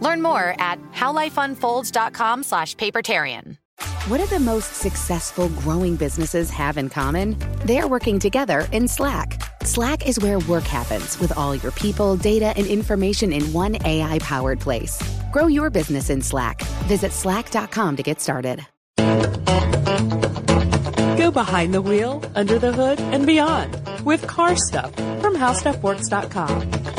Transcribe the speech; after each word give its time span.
Learn 0.00 0.22
more 0.22 0.54
at 0.58 0.80
howlifeunfolds.com 0.92 2.42
slash 2.42 2.74
papertarian. 2.76 3.56
What 4.08 4.18
do 4.18 4.26
the 4.26 4.38
most 4.38 4.76
successful 4.76 5.48
growing 5.48 5.96
businesses 5.96 6.48
have 6.50 6.78
in 6.78 6.88
common? 6.88 7.36
They're 7.64 7.88
working 7.88 8.18
together 8.18 8.68
in 8.72 8.88
Slack. 8.88 9.42
Slack 9.64 10.06
is 10.06 10.20
where 10.20 10.38
work 10.38 10.62
happens 10.64 11.18
with 11.18 11.36
all 11.36 11.56
your 11.56 11.72
people, 11.72 12.16
data, 12.16 12.54
and 12.56 12.66
information 12.66 13.32
in 13.32 13.52
one 13.52 13.76
AI 13.84 14.18
powered 14.20 14.60
place. 14.60 15.02
Grow 15.32 15.48
your 15.48 15.70
business 15.70 16.08
in 16.08 16.22
Slack. 16.22 16.62
Visit 16.86 17.12
slack.com 17.12 17.96
to 17.96 18.02
get 18.02 18.20
started. 18.20 18.64
Go 21.18 21.30
behind 21.32 21.74
the 21.74 21.82
wheel, 21.82 22.22
under 22.36 22.58
the 22.58 22.72
hood, 22.72 23.00
and 23.00 23.26
beyond 23.26 23.76
with 24.04 24.26
car 24.26 24.54
stuff 24.56 24.94
from 24.94 25.34
howstuffworks.com. 25.34 26.95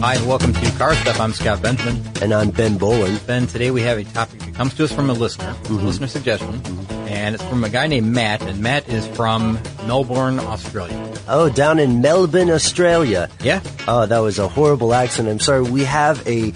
Hi, 0.00 0.14
and 0.14 0.28
welcome 0.28 0.52
to 0.52 0.70
Car 0.78 0.94
Stuff. 0.94 1.20
I'm 1.20 1.32
Scott 1.32 1.60
Benjamin. 1.60 2.02
And 2.22 2.32
I'm 2.32 2.50
Ben 2.50 2.78
Bowlin. 2.78 3.18
Ben, 3.26 3.46
today 3.46 3.70
we 3.70 3.82
have 3.82 3.98
a 3.98 4.04
topic 4.04 4.38
that 4.40 4.54
comes 4.54 4.74
to 4.74 4.84
us 4.84 4.92
from 4.92 5.10
a 5.10 5.12
listener, 5.12 5.52
Mm-hmm. 5.64 5.74
a 5.78 5.82
listener 5.82 6.06
suggestion, 6.06 6.62
and 7.08 7.34
it's 7.34 7.44
from 7.44 7.64
a 7.64 7.68
guy 7.68 7.86
named 7.88 8.06
Matt, 8.06 8.42
and 8.42 8.60
Matt 8.60 8.88
is 8.88 9.06
from 9.08 9.58
Melbourne, 9.86 10.38
Australia. 10.40 11.12
Oh, 11.28 11.48
down 11.50 11.78
in 11.78 12.00
Melbourne, 12.00 12.50
Australia. 12.50 13.28
Yeah? 13.42 13.60
Oh, 13.88 14.06
that 14.06 14.18
was 14.20 14.38
a 14.38 14.46
horrible 14.48 14.94
accent. 14.94 15.28
I'm 15.28 15.40
sorry. 15.40 15.62
We 15.62 15.84
have 15.84 16.26
a 16.26 16.52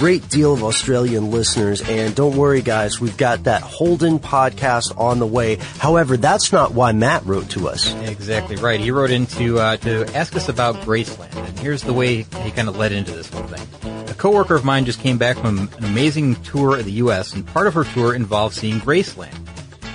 great 0.00 0.26
deal 0.30 0.54
of 0.54 0.64
Australian 0.64 1.30
listeners, 1.30 1.82
and 1.82 2.14
don't 2.14 2.34
worry, 2.34 2.62
guys. 2.62 3.02
We've 3.02 3.18
got 3.18 3.44
that 3.44 3.60
Holden 3.60 4.18
podcast 4.18 4.98
on 4.98 5.18
the 5.18 5.26
way. 5.26 5.56
However, 5.76 6.16
that's 6.16 6.52
not 6.52 6.72
why 6.72 6.92
Matt 6.92 7.26
wrote 7.26 7.50
to 7.50 7.68
us. 7.68 7.92
Exactly 8.04 8.56
right. 8.56 8.80
He 8.80 8.92
wrote 8.92 9.10
in 9.10 9.26
to, 9.26 9.58
uh, 9.58 9.76
to 9.76 10.06
ask 10.16 10.34
us 10.34 10.48
about 10.48 10.76
Graceland, 10.76 11.36
and 11.36 11.58
here's 11.58 11.82
the 11.82 11.92
way 11.92 12.22
he 12.22 12.50
kind 12.50 12.66
of 12.66 12.78
led 12.78 12.92
into 12.92 13.12
this 13.12 13.28
whole 13.28 13.42
thing. 13.42 14.08
A 14.08 14.14
coworker 14.14 14.54
of 14.54 14.64
mine 14.64 14.86
just 14.86 15.00
came 15.00 15.18
back 15.18 15.36
from 15.36 15.68
an 15.76 15.84
amazing 15.84 16.36
tour 16.36 16.78
of 16.78 16.86
the 16.86 16.92
U.S., 16.92 17.34
and 17.34 17.46
part 17.46 17.66
of 17.66 17.74
her 17.74 17.84
tour 17.84 18.14
involved 18.14 18.54
seeing 18.54 18.80
Graceland. 18.80 19.36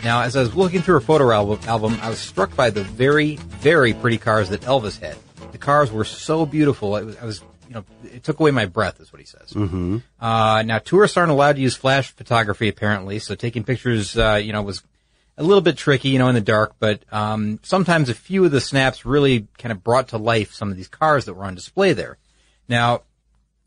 Now, 0.04 0.22
as 0.22 0.36
I 0.36 0.42
was 0.42 0.54
looking 0.54 0.84
through 0.84 0.96
her 0.96 1.02
photo 1.02 1.32
album, 1.32 1.68
album, 1.68 1.98
I 2.04 2.10
was 2.12 2.20
struck 2.20 2.56
by 2.56 2.70
the 2.70 2.84
very, 2.84 3.38
very 3.38 3.96
pretty 3.96 4.20
cars 4.20 4.50
that 4.50 4.62
Elvis 4.62 5.00
had. 5.00 5.18
The 5.52 5.58
cars 5.58 5.92
were 5.92 6.06
so 6.06 6.46
beautiful. 6.46 6.92
Was, 6.92 7.18
I 7.18 7.26
was, 7.26 7.42
you 7.68 7.76
know, 7.76 7.86
it 8.04 8.24
took 8.24 8.40
away 8.40 8.52
my 8.52 8.66
breath, 8.66 9.00
is 9.00 9.12
what 9.12 9.20
he 9.20 9.26
says. 9.26 9.52
Mm-hmm. 9.52 9.98
Uh, 10.20 10.64
now, 10.64 10.80
tourists 10.80 11.18
aren't 11.18 11.32
allowed 11.32 11.56
to 11.58 11.62
use 11.62 11.76
flash 11.76 12.12
photography, 12.12 12.68
apparently, 12.68 13.20
so 13.20 13.36
taking 13.36 13.64
pictures, 13.64 14.18
uh, 14.18 14.40
you 14.42 14.54
know, 14.54 14.62
was 14.62 14.84
a 15.38 15.44
little 15.44 15.62
bit 15.62 15.78
tricky, 15.78 16.10
you 16.10 16.20
know, 16.20 16.28
in 16.30 16.36
the 16.36 16.42
dark, 16.42 16.76
but 16.80 17.04
um, 17.12 17.60
sometimes 17.64 18.10
a 18.10 18.14
few 18.14 18.46
of 18.46 18.52
the 18.52 18.62
snaps 18.62 19.06
really 19.06 19.48
kind 19.58 19.72
of 19.72 19.84
brought 19.84 20.10
to 20.10 20.18
life 20.18 20.54
some 20.54 20.72
of 20.72 20.78
these 20.78 20.88
cars 20.88 21.26
that 21.26 21.34
were 21.34 21.44
on 21.44 21.56
display 21.56 21.94
there. 21.94 22.18
Now, 22.68 23.02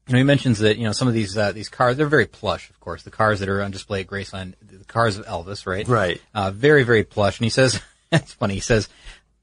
you 0.07 0.13
know, 0.13 0.19
he 0.19 0.25
mentions 0.25 0.61
that 0.61 0.79
you 0.79 0.85
know 0.85 0.93
some 0.93 1.07
of 1.07 1.15
these 1.15 1.37
uh, 1.37 1.53
these 1.53 1.69
cars 1.69 1.99
they're 1.99 2.07
very 2.07 2.27
plush, 2.27 2.71
of 2.71 2.81
course. 2.81 3.03
The 3.03 3.11
cars 3.11 3.41
that 3.41 3.49
are 3.51 3.63
on 3.63 3.71
display 3.71 4.01
at 4.01 4.07
Graceland, 4.07 4.55
the 4.63 4.85
cars 4.87 5.19
of 5.19 5.27
Elvis, 5.27 5.67
right? 5.67 5.87
Right. 5.87 6.21
Uh, 6.35 6.51
very 6.51 6.83
very 6.83 7.05
plush. 7.05 7.39
And 7.39 7.45
he 7.45 7.51
says, 7.51 7.81
it's 8.13 8.33
funny. 8.33 8.55
He 8.55 8.61
says. 8.61 8.89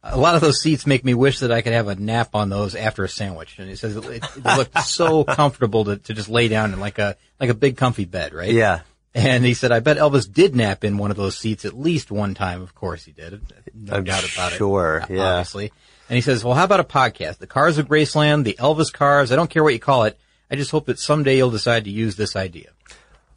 A 0.08 0.18
lot 0.18 0.36
of 0.36 0.42
those 0.42 0.62
seats 0.62 0.86
make 0.86 1.04
me 1.04 1.14
wish 1.16 1.40
that 1.40 1.52
I 1.52 1.62
could 1.62 1.74
have 1.74 1.88
a 1.88 1.96
nap 1.96 2.36
on 2.36 2.50
those 2.50 2.76
after 2.76 3.04
a 3.04 3.10
sandwich. 3.10 3.58
And 3.58 3.68
he 3.68 3.76
says 3.76 3.96
it, 3.98 4.06
it 4.06 4.46
looked 4.46 4.80
so 4.84 5.24
comfortable 5.26 5.86
to, 5.86 5.98
to 5.98 6.14
just 6.14 6.30
lay 6.30 6.48
down 6.48 6.74
in 6.74 6.80
like 6.80 7.00
a 7.00 7.18
like 7.40 7.50
a 7.50 7.56
big 7.56 7.76
comfy 7.76 8.06
bed, 8.06 8.34
right? 8.34 8.52
Yeah. 8.52 8.82
And 9.16 9.44
he 9.46 9.54
said, 9.54 9.72
I 9.72 9.80
bet 9.80 9.98
Elvis 9.98 10.32
did 10.32 10.56
nap 10.56 10.84
in 10.84 10.98
one 10.98 11.10
of 11.10 11.18
those 11.18 11.38
seats 11.38 11.64
at 11.66 11.74
least 11.74 12.12
one 12.12 12.34
time. 12.34 12.62
Of 12.62 12.76
course 12.76 13.04
he 13.06 13.14
did. 13.14 13.42
No 13.74 13.98
I'm 13.98 14.04
doubt 14.04 14.32
about 14.32 14.52
it. 14.52 14.58
sure, 14.58 15.06
yeah. 15.10 15.24
Obviously. 15.24 15.72
And 16.10 16.16
he 16.16 16.22
says, 16.22 16.44
well, 16.44 16.54
how 16.54 16.66
about 16.66 16.82
a 16.82 16.84
podcast? 16.84 17.38
The 17.40 17.48
Cars 17.48 17.78
of 17.78 17.88
Graceland, 17.88 18.44
the 18.44 18.58
Elvis 18.60 18.94
Cars. 18.94 19.32
I 19.32 19.36
don't 19.38 19.50
care 19.50 19.64
what 19.64 19.74
you 19.74 19.80
call 19.80 20.04
it. 20.04 20.20
I 20.52 20.56
just 20.56 20.70
hope 20.70 20.86
that 20.86 21.00
someday 21.00 21.38
you'll 21.38 21.50
decide 21.50 21.86
to 21.86 21.90
use 21.90 22.16
this 22.16 22.36
idea. 22.36 22.70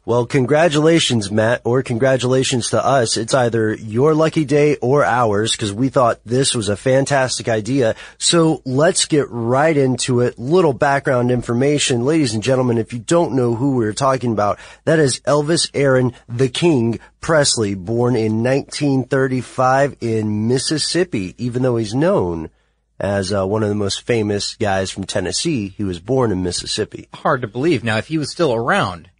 Well, 0.09 0.25
congratulations, 0.25 1.29
Matt, 1.29 1.61
or 1.65 1.83
congratulations 1.83 2.71
to 2.71 2.83
us. 2.83 3.15
It's 3.15 3.35
either 3.35 3.75
your 3.75 4.15
lucky 4.15 4.43
day 4.43 4.75
or 4.77 5.05
ours 5.05 5.51
because 5.51 5.71
we 5.71 5.89
thought 5.89 6.19
this 6.25 6.55
was 6.55 6.67
a 6.67 6.75
fantastic 6.75 7.47
idea. 7.47 7.93
So 8.17 8.63
let's 8.65 9.05
get 9.05 9.29
right 9.29 9.77
into 9.77 10.21
it. 10.21 10.39
Little 10.39 10.73
background 10.73 11.29
information. 11.29 12.05
Ladies 12.05 12.33
and 12.33 12.41
gentlemen, 12.41 12.79
if 12.79 12.91
you 12.91 12.97
don't 12.97 13.35
know 13.35 13.53
who 13.53 13.75
we're 13.75 13.93
talking 13.93 14.31
about, 14.31 14.57
that 14.85 14.97
is 14.97 15.19
Elvis 15.27 15.69
Aaron 15.75 16.13
the 16.27 16.49
King 16.49 16.99
Presley, 17.21 17.75
born 17.75 18.15
in 18.15 18.43
1935 18.43 19.97
in 20.01 20.47
Mississippi, 20.47 21.35
even 21.37 21.61
though 21.61 21.77
he's 21.77 21.93
known 21.93 22.49
as 22.99 23.31
uh, 23.31 23.45
one 23.45 23.61
of 23.61 23.69
the 23.69 23.75
most 23.75 24.01
famous 24.01 24.55
guys 24.55 24.89
from 24.89 25.03
Tennessee. 25.03 25.67
He 25.67 25.83
was 25.83 25.99
born 25.99 26.31
in 26.31 26.41
Mississippi. 26.41 27.07
Hard 27.13 27.43
to 27.43 27.47
believe. 27.47 27.83
Now, 27.83 27.97
if 27.97 28.07
he 28.07 28.17
was 28.17 28.31
still 28.31 28.55
around, 28.55 29.11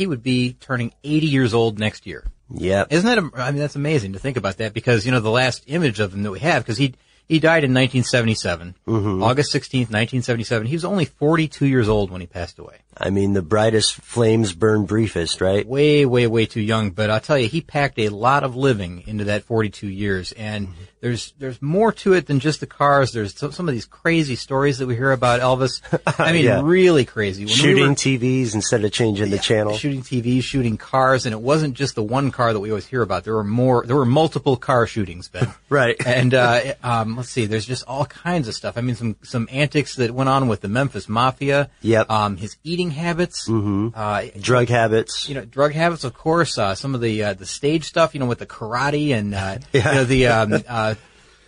he 0.00 0.06
would 0.06 0.22
be 0.22 0.54
turning 0.54 0.94
80 1.04 1.26
years 1.26 1.52
old 1.52 1.78
next 1.78 2.06
year. 2.06 2.24
Yeah. 2.48 2.86
Isn't 2.88 3.04
that, 3.04 3.18
am- 3.18 3.32
I 3.34 3.50
mean, 3.50 3.60
that's 3.60 3.76
amazing 3.76 4.14
to 4.14 4.18
think 4.18 4.38
about 4.38 4.56
that 4.56 4.72
because, 4.72 5.04
you 5.04 5.12
know, 5.12 5.20
the 5.20 5.30
last 5.30 5.64
image 5.66 6.00
of 6.00 6.14
him 6.14 6.22
that 6.22 6.30
we 6.30 6.38
have, 6.40 6.62
because 6.62 6.78
he, 6.78 6.94
he 7.28 7.38
died 7.38 7.64
in 7.64 7.74
1977, 7.74 8.76
mm-hmm. 8.86 9.22
August 9.22 9.52
16th, 9.52 9.92
1977. 9.92 10.66
He 10.66 10.74
was 10.74 10.86
only 10.86 11.04
42 11.04 11.66
years 11.66 11.86
old 11.86 12.10
when 12.10 12.22
he 12.22 12.26
passed 12.26 12.58
away. 12.58 12.78
I 12.96 13.10
mean, 13.10 13.32
the 13.32 13.42
brightest 13.42 13.94
flames 13.94 14.52
burn 14.52 14.84
briefest, 14.84 15.40
right? 15.40 15.66
Way, 15.66 16.04
way, 16.04 16.26
way 16.26 16.44
too 16.46 16.60
young. 16.60 16.90
But 16.90 17.08
I'll 17.10 17.20
tell 17.20 17.38
you, 17.38 17.48
he 17.48 17.60
packed 17.62 17.98
a 17.98 18.08
lot 18.10 18.44
of 18.44 18.56
living 18.56 19.04
into 19.06 19.24
that 19.24 19.44
42 19.44 19.88
years. 19.88 20.32
And 20.32 20.68
there's, 21.00 21.32
there's 21.38 21.62
more 21.62 21.92
to 21.92 22.12
it 22.12 22.26
than 22.26 22.40
just 22.40 22.60
the 22.60 22.66
cars. 22.66 23.12
There's 23.12 23.34
some 23.38 23.68
of 23.68 23.72
these 23.74 23.86
crazy 23.86 24.36
stories 24.36 24.78
that 24.78 24.86
we 24.86 24.96
hear 24.96 25.12
about 25.12 25.40
Elvis. 25.40 25.80
I 26.18 26.32
mean, 26.32 26.44
Yeah. 26.44 26.60
really 26.62 27.06
crazy. 27.06 27.44
When 27.44 27.52
we 27.52 27.54
Shooting 27.54 27.88
were- 27.88 27.94
TVs 27.94 28.54
instead 28.54 28.84
of 28.84 28.92
changing 28.92 29.30
the 29.30 29.38
channel. 29.38 29.74
shooting 29.78 30.02
TVs, 30.02 30.42
shooting 30.42 30.76
cars, 30.76 31.24
and 31.24 31.32
it 31.32 31.40
wasn't 31.40 31.74
just 31.74 31.94
the 31.94 32.02
one 32.02 32.30
car 32.30 32.52
that 32.52 32.60
we 32.60 32.70
always 32.70 32.86
hear 32.86 33.00
about. 33.00 33.24
There 33.24 33.34
were 33.34 33.44
more. 33.44 33.86
There 33.86 33.96
were 33.96 34.04
multiple 34.04 34.56
car 34.56 34.86
shootings, 34.86 35.28
Ben. 35.28 35.48
Right. 35.70 35.96
And 36.04 36.34
uh, 36.34 36.74
um, 36.82 37.16
let's 37.16 37.30
see. 37.30 37.46
There's 37.46 37.64
just 37.64 37.84
all 37.86 38.04
kinds 38.04 38.48
of 38.48 38.54
stuff. 38.54 38.76
I 38.76 38.80
mean, 38.82 38.96
some 38.96 39.16
some 39.22 39.48
antics 39.50 39.94
that 39.96 40.10
went 40.10 40.28
on 40.28 40.48
with 40.48 40.60
the 40.60 40.68
Memphis 40.68 41.08
Mafia. 41.08 41.70
Yep. 41.82 42.10
Um, 42.10 42.36
his 42.36 42.56
eating 42.64 42.79
habits. 42.88 43.46
Mm-hmm. 43.46 43.88
Uh, 43.94 44.22
Drug 44.40 44.68
habits. 44.70 45.28
you 45.28 45.34
know, 45.34 45.44
drug 45.44 45.72
habits, 45.74 46.04
of 46.04 46.14
course. 46.14 46.56
Uh, 46.56 46.74
some 46.74 46.94
of 46.94 47.02
the 47.02 47.22
uh, 47.22 47.34
the 47.34 47.44
stage 47.44 47.84
stuff. 47.84 48.14
You 48.14 48.20
know, 48.20 48.26
with 48.26 48.38
the 48.38 48.46
karate 48.46 49.10
and 49.12 49.34
uh, 49.34 49.58
Yeah. 49.74 49.88
you 49.90 49.94
know 49.96 50.04
the. 50.04 50.26
Um, 50.28 50.62
uh, 50.66 50.94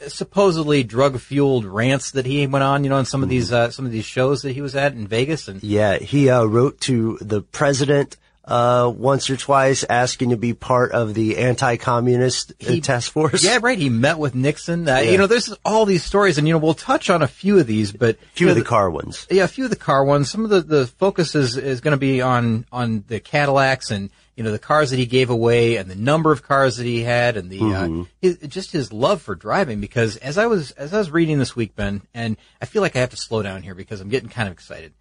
supposedly 0.09 0.83
drug 0.83 1.19
fueled 1.21 1.65
rants 1.65 2.11
that 2.11 2.27
he 2.27 2.45
went 2.47 2.65
on, 2.65 2.83
you 2.83 2.91
know, 2.91 2.99
in 2.99 3.05
some 3.05 3.23
of 3.23 3.29
these 3.29 3.53
uh, 3.53 3.71
some 3.71 3.87
of 3.87 3.93
these 3.93 4.05
shows 4.05 4.43
that 4.43 4.53
he 4.53 4.61
was 4.61 4.75
at 4.75 4.93
in 4.95 5.07
Vegas, 5.07 5.47
and 5.49 5.63
Yeah, 5.63 5.97
he 5.99 6.29
uh, 6.29 6.43
wrote 6.45 6.81
to 6.83 7.19
the 7.21 7.41
president 7.41 8.17
uh, 8.45 8.93
once 8.95 9.31
or 9.31 9.37
twice 9.37 9.85
asking 9.89 10.31
to 10.31 10.37
be 10.37 10.53
part 10.53 10.93
of 10.93 11.15
the 11.15 11.39
anti-communist 11.39 12.53
uh, 12.53 12.71
He- 12.73 12.81
task 12.81 13.13
force. 13.13 13.45
Yeah, 13.45 13.59
right. 13.63 13.79
He 13.79 13.89
met 13.89 14.19
with 14.19 14.35
Nixon. 14.35 14.89
Uh, 14.89 14.97
Yeah. 14.99 15.11
You 15.13 15.19
know, 15.19 15.27
there's 15.27 15.55
all 15.65 15.87
these 15.87 16.05
stories, 16.05 16.39
and 16.39 16.47
you 16.49 16.55
know, 16.55 16.59
we'll 16.59 16.75
touch 16.75 17.09
on 17.11 17.23
a 17.23 17.29
few 17.29 17.59
of 17.59 17.67
these, 17.67 17.93
but 17.93 18.17
a 18.17 18.19
few 18.35 18.47
you 18.47 18.51
of 18.51 18.57
know, 18.57 18.63
the 18.63 18.69
car 18.69 18.91
ones. 18.91 19.27
Yeah, 19.31 19.45
a 19.45 19.49
few 19.49 19.65
of 19.65 19.71
the 19.71 19.77
car 19.77 20.05
ones. 20.05 20.31
Some 20.31 20.45
of 20.45 20.51
the 20.51 20.61
the 20.61 20.87
focus 20.87 21.35
is 21.35 21.57
is 21.57 21.81
going 21.81 21.93
to 21.93 21.99
be 21.99 22.21
on 22.21 22.67
on 22.73 23.05
the 23.09 23.21
Cadillacs 23.21 23.91
and 23.91 24.11
you 24.37 24.43
know 24.43 24.51
the 24.51 24.59
cars 24.59 24.91
that 24.91 24.97
he 24.99 25.07
gave 25.07 25.29
away 25.31 25.77
and 25.77 25.91
the 25.91 25.95
number 25.95 26.33
of 26.33 26.43
cars 26.43 26.79
that 26.79 26.85
he 26.87 27.03
had 27.03 27.37
and 27.37 27.51
the 27.51 27.61
uh, 27.61 28.05
his, 28.21 28.39
just 28.49 28.73
his 28.73 28.93
love 28.93 29.21
for 29.23 29.35
driving. 29.35 29.81
Because 29.81 30.17
as 30.17 30.39
I 30.39 30.47
was 30.47 30.71
as 30.73 30.93
I 30.95 30.99
was 30.99 31.11
reading 31.11 31.39
this 31.39 31.55
week, 31.55 31.77
Ben, 31.77 32.03
and 32.15 32.37
I 32.61 32.65
feel 32.67 32.83
like 32.83 32.97
I 32.97 33.01
have 33.01 33.11
to 33.11 33.17
slow 33.17 33.43
down 33.43 33.63
here 33.63 33.75
because 33.75 34.01
I'm 34.01 34.09
getting 34.09 34.31
kind 34.31 34.49
of 34.49 34.53
excited. 34.55 34.93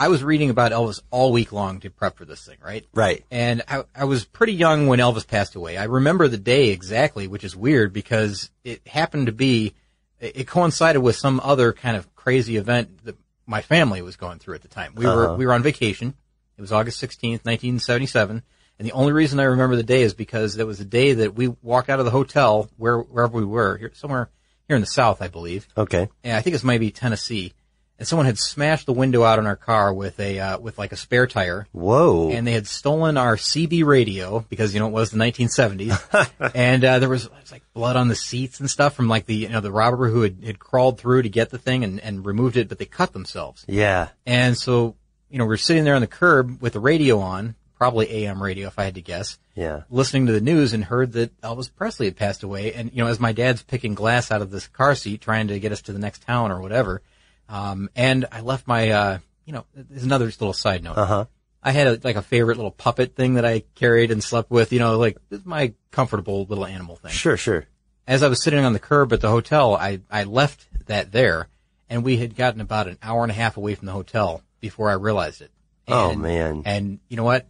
I 0.00 0.08
was 0.08 0.24
reading 0.24 0.48
about 0.48 0.72
Elvis 0.72 1.02
all 1.10 1.30
week 1.30 1.52
long 1.52 1.80
to 1.80 1.90
prep 1.90 2.16
for 2.16 2.24
this 2.24 2.42
thing, 2.42 2.56
right? 2.64 2.86
Right. 2.94 3.22
And 3.30 3.60
I, 3.68 3.84
I 3.94 4.04
was 4.04 4.24
pretty 4.24 4.54
young 4.54 4.86
when 4.86 4.98
Elvis 4.98 5.26
passed 5.26 5.56
away. 5.56 5.76
I 5.76 5.84
remember 5.84 6.26
the 6.26 6.38
day 6.38 6.70
exactly, 6.70 7.28
which 7.28 7.44
is 7.44 7.54
weird 7.54 7.92
because 7.92 8.50
it 8.64 8.88
happened 8.88 9.26
to 9.26 9.32
be, 9.32 9.74
it 10.18 10.46
coincided 10.46 11.00
with 11.00 11.16
some 11.16 11.38
other 11.44 11.74
kind 11.74 11.98
of 11.98 12.14
crazy 12.14 12.56
event 12.56 13.04
that 13.04 13.18
my 13.44 13.60
family 13.60 14.00
was 14.00 14.16
going 14.16 14.38
through 14.38 14.54
at 14.54 14.62
the 14.62 14.68
time. 14.68 14.94
We 14.96 15.04
were, 15.04 15.26
uh-huh. 15.26 15.36
we 15.36 15.44
were 15.44 15.52
on 15.52 15.62
vacation. 15.62 16.14
It 16.56 16.62
was 16.62 16.72
August 16.72 16.98
16th, 17.02 17.44
1977. 17.44 18.42
And 18.78 18.88
the 18.88 18.92
only 18.92 19.12
reason 19.12 19.38
I 19.38 19.44
remember 19.44 19.76
the 19.76 19.82
day 19.82 20.00
is 20.00 20.14
because 20.14 20.56
it 20.56 20.66
was 20.66 20.78
the 20.78 20.86
day 20.86 21.12
that 21.12 21.34
we 21.34 21.48
walked 21.60 21.90
out 21.90 21.98
of 21.98 22.06
the 22.06 22.10
hotel 22.10 22.70
where, 22.78 22.98
wherever 23.00 23.36
we 23.36 23.44
were, 23.44 23.76
here, 23.76 23.92
somewhere 23.92 24.30
here 24.66 24.76
in 24.76 24.80
the 24.80 24.86
South, 24.86 25.20
I 25.20 25.28
believe. 25.28 25.68
Okay. 25.76 26.08
And 26.24 26.34
I 26.34 26.40
think 26.40 26.54
it's 26.54 26.64
maybe 26.64 26.90
Tennessee. 26.90 27.52
And 28.00 28.08
someone 28.08 28.24
had 28.26 28.38
smashed 28.38 28.86
the 28.86 28.92
window 28.94 29.22
out 29.22 29.38
on 29.38 29.46
our 29.46 29.54
car 29.56 29.92
with 29.94 30.18
a, 30.18 30.40
uh, 30.40 30.58
with 30.58 30.78
like 30.78 30.90
a 30.90 30.96
spare 30.96 31.26
tire. 31.26 31.68
Whoa. 31.70 32.30
And 32.32 32.46
they 32.46 32.52
had 32.52 32.66
stolen 32.66 33.16
our 33.18 33.36
CB 33.36 33.84
radio 33.84 34.40
because, 34.48 34.72
you 34.74 34.80
know, 34.80 34.86
it 34.88 34.92
was 34.92 35.10
the 35.10 35.18
1970s. 35.18 36.30
and, 36.54 36.82
uh, 36.84 36.98
there 36.98 37.10
was, 37.10 37.30
was 37.30 37.52
like 37.52 37.62
blood 37.74 37.96
on 37.96 38.08
the 38.08 38.14
seats 38.16 38.58
and 38.58 38.70
stuff 38.70 38.94
from 38.94 39.06
like 39.08 39.26
the, 39.26 39.34
you 39.36 39.48
know, 39.50 39.60
the 39.60 39.70
robber 39.70 40.08
who 40.08 40.22
had, 40.22 40.42
had 40.42 40.58
crawled 40.58 40.98
through 40.98 41.22
to 41.22 41.28
get 41.28 41.50
the 41.50 41.58
thing 41.58 41.84
and, 41.84 42.00
and 42.00 42.24
removed 42.24 42.56
it, 42.56 42.68
but 42.70 42.78
they 42.78 42.86
cut 42.86 43.12
themselves. 43.12 43.64
yeah. 43.68 44.08
And 44.24 44.56
so, 44.56 44.96
you 45.28 45.38
know, 45.38 45.44
we're 45.46 45.58
sitting 45.58 45.84
there 45.84 45.94
on 45.94 46.00
the 46.00 46.06
curb 46.06 46.60
with 46.62 46.72
the 46.72 46.80
radio 46.80 47.18
on, 47.20 47.54
probably 47.76 48.10
AM 48.10 48.42
radio 48.42 48.66
if 48.68 48.78
I 48.78 48.84
had 48.84 48.94
to 48.94 49.02
guess, 49.02 49.38
Yeah. 49.54 49.82
listening 49.90 50.26
to 50.26 50.32
the 50.32 50.40
news 50.40 50.72
and 50.72 50.84
heard 50.84 51.12
that 51.12 51.38
Elvis 51.42 51.70
Presley 51.74 52.06
had 52.06 52.16
passed 52.16 52.42
away. 52.42 52.72
And, 52.72 52.90
you 52.92 53.04
know, 53.04 53.10
as 53.10 53.20
my 53.20 53.32
dad's 53.32 53.62
picking 53.62 53.94
glass 53.94 54.30
out 54.30 54.40
of 54.42 54.50
this 54.50 54.68
car 54.68 54.94
seat 54.94 55.20
trying 55.20 55.48
to 55.48 55.60
get 55.60 55.72
us 55.72 55.82
to 55.82 55.92
the 55.92 55.98
next 55.98 56.22
town 56.22 56.50
or 56.50 56.60
whatever, 56.62 57.02
um, 57.50 57.90
and 57.96 58.26
I 58.30 58.40
left 58.40 58.66
my, 58.66 58.90
uh, 58.90 59.18
you 59.44 59.52
know, 59.52 59.66
there's 59.74 60.04
another 60.04 60.26
little 60.26 60.52
side 60.52 60.84
note. 60.84 60.96
Uh 60.96 61.04
huh. 61.04 61.24
I 61.62 61.72
had 61.72 61.86
a, 61.88 62.00
like 62.02 62.16
a 62.16 62.22
favorite 62.22 62.56
little 62.56 62.70
puppet 62.70 63.14
thing 63.14 63.34
that 63.34 63.44
I 63.44 63.64
carried 63.74 64.10
and 64.10 64.24
slept 64.24 64.50
with, 64.50 64.72
you 64.72 64.78
know, 64.78 64.96
like 64.96 65.18
this 65.28 65.40
is 65.40 65.46
my 65.46 65.74
comfortable 65.90 66.46
little 66.46 66.64
animal 66.64 66.96
thing. 66.96 67.10
Sure, 67.10 67.36
sure. 67.36 67.66
As 68.06 68.22
I 68.22 68.28
was 68.28 68.42
sitting 68.42 68.64
on 68.64 68.72
the 68.72 68.78
curb 68.78 69.12
at 69.12 69.20
the 69.20 69.28
hotel, 69.28 69.74
I, 69.74 70.00
I 70.10 70.24
left 70.24 70.66
that 70.86 71.12
there 71.12 71.48
and 71.90 72.02
we 72.02 72.16
had 72.16 72.34
gotten 72.34 72.60
about 72.60 72.88
an 72.88 72.96
hour 73.02 73.22
and 73.22 73.30
a 73.30 73.34
half 73.34 73.56
away 73.56 73.74
from 73.74 73.86
the 73.86 73.92
hotel 73.92 74.42
before 74.60 74.88
I 74.88 74.94
realized 74.94 75.42
it. 75.42 75.50
Oh, 75.88 76.14
man. 76.14 76.62
And 76.64 77.00
you 77.08 77.16
know 77.16 77.24
what? 77.24 77.46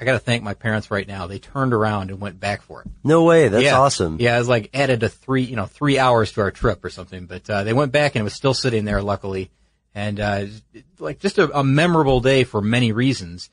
I 0.00 0.04
got 0.04 0.12
to 0.12 0.18
thank 0.20 0.42
my 0.42 0.54
parents 0.54 0.90
right 0.90 1.06
now. 1.06 1.26
They 1.26 1.38
turned 1.38 1.72
around 1.72 2.10
and 2.10 2.20
went 2.20 2.38
back 2.38 2.62
for 2.62 2.82
it. 2.82 2.88
No 3.02 3.24
way. 3.24 3.48
That's 3.48 3.64
yeah. 3.64 3.78
awesome. 3.78 4.18
Yeah, 4.20 4.36
it 4.36 4.38
was 4.38 4.48
like 4.48 4.70
added 4.72 5.02
a 5.02 5.08
three, 5.08 5.42
you 5.42 5.56
know, 5.56 5.66
three 5.66 5.98
hours 5.98 6.32
to 6.32 6.40
our 6.42 6.52
trip 6.52 6.84
or 6.84 6.90
something. 6.90 7.26
But 7.26 7.50
uh, 7.50 7.64
they 7.64 7.72
went 7.72 7.90
back 7.90 8.14
and 8.14 8.20
it 8.20 8.24
was 8.24 8.34
still 8.34 8.54
sitting 8.54 8.84
there, 8.84 9.02
luckily, 9.02 9.50
and 9.94 10.20
uh, 10.20 10.46
like 11.00 11.18
just 11.18 11.38
a, 11.38 11.58
a 11.58 11.64
memorable 11.64 12.20
day 12.20 12.44
for 12.44 12.60
many 12.60 12.92
reasons. 12.92 13.50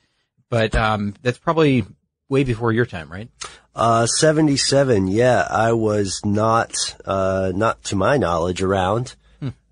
But 0.48 0.76
um, 0.76 1.14
that's 1.22 1.38
probably 1.38 1.84
way 2.28 2.44
before 2.44 2.72
your 2.72 2.86
time, 2.86 3.10
right? 3.10 3.28
Uh, 3.74 4.06
77. 4.06 5.08
Yeah. 5.08 5.46
I 5.50 5.72
was 5.72 6.20
not, 6.24 6.74
uh, 7.04 7.52
not 7.54 7.82
to 7.84 7.96
my 7.96 8.16
knowledge 8.16 8.62
around. 8.62 9.16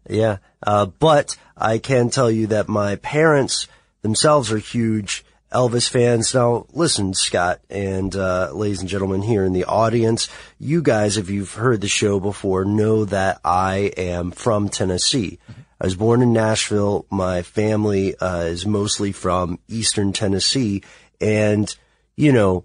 Yeah. 0.08 0.38
Uh, 0.62 0.86
but 0.86 1.36
I 1.56 1.78
can 1.78 2.10
tell 2.10 2.30
you 2.30 2.48
that 2.48 2.68
my 2.68 2.96
parents 2.96 3.68
themselves 4.02 4.52
are 4.52 4.58
huge 4.58 5.24
Elvis 5.54 5.88
fans. 5.88 6.34
Now, 6.34 6.66
listen, 6.72 7.14
Scott 7.14 7.60
and, 7.70 8.14
uh, 8.16 8.50
ladies 8.52 8.80
and 8.80 8.88
gentlemen 8.88 9.22
here 9.22 9.44
in 9.44 9.52
the 9.52 9.64
audience, 9.64 10.28
you 10.58 10.82
guys, 10.82 11.16
if 11.16 11.30
you've 11.30 11.54
heard 11.54 11.80
the 11.80 11.86
show 11.86 12.18
before, 12.18 12.64
know 12.64 13.04
that 13.04 13.40
I 13.44 13.92
am 13.96 14.32
from 14.32 14.68
Tennessee. 14.68 15.38
I 15.80 15.84
was 15.84 15.94
born 15.94 16.22
in 16.22 16.32
Nashville. 16.32 17.06
My 17.08 17.42
family, 17.42 18.16
uh, 18.16 18.40
is 18.40 18.66
mostly 18.66 19.12
from 19.12 19.60
Eastern 19.68 20.12
Tennessee. 20.12 20.82
And, 21.20 21.72
you 22.16 22.32
know, 22.32 22.64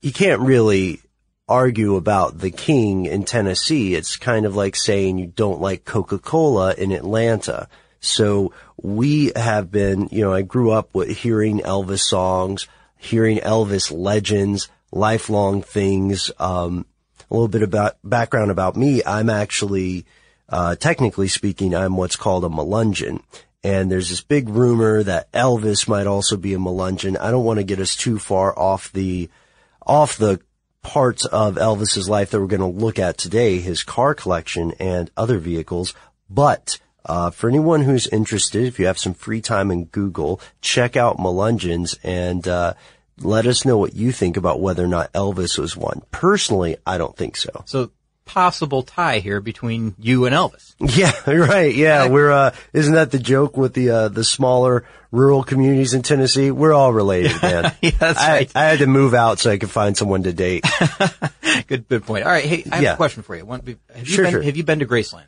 you 0.00 0.10
can't 0.10 0.40
really 0.40 1.02
argue 1.46 1.96
about 1.96 2.38
the 2.38 2.50
king 2.50 3.04
in 3.04 3.24
Tennessee. 3.24 3.94
It's 3.94 4.16
kind 4.16 4.46
of 4.46 4.56
like 4.56 4.76
saying 4.76 5.18
you 5.18 5.26
don't 5.26 5.60
like 5.60 5.84
Coca-Cola 5.84 6.72
in 6.72 6.90
Atlanta. 6.90 7.68
So 8.04 8.52
we 8.76 9.32
have 9.34 9.70
been, 9.70 10.08
you 10.12 10.22
know, 10.22 10.32
I 10.32 10.42
grew 10.42 10.70
up 10.70 10.94
with 10.94 11.08
hearing 11.08 11.60
Elvis 11.60 12.00
songs, 12.00 12.68
hearing 12.98 13.38
Elvis 13.38 13.90
legends, 13.90 14.68
lifelong 14.92 15.62
things. 15.62 16.30
Um, 16.38 16.86
a 17.30 17.34
little 17.34 17.48
bit 17.48 17.62
about 17.62 17.96
background 18.04 18.50
about 18.50 18.76
me. 18.76 19.02
I'm 19.04 19.30
actually, 19.30 20.04
uh, 20.48 20.76
technically 20.76 21.28
speaking, 21.28 21.74
I'm 21.74 21.96
what's 21.96 22.16
called 22.16 22.44
a 22.44 22.48
Melungeon. 22.48 23.22
And 23.62 23.90
there's 23.90 24.10
this 24.10 24.20
big 24.20 24.50
rumor 24.50 25.02
that 25.02 25.32
Elvis 25.32 25.88
might 25.88 26.06
also 26.06 26.36
be 26.36 26.52
a 26.52 26.58
Melungeon. 26.58 27.18
I 27.18 27.30
don't 27.30 27.44
want 27.44 27.58
to 27.58 27.64
get 27.64 27.80
us 27.80 27.96
too 27.96 28.18
far 28.18 28.56
off 28.56 28.92
the, 28.92 29.30
off 29.86 30.18
the 30.18 30.40
parts 30.82 31.24
of 31.24 31.54
Elvis's 31.54 32.08
life 32.08 32.30
that 32.30 32.40
we're 32.40 32.46
going 32.46 32.60
to 32.60 32.84
look 32.84 32.98
at 32.98 33.16
today, 33.16 33.60
his 33.60 33.82
car 33.82 34.14
collection 34.14 34.72
and 34.78 35.10
other 35.16 35.38
vehicles. 35.38 35.94
But 36.28 36.78
uh, 37.04 37.30
for 37.30 37.48
anyone 37.48 37.82
who's 37.82 38.06
interested, 38.06 38.64
if 38.64 38.78
you 38.78 38.86
have 38.86 38.98
some 38.98 39.14
free 39.14 39.40
time 39.40 39.70
in 39.70 39.84
Google, 39.86 40.40
check 40.60 40.96
out 40.96 41.18
Melungeons 41.18 41.96
and 42.02 42.46
uh, 42.48 42.74
let 43.20 43.46
us 43.46 43.64
know 43.64 43.78
what 43.78 43.94
you 43.94 44.10
think 44.12 44.36
about 44.36 44.60
whether 44.60 44.84
or 44.84 44.88
not 44.88 45.12
Elvis 45.12 45.58
was 45.58 45.76
one. 45.76 46.02
Personally, 46.10 46.76
I 46.86 46.98
don't 46.98 47.16
think 47.16 47.36
so. 47.36 47.62
So 47.66 47.90
possible 48.24 48.82
tie 48.82 49.18
here 49.18 49.40
between 49.42 49.94
you 49.98 50.24
and 50.24 50.34
Elvis. 50.34 50.74
Yeah, 50.80 51.12
right. 51.30 51.74
Yeah, 51.74 52.08
we're 52.08 52.32
uh 52.32 52.54
isn't 52.72 52.94
that 52.94 53.10
the 53.10 53.18
joke 53.18 53.56
with 53.56 53.74
the 53.74 53.90
uh 53.90 54.08
the 54.08 54.24
smaller 54.24 54.84
rural 55.12 55.44
communities 55.44 55.94
in 55.94 56.02
Tennessee? 56.02 56.50
We're 56.50 56.72
all 56.72 56.92
related, 56.92 57.32
man. 57.42 57.74
Yeah, 57.82 57.90
that's 57.98 58.18
I, 58.18 58.30
right. 58.32 58.52
I 58.56 58.64
had 58.64 58.78
to 58.80 58.86
move 58.86 59.12
out 59.14 59.38
so 59.38 59.50
I 59.50 59.58
could 59.58 59.70
find 59.70 59.96
someone 59.96 60.22
to 60.24 60.32
date. 60.32 60.64
good, 61.68 61.86
good 61.88 62.04
point. 62.04 62.24
All 62.24 62.32
right, 62.32 62.44
hey, 62.44 62.64
I 62.70 62.76
have 62.76 62.82
Yeah. 62.82 62.92
a 62.94 62.96
question 62.96 63.22
for 63.22 63.36
you. 63.36 63.44
One, 63.44 63.60
have 63.60 63.68
you 63.68 64.04
Sure, 64.04 64.24
been, 64.24 64.32
sure. 64.32 64.42
Have 64.42 64.56
you 64.56 64.64
been 64.64 64.78
to 64.80 64.86
Graceland? 64.86 65.26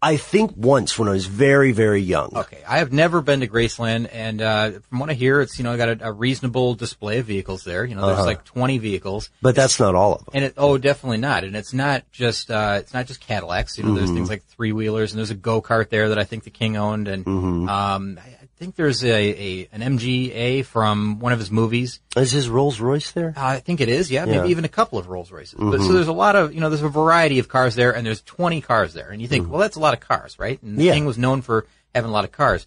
I 0.00 0.16
think 0.16 0.52
once 0.56 0.96
when 0.96 1.08
I 1.08 1.12
was 1.12 1.26
very, 1.26 1.72
very 1.72 2.00
young. 2.00 2.30
Okay, 2.36 2.62
I 2.68 2.78
have 2.78 2.92
never 2.92 3.20
been 3.20 3.40
to 3.40 3.48
Graceland, 3.48 4.08
and 4.12 4.40
uh, 4.40 4.70
from 4.88 5.00
what 5.00 5.10
I 5.10 5.14
hear, 5.14 5.40
it's 5.40 5.58
you 5.58 5.64
know 5.64 5.76
got 5.76 5.88
a, 5.88 6.08
a 6.08 6.12
reasonable 6.12 6.74
display 6.74 7.18
of 7.18 7.26
vehicles 7.26 7.64
there. 7.64 7.84
You 7.84 7.96
know, 7.96 8.06
there's 8.06 8.18
Uh-huh. 8.18 8.26
like 8.26 8.44
20 8.44 8.78
vehicles, 8.78 9.28
But 9.42 9.56
that's 9.56 9.80
not 9.80 9.96
all 9.96 10.12
of 10.14 10.18
them. 10.24 10.28
and 10.34 10.44
it 10.44 10.54
oh 10.56 10.78
definitely 10.78 11.18
not, 11.18 11.42
and 11.42 11.56
it's 11.56 11.72
not 11.74 12.04
just 12.12 12.48
uh, 12.48 12.76
it's 12.78 12.94
not 12.94 13.06
just 13.06 13.20
Cadillacs. 13.20 13.76
You 13.76 13.84
know, 13.84 13.94
there's 13.94 14.08
Mm-hmm. 14.10 14.16
things 14.18 14.28
like 14.28 14.44
three 14.44 14.72
wheelers, 14.72 15.10
and 15.12 15.18
there's 15.18 15.30
a 15.30 15.34
go 15.34 15.60
kart 15.60 15.88
there 15.88 16.10
that 16.10 16.18
I 16.18 16.24
think 16.24 16.44
the 16.44 16.50
King 16.50 16.76
owned, 16.76 17.08
and 17.08 17.24
Mm-hmm. 17.24 17.68
um, 17.68 18.20
I 18.24 18.37
think 18.58 18.74
there's 18.76 19.04
a, 19.04 19.08
a 19.12 19.68
an 19.72 19.80
MGA 19.98 20.64
from 20.64 21.18
one 21.20 21.32
of 21.32 21.38
his 21.38 21.50
movies. 21.50 22.00
Is 22.16 22.32
his 22.32 22.48
Rolls 22.48 22.80
Royce 22.80 23.12
there? 23.12 23.32
Uh, 23.36 23.44
I 23.44 23.60
think 23.60 23.80
it 23.80 23.88
is, 23.88 24.10
yeah, 24.10 24.20
Yeah. 24.20 24.32
Mm-hmm. 24.32 24.40
maybe 24.42 24.50
even 24.50 24.64
a 24.64 24.68
couple 24.68 24.98
of 24.98 25.08
Rolls 25.08 25.30
Royces. 25.30 25.54
But, 25.58 25.80
so 25.80 25.92
there's 25.92 26.08
a 26.08 26.12
lot 26.12 26.36
of, 26.36 26.52
you 26.54 26.60
know, 26.60 26.68
there's 26.68 26.82
a 26.82 26.88
variety 26.88 27.38
of 27.38 27.48
cars 27.48 27.74
there, 27.74 27.94
and 27.94 28.06
there's 28.06 28.22
20 28.22 28.60
cars 28.60 28.92
there, 28.94 29.10
and 29.10 29.22
you 29.22 29.28
think, 29.28 29.48
well, 29.48 29.60
that's 29.60 29.76
a 29.76 29.80
lot 29.80 29.94
of 29.94 30.00
cars, 30.00 30.38
right? 30.38 30.60
And 30.62 30.72
the 30.72 30.80
Mm-hmm. 30.82 30.86
Yeah. 30.86 30.94
King 30.94 31.04
was 31.06 31.18
known 31.18 31.42
for 31.42 31.66
having 31.94 32.10
a 32.10 32.12
lot 32.12 32.24
of 32.24 32.32
cars. 32.32 32.66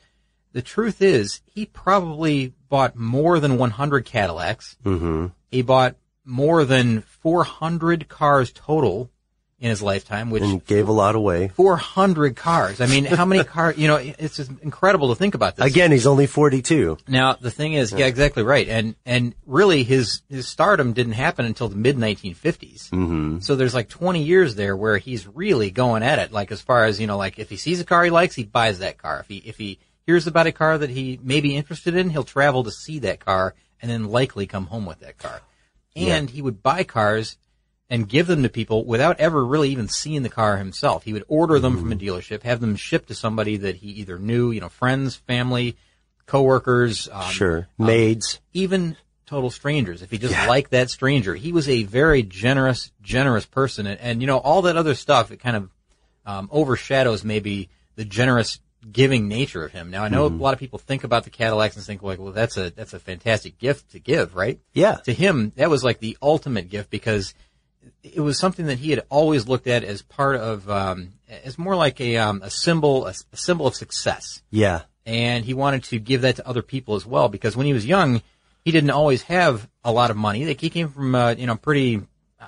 The 0.54 0.62
truth 0.62 1.02
is, 1.02 1.42
he 1.46 1.66
probably 1.66 2.54
bought 2.70 2.96
more 2.96 3.40
than 3.40 3.58
100 3.58 4.06
Cadillacs. 4.06 4.78
Mm-hmm. 4.84 5.28
He 5.50 5.62
bought 5.62 5.96
more 6.26 6.66
than 6.66 7.02
400 7.02 8.08
cars 8.08 8.52
total 8.54 9.10
in 9.62 9.70
his 9.70 9.82
lifetime, 9.82 10.32
which 10.32 10.42
And 10.42 10.66
gave 10.66 10.88
a 10.88 10.92
lot 10.92 11.14
away. 11.14 11.50
400 11.50 12.36
cars. 12.36 12.82
I 12.82 12.88
mean, 12.88 13.06
how 13.06 13.26
many 13.26 13.44
cars? 13.56 13.78
You 13.78 13.88
know, 13.88 13.96
it's 13.98 14.36
just 14.36 14.52
incredible 14.64 15.10
to 15.10 15.16
think 15.16 15.36
about 15.36 15.56
this. 15.56 15.68
Again, 15.68 15.92
he's 15.92 16.08
only 16.08 16.26
42. 16.26 16.98
Now 17.08 17.34
the 17.34 17.52
thing 17.52 17.74
is, 17.74 17.94
yeah, 17.94 18.08
exactly 18.08 18.42
right, 18.42 18.68
and 18.68 18.96
and 19.06 19.36
really 19.46 19.84
his 19.84 20.24
his 20.30 20.48
stardom 20.48 20.94
didn't 20.94 21.14
happen 21.14 21.46
until 21.46 21.70
the 21.70 21.76
mid 21.76 21.96
1950s. 21.96 22.90
Mm-hmm. 22.90 23.40
So 23.42 23.56
there's 23.56 23.76
like 23.76 23.88
20 23.88 24.24
years 24.24 24.56
there 24.56 24.76
where 24.76 24.98
he's 24.98 25.28
really 25.28 25.70
going 25.70 26.02
at 26.02 26.18
it. 26.18 26.32
Like 26.32 26.52
as 26.52 26.60
far 26.60 26.86
as 26.86 27.00
you 27.00 27.06
know, 27.06 27.18
like 27.18 27.38
if 27.38 27.52
he 27.52 27.58
sees 27.58 27.80
a 27.80 27.86
car 27.86 28.04
he 28.04 28.10
likes, 28.10 28.34
he 28.34 28.44
buys 28.44 28.80
that 28.80 28.98
car. 28.98 29.20
If 29.20 29.28
he 29.28 29.38
if 29.38 29.58
he 29.60 29.78
hears 30.08 30.26
about 30.26 30.48
a 30.48 30.52
car 30.52 30.80
that 30.80 30.90
he 30.90 31.20
may 31.22 31.40
be 31.40 31.56
interested 31.56 31.96
in, 31.96 32.10
he'll 32.10 32.24
travel 32.24 32.64
to 32.64 32.72
see 32.72 32.98
that 33.00 33.20
car 33.24 33.54
and 33.80 33.92
then 33.92 34.06
likely 34.06 34.48
come 34.48 34.66
home 34.66 34.88
with 34.88 35.02
that 35.02 35.20
car. 35.20 35.42
And 35.96 36.30
he 36.30 36.42
would 36.42 36.64
buy 36.64 36.84
cars 36.84 37.38
and 37.92 38.08
give 38.10 38.26
them 38.26 38.42
to 38.42 38.50
people 38.50 38.86
without 38.86 39.20
ever 39.20 39.46
really 39.46 39.70
even 39.70 39.88
seeing 39.90 40.24
the 40.24 40.30
car 40.30 40.56
himself. 40.58 41.04
He 41.04 41.12
would 41.14 41.26
order 41.28 41.60
them 41.60 41.78
from 41.78 41.92
a 41.92 41.96
dealership, 41.96 42.42
have 42.44 42.62
them 42.62 42.76
shipped 42.78 43.10
to 43.10 43.14
somebody 43.16 43.58
that 43.58 43.76
he 43.76 43.90
either 43.90 44.18
knew, 44.18 44.50
you 44.50 44.62
know, 44.62 44.70
friends, 44.70 45.18
family, 45.18 45.76
coworkers, 46.26 47.10
um, 47.12 47.30
Sure. 47.32 47.68
Maids. 47.78 48.40
even 48.54 48.96
total 49.26 49.50
strangers. 49.50 50.02
If 50.02 50.12
he 50.12 50.18
just 50.18 50.34
liked 50.48 50.72
that 50.72 50.90
stranger, 50.90 51.36
he 51.36 51.52
was 51.52 51.68
a 51.70 51.84
very 51.84 52.24
generous, 52.24 52.92
generous 53.02 53.46
person. 53.46 53.86
And, 53.88 54.00
and 54.00 54.22
you 54.22 54.28
know, 54.28 54.38
all 54.38 54.64
that 54.64 54.78
other 54.78 54.96
stuff, 54.96 55.32
it 55.32 55.38
kind 55.42 55.56
of 55.58 55.70
um, 56.26 56.50
overshadows 56.52 57.24
maybe 57.24 57.70
the 57.96 58.06
generous 58.06 58.60
giving 58.92 59.28
nature 59.28 59.64
of 59.64 59.72
him. 59.72 59.92
Now, 59.92 60.04
I 60.04 60.10
know 60.10 60.26
a 60.26 60.28
lot 60.28 60.54
of 60.54 60.60
people 60.60 60.80
think 60.80 61.04
about 61.04 61.24
the 61.24 61.30
Cadillacs 61.30 61.76
and 61.76 61.86
think 61.86 62.02
like, 62.02 62.20
well, 62.20 62.32
that's 62.34 62.58
a 62.58 62.72
that's 62.72 62.94
a 62.94 63.00
fantastic 63.00 63.58
gift 63.60 63.92
to 63.92 64.00
give, 64.00 64.36
right? 64.36 64.60
Yeah. 64.74 64.96
To 65.06 65.14
him, 65.14 65.52
that 65.56 65.70
was 65.70 65.84
like 65.84 66.00
the 66.00 66.18
ultimate 66.22 66.70
gift 66.70 66.90
because 66.90 67.34
it 68.04 68.20
was 68.22 68.38
something 68.40 68.66
that 68.68 68.80
he 68.80 68.90
had 68.92 69.04
always 69.10 69.48
looked 69.48 69.68
at 69.68 69.84
as 69.84 70.02
part 70.02 70.36
of, 70.36 70.70
um, 70.70 71.14
as 71.44 71.58
more 71.58 71.76
like 71.76 72.00
a 72.02 72.18
um, 72.18 72.42
a 72.44 72.50
symbol, 72.50 73.06
a, 73.08 73.14
a 73.32 73.38
symbol 73.38 73.68
of 73.68 73.76
success. 73.76 74.42
Yeah. 74.52 74.82
and 75.06 75.44
he 75.46 75.54
wanted 75.54 75.84
to 75.86 76.00
give 76.00 76.22
that 76.22 76.36
to 76.38 76.48
other 76.48 76.62
people 76.62 76.96
as 76.96 77.06
well 77.06 77.28
because 77.30 77.56
when 77.58 77.66
he 77.66 77.74
was 77.74 77.86
young, 77.86 78.22
he 78.64 78.72
didn't 78.72 78.92
always 78.92 79.24
have 79.24 79.68
a 79.84 79.92
lot 79.92 80.12
of 80.12 80.18
money. 80.18 80.46
Like 80.46 80.62
he 80.62 80.70
came 80.70 80.90
from 80.90 81.16
a, 81.16 81.34
you 81.34 81.48
know, 81.48 81.56
pretty, 81.56 82.02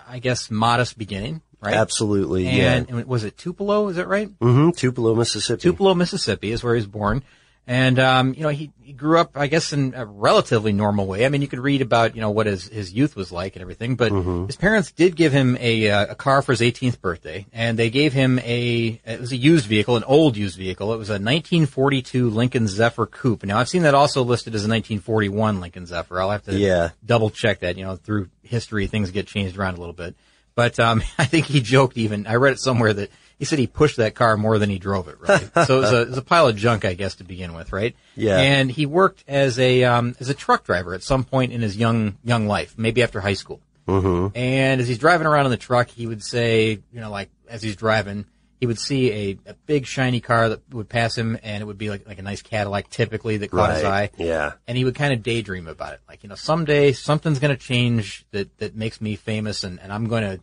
I 0.08 0.20
guess, 0.20 0.52
modest 0.52 0.98
beginning, 0.98 1.42
right? 1.60 1.74
Absolutely, 1.74 2.48
And, 2.48 2.88
yeah. 2.90 2.96
and 2.98 3.06
was 3.08 3.24
it 3.24 3.38
Tupelo? 3.38 3.88
Is 3.88 3.96
that 3.96 4.08
right? 4.08 4.30
hmm 4.40 4.70
Tupelo, 4.72 5.16
Mississippi. 5.16 5.62
Tupelo, 5.62 5.96
Mississippi 5.96 6.52
is 6.52 6.64
where 6.64 6.76
he 6.76 6.80
was 6.80 6.88
born. 6.88 7.24
And, 7.66 7.98
um, 7.98 8.34
you 8.34 8.42
know, 8.42 8.50
he, 8.50 8.72
he 8.82 8.92
grew 8.92 9.18
up, 9.20 9.32
I 9.36 9.48
guess, 9.48 9.72
in 9.72 9.94
a 9.96 10.06
relatively 10.06 10.74
normal 10.74 11.08
way. 11.08 11.26
I 11.26 11.30
mean, 11.30 11.42
you 11.42 11.48
could 11.48 11.60
read 11.62 11.82
about, 11.82 12.14
you 12.14 12.20
know, 12.20 12.30
what 12.30 12.46
his, 12.46 12.68
his 12.68 12.92
youth 12.92 13.16
was 13.16 13.32
like 13.32 13.56
and 13.56 13.62
everything, 13.62 13.96
but 13.96 14.12
his 14.48 14.58
parents 14.58 14.92
did 14.92 15.16
give 15.16 15.32
him 15.32 15.56
a, 15.62 15.90
uh, 15.90 16.08
a 16.10 16.16
car 16.16 16.42
for 16.42 16.52
his 16.52 16.60
18th 16.60 17.00
birthday, 17.00 17.46
and 17.54 17.80
they 17.80 17.90
gave 17.90 18.12
him 18.12 18.38
a, 18.40 19.00
it 19.06 19.22
was 19.22 19.32
a 19.32 19.38
used 19.38 19.66
vehicle, 19.66 19.96
an 19.96 20.04
old 20.04 20.36
used 20.36 20.58
vehicle. 20.58 20.94
It 20.94 20.98
was 20.98 21.10
a 21.10 21.14
1942 21.14 22.30
Lincoln 22.30 22.68
Zephyr 22.68 23.06
Coupe. 23.06 23.46
Now, 23.46 23.60
I've 23.60 23.70
seen 23.70 23.84
that 23.84 23.96
also 23.96 24.24
listed 24.24 24.56
as 24.56 24.66
a 24.66 24.68
1941 24.68 25.62
Lincoln 25.62 25.86
Zephyr. 25.86 26.20
I'll 26.20 26.32
have 26.32 26.44
to 26.44 26.58
Yeah. 26.58 26.90
double 27.06 27.30
check 27.30 27.60
that, 27.62 27.78
you 27.78 27.86
know, 27.86 27.96
through 27.96 28.28
history, 28.42 28.88
things 28.88 29.12
get 29.12 29.26
changed 29.28 29.58
around 29.58 29.76
a 29.76 29.80
little 29.80 29.94
bit. 29.94 30.16
But, 30.56 30.80
um, 30.82 31.02
I 31.18 31.24
think 31.26 31.46
he 31.46 31.62
joked 31.62 31.98
even, 31.98 32.28
I 32.28 32.36
read 32.36 32.54
it 32.54 32.60
somewhere 32.60 32.92
that 32.94 33.10
he 33.40 33.46
said 33.46 33.60
he 33.60 33.68
pushed 33.68 33.98
that 33.98 34.16
car 34.16 34.38
more 34.38 34.60
than 34.60 34.70
he 34.70 34.80
drove 34.80 35.08
it, 35.08 35.18
right? 35.20 35.50
so 35.66 35.78
it 35.78 35.82
was, 35.82 35.92
a, 35.94 36.02
it 36.02 36.10
was 36.10 36.18
a 36.18 36.22
pile 36.22 36.48
of 36.48 36.56
junk, 36.56 36.86
I 36.86 36.94
guess, 36.94 37.16
to 37.16 37.24
begin 37.24 37.54
with, 37.54 37.72
right? 37.74 37.96
Yeah. 38.16 38.38
And 38.38 38.72
he 38.72 38.86
worked 38.86 39.24
as 39.28 39.60
a, 39.60 39.84
um, 39.84 40.16
as 40.20 40.30
a 40.30 40.34
truck 40.34 40.64
driver 40.66 40.94
at 40.94 41.04
some 41.04 41.24
point 41.24 41.52
in 41.52 41.62
his 41.62 41.76
young, 41.78 42.18
young 42.24 42.48
life, 42.48 42.76
maybe 42.78 43.04
after 43.04 43.20
high 43.22 43.34
school. 43.34 43.60
Mm-hmm. 43.88 44.38
And 44.38 44.80
as 44.82 44.88
he's 44.88 44.98
driving 44.98 45.28
around 45.28 45.46
in 45.46 45.52
the 45.52 45.58
truck, 45.58 45.90
he 45.90 46.08
would 46.08 46.24
say, 46.24 46.80
you 46.94 47.02
know, 47.02 47.10
like, 47.12 47.30
as 47.50 47.62
he's 47.62 47.76
driving, 47.76 48.26
he 48.60 48.66
would 48.66 48.80
see 48.80 49.12
a, 49.12 49.38
a 49.52 49.54
big 49.66 49.86
shiny 49.86 50.22
car 50.22 50.48
that 50.48 50.62
would 50.74 50.88
pass 50.88 51.18
him 51.18 51.38
and 51.44 51.62
it 51.62 51.66
would 51.66 51.78
be 51.78 51.90
like, 51.90 52.08
like 52.08 52.18
a 52.18 52.22
nice 52.22 52.42
Cadillac 52.42 52.90
typically 52.90 53.36
that 53.38 53.52
caught 53.52 53.74
his 53.76 53.84
eye 53.84 54.10
Yeah. 54.18 54.54
and 54.66 54.78
he 54.78 54.86
would 54.86 54.96
kind 54.96 55.12
of 55.12 55.22
daydream 55.22 55.68
about 55.68 55.96
it. 55.96 56.00
Like, 56.08 56.24
you 56.24 56.30
know, 56.30 56.36
someday 56.36 56.94
something's 56.94 57.40
going 57.40 57.54
to 57.54 57.62
change 57.62 58.26
that, 58.32 58.58
that 58.60 58.74
makes 58.74 59.02
me 59.02 59.18
famous 59.18 59.66
and, 59.66 59.82
and 59.82 59.92
I'm 59.92 60.08
going 60.08 60.24
to, 60.24 60.40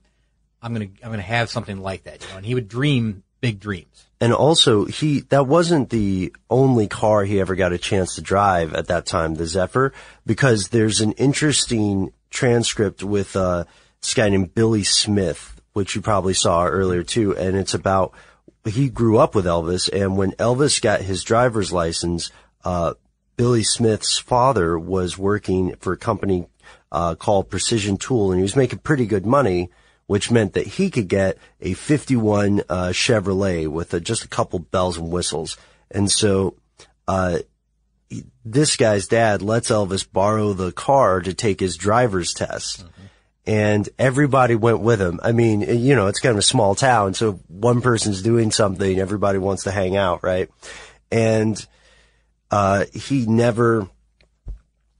I'm 0.63 0.75
to, 0.75 0.89
I'm 1.03 1.13
to 1.13 1.21
have 1.21 1.51
something 1.51 1.81
like 1.81 2.05
that, 2.05 2.23
you 2.23 2.29
know, 2.31 2.37
and 2.37 2.47
he 2.47 2.55
would 2.55 2.69
dream 2.69 3.23
big 3.41 3.61
dreams. 3.61 4.07
And 4.21 4.35
also, 4.35 4.85
he, 4.85 5.21
that 5.31 5.47
wasn't 5.47 5.89
the 5.89 6.35
only 6.51 6.89
car 6.89 7.25
he 7.25 7.41
ever 7.41 7.55
got 7.55 7.73
a 7.73 7.79
chance 7.79 8.17
to 8.17 8.21
drive 8.21 8.75
at 8.75 8.89
that 8.89 9.07
time, 9.07 9.35
the 9.35 9.47
Zephyr, 9.47 9.95
because 10.27 10.69
there's 10.69 11.01
an 11.01 11.13
interesting 11.13 12.13
transcript 12.29 13.03
with, 13.03 13.35
uh, 13.35 13.65
this 14.03 14.13
guy 14.13 14.29
named 14.29 14.55
Billy 14.55 14.85
Smith, 14.85 15.61
which 15.73 15.95
you 15.95 16.03
probably 16.03 16.35
saw 16.35 16.67
earlier 16.67 17.03
too, 17.03 17.35
and 17.37 17.57
it's 17.57 17.73
about, 17.73 18.13
he 18.67 18.91
grew 18.91 19.17
up 19.17 19.35
with 19.35 19.47
Elvis, 19.47 19.89
and 19.91 20.19
when 20.19 20.33
Elvis 20.33 20.83
got 20.83 21.01
his 21.01 21.25
driver's 21.25 21.73
license, 21.73 22.31
uh, 22.63 22.93
Billy 23.37 23.63
Smith's 23.63 24.19
father 24.19 24.79
was 24.79 25.17
working 25.17 25.77
for 25.77 25.95
a 25.95 25.97
company, 25.97 26.47
uh, 26.93 27.15
called 27.15 27.49
Precision 27.49 27.97
Tool, 27.97 28.33
and 28.33 28.39
he 28.39 28.43
was 28.43 28.57
making 28.57 28.81
pretty 28.81 29.07
good 29.07 29.25
money, 29.25 29.71
which 30.11 30.29
meant 30.29 30.55
that 30.55 30.67
he 30.67 30.91
could 30.91 31.07
get 31.07 31.39
a 31.61 31.73
51 31.73 32.63
uh, 32.69 32.89
Chevrolet 32.89 33.69
with 33.69 33.95
a, 33.95 34.01
just 34.01 34.25
a 34.25 34.29
couple 34.29 34.59
bells 34.59 34.99
and 34.99 35.09
whistles. 35.09 35.57
And 35.89 36.11
so, 36.11 36.57
uh, 37.07 37.39
this 38.45 38.75
guy's 38.75 39.07
dad 39.07 39.41
lets 39.41 39.71
Elvis 39.71 40.05
borrow 40.13 40.53
the 40.53 40.73
car 40.73 41.21
to 41.21 41.33
take 41.33 41.61
his 41.61 41.77
driver's 41.77 42.33
test. 42.33 42.85
And 43.47 43.89
everybody 44.01 44.57
went 44.57 44.81
with 44.81 45.01
him. 45.01 45.21
I 45.23 45.31
mean, 45.31 45.61
you 45.61 45.95
know, 45.95 46.09
it's 46.09 46.19
kind 46.19 46.33
of 46.33 46.39
a 46.41 46.43
small 46.43 46.75
town, 46.75 47.15
so 47.15 47.35
one 47.47 47.81
person's 47.81 48.21
doing 48.21 48.51
something, 48.51 48.99
everybody 48.99 49.39
wants 49.39 49.63
to 49.63 49.71
hang 49.71 49.97
out, 49.97 50.25
right? 50.25 50.51
And, 51.13 51.65
uh, 52.51 52.87
he 52.93 53.27
never, 53.27 53.89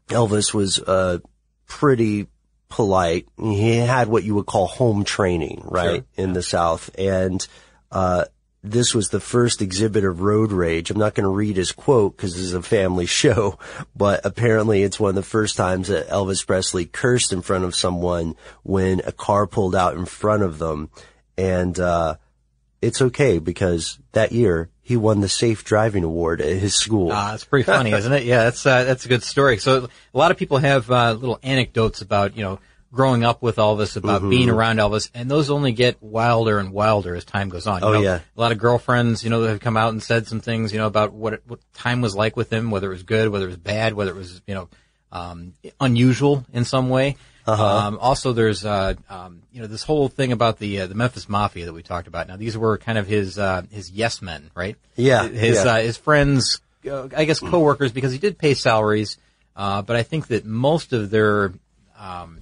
Elvis 0.07 0.55
was, 0.55 0.79
uh, 0.79 1.19
pretty 1.67 2.29
polite. 2.71 3.29
He 3.37 3.77
had 3.77 4.09
what 4.09 4.25
you 4.25 4.35
would 4.37 4.47
call 4.47 4.67
home 4.67 5.05
training, 5.05 5.63
right, 5.65 6.05
in 6.17 6.33
the 6.33 6.43
South. 6.43 6.91
And, 6.97 7.47
uh, 7.93 8.25
this 8.63 8.95
was 8.95 9.09
the 9.09 9.21
first 9.21 9.63
exhibit 9.63 10.05
of 10.05 10.21
road 10.21 10.53
rage. 10.53 10.91
I'm 10.91 10.99
not 10.99 11.15
going 11.15 11.25
to 11.25 11.31
read 11.31 11.57
his 11.57 11.73
quote 11.73 12.17
because 12.17 12.35
this 12.35 12.43
is 12.43 12.55
a 12.55 12.63
family 12.63 13.07
show, 13.23 13.59
but 13.97 14.25
apparently 14.25 14.83
it's 14.83 15.01
one 15.01 15.11
of 15.11 15.15
the 15.15 15.23
first 15.23 15.57
times 15.57 15.89
that 15.89 16.09
Elvis 16.09 16.47
Presley 16.47 16.85
cursed 16.85 17.33
in 17.33 17.43
front 17.43 17.65
of 17.65 17.75
someone 17.75 18.37
when 18.63 19.01
a 19.07 19.13
car 19.13 19.47
pulled 19.47 19.75
out 19.75 19.97
in 19.97 20.05
front 20.05 20.43
of 20.43 20.59
them. 20.59 20.91
And, 21.37 21.79
uh, 21.79 22.17
it's 22.83 23.03
okay 23.03 23.39
because 23.39 23.99
that 24.13 24.33
year 24.33 24.71
he 24.91 24.97
won 24.97 25.21
the 25.21 25.29
safe 25.29 25.65
driving 25.65 26.03
award 26.03 26.41
at 26.41 26.49
his 26.59 26.75
school. 26.75 27.11
Ah, 27.13 27.33
it's 27.33 27.45
pretty 27.45 27.63
funny, 27.63 27.93
isn't 27.93 28.13
it? 28.13 28.25
Yeah, 28.25 28.43
that's, 28.45 28.67
uh, 28.67 28.83
that's 28.83 29.05
a 29.05 29.09
good 29.09 29.23
story. 29.23 29.59
So 29.59 29.89
a 30.13 30.19
lot 30.19 30.33
of 30.33 30.37
people 30.37 30.59
have, 30.59 30.91
uh, 30.91 31.13
little 31.13 31.39
anecdotes 31.45 32.03
about, 32.03 32.37
you 32.37 32.43
know, 32.43 32.59
growing 32.93 33.23
up 33.23 33.41
with 33.41 33.55
Elvis, 33.55 33.97
about 33.97 34.21
Mm-hmm. 34.21 34.31
being 34.31 34.51
around 34.51 34.79
Elvis, 34.79 35.11
and 35.15 35.31
those 35.31 35.49
only 35.49 35.71
get 35.71 36.03
wilder 36.03 36.59
and 36.59 36.73
wilder 36.73 37.15
as 37.15 37.25
time 37.25 37.49
goes 37.49 37.69
on. 37.69 37.83
You 37.83 37.87
Oh, 37.87 37.93
know, 37.93 38.01
yeah. 38.01 38.19
A 38.37 38.41
lot 38.41 38.51
of 38.51 38.59
girlfriends, 38.59 39.23
you 39.23 39.31
know, 39.31 39.43
that 39.43 39.49
have 39.51 39.61
come 39.61 39.77
out 39.77 39.93
and 39.93 40.03
said 40.03 40.27
some 40.27 40.41
things, 40.41 40.73
you 40.73 40.79
know, 40.81 40.89
about 40.89 41.13
what, 41.13 41.35
it, 41.35 41.43
what 41.47 41.61
time 41.73 42.01
was 42.01 42.17
like 42.17 42.37
with 42.37 42.53
him, 42.53 42.73
whether 42.73 42.89
it 42.89 42.95
was 42.95 43.05
good, 43.05 43.29
whether 43.29 43.45
it 43.45 43.49
was 43.49 43.57
bad, 43.59 43.95
whether 43.95 44.11
it 44.11 44.17
was, 44.17 44.43
you 44.47 44.55
know, 44.55 44.69
um, 45.13 45.55
unusual 45.81 46.45
in 46.53 46.65
some 46.65 46.89
way. 46.89 47.17
Uh-huh. 47.47 47.65
Um, 47.65 47.99
also, 48.01 48.33
there's 48.33 48.65
uh, 48.65 48.95
um, 49.09 49.43
you 49.53 49.61
know 49.61 49.67
this 49.67 49.83
whole 49.83 50.09
thing 50.09 50.33
about 50.33 50.59
the 50.59 50.81
uh, 50.83 50.87
the 50.87 50.95
Memphis 50.95 51.29
Mafia 51.29 51.67
that 51.67 51.73
we 51.73 51.83
talked 51.83 52.07
about. 52.07 52.29
Now, 52.29 52.37
these 52.37 52.57
were 52.57 52.79
kind 52.79 52.99
of 52.99 53.07
his 53.07 53.39
uh, 53.39 53.63
his 53.71 53.91
yes 53.91 54.23
men, 54.23 54.51
right? 54.55 54.77
Yeah, 54.97 55.27
his 55.27 55.65
yeah. 55.65 55.73
Uh, 55.73 55.81
his 55.81 55.97
friends, 55.97 56.61
uh, 56.89 57.09
I 57.17 57.25
guess 57.25 57.41
coworkers, 57.41 57.93
because 57.93 58.13
he 58.13 58.19
did 58.19 58.39
pay 58.39 58.55
salaries. 58.55 59.19
Uh, 59.57 59.83
but 59.83 59.97
I 59.97 60.03
think 60.03 60.29
that 60.29 60.45
most 60.47 60.93
of 60.93 61.11
their, 61.11 61.53
um, 61.99 62.39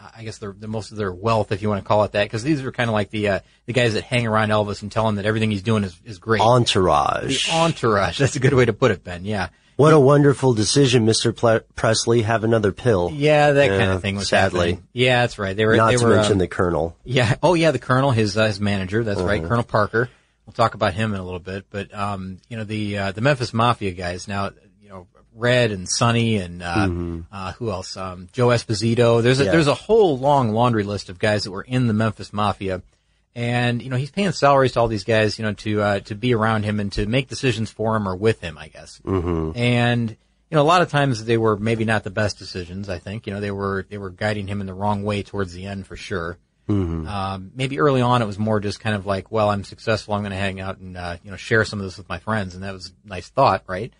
I 0.00 0.24
guess 0.24 0.38
their, 0.38 0.52
the 0.52 0.66
most 0.66 0.90
of 0.90 0.96
their 0.96 1.12
wealth, 1.12 1.52
if 1.52 1.62
you 1.62 1.68
want 1.68 1.82
to 1.82 1.86
call 1.86 2.02
it 2.04 2.12
that, 2.12 2.24
because 2.24 2.42
these 2.42 2.64
are 2.64 2.72
kind 2.72 2.88
of 2.88 2.94
like 2.94 3.10
the 3.10 3.28
uh, 3.28 3.40
the 3.66 3.72
guys 3.72 3.94
that 3.94 4.04
hang 4.04 4.26
around 4.26 4.48
Elvis 4.48 4.82
and 4.82 4.90
tell 4.90 5.08
him 5.08 5.16
that 5.16 5.26
everything 5.26 5.50
he's 5.50 5.62
doing 5.62 5.84
is 5.84 6.00
is 6.04 6.18
great. 6.18 6.40
Entourage. 6.40 7.50
the 7.50 7.54
entourage. 7.54 8.18
That's 8.18 8.36
a 8.36 8.40
good 8.40 8.54
way 8.54 8.64
to 8.64 8.72
put 8.72 8.90
it, 8.90 9.04
Ben. 9.04 9.24
Yeah. 9.24 9.48
What 9.76 9.92
a 9.92 10.00
wonderful 10.00 10.54
decision, 10.54 11.04
Mr. 11.06 11.36
Ple- 11.36 11.60
Presley. 11.74 12.22
Have 12.22 12.44
another 12.44 12.72
pill. 12.72 13.10
Yeah, 13.12 13.52
that 13.52 13.68
kind 13.68 13.90
of 13.90 14.00
thing 14.00 14.16
was 14.16 14.28
sadly. 14.28 14.70
happening. 14.72 14.88
Yeah, 14.94 15.20
that's 15.22 15.38
right. 15.38 15.54
They 15.54 15.66
were 15.66 15.76
Not 15.76 15.90
they 15.90 15.96
to 15.98 16.04
were 16.04 16.14
mention 16.16 16.32
um, 16.32 16.38
the 16.38 16.48
colonel. 16.48 16.96
Yeah. 17.04 17.34
Oh, 17.42 17.52
yeah. 17.54 17.72
The 17.72 17.78
colonel, 17.78 18.10
his 18.10 18.36
uh, 18.38 18.46
his 18.46 18.58
manager. 18.58 19.04
That's 19.04 19.20
right, 19.20 19.40
Uh-huh. 19.40 19.48
Colonel 19.48 19.64
Parker. 19.64 20.08
We'll 20.46 20.54
talk 20.54 20.74
about 20.74 20.94
him 20.94 21.12
in 21.12 21.20
a 21.20 21.24
little 21.24 21.40
bit. 21.40 21.66
But 21.70 21.92
um, 21.94 22.38
you 22.48 22.56
know, 22.56 22.64
the 22.64 22.96
uh, 22.98 23.12
the 23.12 23.20
Memphis 23.20 23.52
Mafia 23.52 23.90
guys. 23.92 24.26
Now, 24.28 24.50
you 24.80 24.88
know, 24.88 25.06
Red 25.34 25.72
and 25.72 25.86
Sonny 25.88 26.36
and 26.38 26.62
uh, 26.62 26.88
uh, 27.30 27.52
who 27.52 27.70
else? 27.70 27.96
Um, 27.98 28.28
Joe 28.32 28.46
Esposito. 28.48 29.22
There's 29.22 29.40
a, 29.40 29.42
Mm-hmm. 29.42 29.46
Yeah. 29.46 29.52
there's 29.52 29.66
a 29.66 29.74
whole 29.74 30.18
long 30.18 30.52
laundry 30.52 30.84
list 30.84 31.10
of 31.10 31.18
guys 31.18 31.44
that 31.44 31.50
were 31.50 31.62
in 31.64 31.86
the 31.86 31.92
Memphis 31.92 32.32
Mafia. 32.32 32.80
And 33.36 33.82
you 33.82 33.90
know 33.90 33.96
he's 33.96 34.10
paying 34.10 34.32
salaries 34.32 34.72
to 34.72 34.80
all 34.80 34.88
these 34.88 35.04
guys, 35.04 35.38
you 35.38 35.44
know, 35.44 35.52
to 35.52 35.82
uh, 35.82 36.00
to 36.00 36.14
be 36.14 36.34
around 36.34 36.64
him 36.64 36.80
and 36.80 36.90
to 36.92 37.06
make 37.06 37.28
decisions 37.28 37.70
for 37.70 37.94
him 37.94 38.08
or 38.08 38.16
with 38.16 38.40
him, 38.40 38.56
I 38.56 38.68
guess. 38.68 38.98
Mm-hmm. 39.04 39.52
And 39.54 40.10
you 40.10 40.54
know, 40.54 40.62
a 40.62 40.64
lot 40.64 40.80
of 40.80 40.90
times 40.90 41.24
they 41.24 41.36
were 41.36 41.58
maybe 41.58 41.84
not 41.84 42.02
the 42.02 42.10
best 42.10 42.38
decisions. 42.38 42.88
I 42.88 42.98
think 42.98 43.26
you 43.26 43.34
know 43.34 43.40
they 43.40 43.50
were 43.50 43.86
they 43.90 43.98
were 43.98 44.08
guiding 44.08 44.46
him 44.46 44.62
in 44.62 44.66
the 44.66 44.72
wrong 44.72 45.04
way 45.04 45.22
towards 45.22 45.52
the 45.52 45.66
end 45.66 45.86
for 45.86 45.96
sure. 45.96 46.38
Um, 47.06 47.52
maybe 47.54 47.78
early 47.78 48.00
on 48.00 48.22
it 48.22 48.26
was 48.26 48.38
more 48.38 48.58
just 48.58 48.80
kind 48.80 48.96
of 48.96 49.06
like, 49.06 49.30
well, 49.30 49.50
I'm 49.50 49.64
successful. 49.64 50.14
I'm 50.14 50.22
going 50.22 50.32
to 50.32 50.36
hang 50.36 50.60
out 50.60 50.78
and, 50.78 50.96
uh, 50.96 51.16
you 51.22 51.30
know, 51.30 51.36
share 51.36 51.64
some 51.64 51.78
of 51.78 51.84
this 51.84 51.96
with 51.96 52.08
my 52.08 52.18
friends. 52.18 52.54
And 52.54 52.64
that 52.64 52.72
was 52.72 52.92
a 53.04 53.08
nice 53.08 53.28
thought, 53.28 53.62
right? 53.68 53.92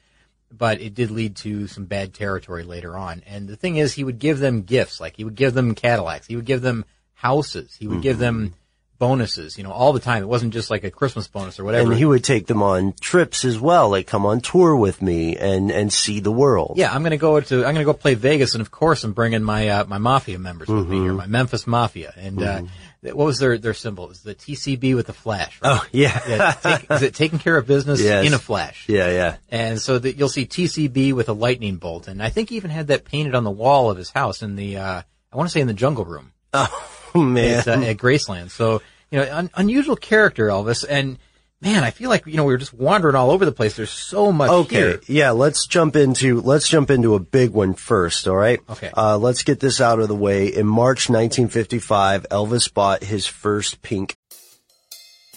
But 0.51 0.81
it 0.81 0.95
did 0.95 1.11
lead 1.11 1.37
to 1.37 1.69
some 1.69 1.85
bad 1.85 2.15
territory 2.15 2.65
later 2.65 2.97
on. 2.97 3.23
And 3.27 3.49
the 3.49 3.57
thing 3.57 3.77
is, 3.77 3.93
he 3.93 4.03
would 4.03 4.19
give 4.19 4.39
them 4.39 4.63
gifts. 4.63 5.01
Like 5.01 5.17
he 5.17 5.25
would 5.25 5.37
give 5.37 5.55
them 5.55 5.75
Cadillacs. 5.75 6.27
He 6.27 6.37
would 6.37 6.45
give 6.45 6.63
them 6.63 6.85
houses. 7.15 7.77
He 7.79 7.87
would 7.87 8.03
give 8.03 8.19
them 8.19 8.55
bonuses, 8.99 9.57
you 9.59 9.65
know, 9.65 9.73
all 9.73 9.93
the 9.93 10.01
time. 10.01 10.23
It 10.23 10.27
wasn't 10.27 10.53
just 10.53 10.71
like 10.71 10.85
a 10.85 10.91
Christmas 10.91 11.29
bonus 11.29 11.59
or 11.61 11.65
whatever. 11.65 11.91
And 11.91 11.99
he 11.99 12.05
would 12.05 12.25
take 12.25 12.47
them 12.47 12.63
on 12.63 12.95
trips 13.01 13.45
as 13.45 13.59
well, 13.59 13.91
like 13.91 14.07
come 14.07 14.27
on 14.27 14.41
tour 14.41 14.75
with 14.77 15.03
me 15.03 15.37
and, 15.37 15.71
and 15.71 15.93
see 15.93 16.21
the 16.21 16.33
world. 16.33 16.75
Yeah, 16.77 16.93
I'm 16.93 17.03
gonna 17.03 17.17
go 17.17 17.41
to 17.41 17.65
I'm 17.67 17.75
gonna 17.75 17.85
go 17.85 17.93
play 17.93 18.15
Vegas, 18.15 18.55
and 18.55 18.61
of 18.61 18.71
course 18.71 19.05
I'm 19.05 19.13
bringing 19.13 19.43
my 19.43 19.69
uh, 19.69 19.85
my 19.87 19.99
mafia 19.99 20.39
members 20.39 20.69
with 20.69 20.89
me 20.89 20.97
here, 20.97 21.09
Mm-hmm. 21.09 21.17
my 21.17 21.27
Memphis 21.27 21.67
Mafia, 21.67 22.13
and 22.17 22.43
uh, 22.43 22.63
what 23.03 23.17
was 23.17 23.39
their 23.39 23.59
their 23.59 23.75
symbol? 23.75 24.05
It 24.05 24.09
was 24.09 24.23
the 24.23 24.35
TCB 24.35 24.95
with 24.97 25.07
the 25.07 25.13
flash. 25.13 25.61
Right? 25.63 25.79
Oh, 25.81 25.87
yeah. 25.93 26.21
yeah, 26.29 26.53
take, 26.53 26.91
is 26.91 27.03
it 27.03 27.15
taking 27.15 27.39
care 27.39 27.57
of 27.57 27.67
business 27.67 28.01
Yes. 28.03 28.27
in 28.27 28.35
a 28.35 28.39
flash? 28.39 28.89
Yeah, 28.89 29.11
yeah. 29.11 29.37
And 29.51 29.81
so 29.81 29.99
that 29.99 30.17
you'll 30.17 30.29
see 30.29 30.47
TCB 30.47 31.13
with 31.13 31.29
a 31.29 31.33
lightning 31.33 31.77
bolt, 31.77 32.09
and 32.09 32.23
I 32.23 32.31
think 32.31 32.51
he 32.51 32.57
even 32.57 32.71
had 32.71 32.89
that 32.89 33.05
painted 33.05 33.35
on 33.35 33.45
the 33.45 33.51
wall 33.51 33.91
of 33.91 33.97
his 33.97 34.11
house 34.11 34.43
in 34.43 34.57
the 34.57 34.79
uh, 34.79 35.03
I 35.33 35.37
want 35.37 35.49
to 35.49 35.53
say 35.53 35.61
in 35.61 35.67
the 35.67 35.75
jungle 35.75 36.05
room 36.05 36.33
Oh, 36.55 36.91
man. 37.25 37.59
at, 37.61 37.69
uh, 37.69 37.81
at 37.83 37.97
Graceland. 37.97 38.51
So 38.51 38.83
you 39.11 39.21
know, 39.21 39.29
un- 39.37 39.51
unusual 39.55 39.97
character 39.97 40.49
Elvis, 40.49 40.85
and 40.89 41.19
man, 41.63 41.85
I 41.85 41.91
feel 41.91 42.11
like 42.11 42.27
you 42.27 42.37
know 42.37 42.45
we 42.45 42.53
were 42.53 42.59
just 42.59 42.75
wandering 42.75 43.15
all 43.15 43.31
over 43.31 43.45
the 43.45 43.53
place. 43.53 43.77
There's 43.77 43.91
so 43.91 44.33
much 44.33 44.51
Okay, 44.51 44.77
here. 44.77 45.01
yeah, 45.07 45.31
let's 45.31 45.67
jump 45.67 45.95
into, 45.97 46.41
let's 46.41 46.69
jump 46.69 46.91
into 46.91 47.15
a 47.15 47.21
big 47.21 47.51
one 47.53 47.75
first, 47.75 48.27
alright? 48.27 48.61
Okay. 48.69 48.91
Uh, 48.97 49.17
let's 49.19 49.43
get 49.43 49.61
this 49.61 49.81
out 49.81 50.01
of 50.01 50.09
the 50.09 50.15
way. 50.17 50.49
In 50.49 50.67
March 50.67 51.09
1955, 51.09 52.27
Elvis 52.31 52.73
bought 52.73 53.03
his 53.05 53.27
first 53.27 53.81
pink 53.83 54.17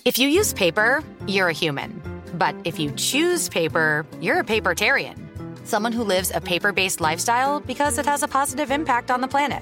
If 0.06 0.18
you 0.18 0.28
use 0.28 0.54
paper, 0.54 1.04
you're 1.28 1.50
a 1.50 1.54
human. 1.54 2.02
But 2.34 2.56
if 2.64 2.80
you 2.80 2.92
choose 2.92 3.50
paper, 3.50 4.06
you're 4.22 4.40
a 4.40 4.44
papertarian. 4.44 5.16
Someone 5.68 5.92
who 5.92 6.04
lives 6.04 6.32
a 6.34 6.42
paper 6.42 6.72
based 6.72 7.02
lifestyle 7.02 7.60
because 7.60 7.98
it 7.98 8.06
has 8.06 8.24
a 8.24 8.28
positive 8.28 8.72
impact 8.72 9.12
on 9.12 9.22
the 9.22 9.28
planet. 9.28 9.62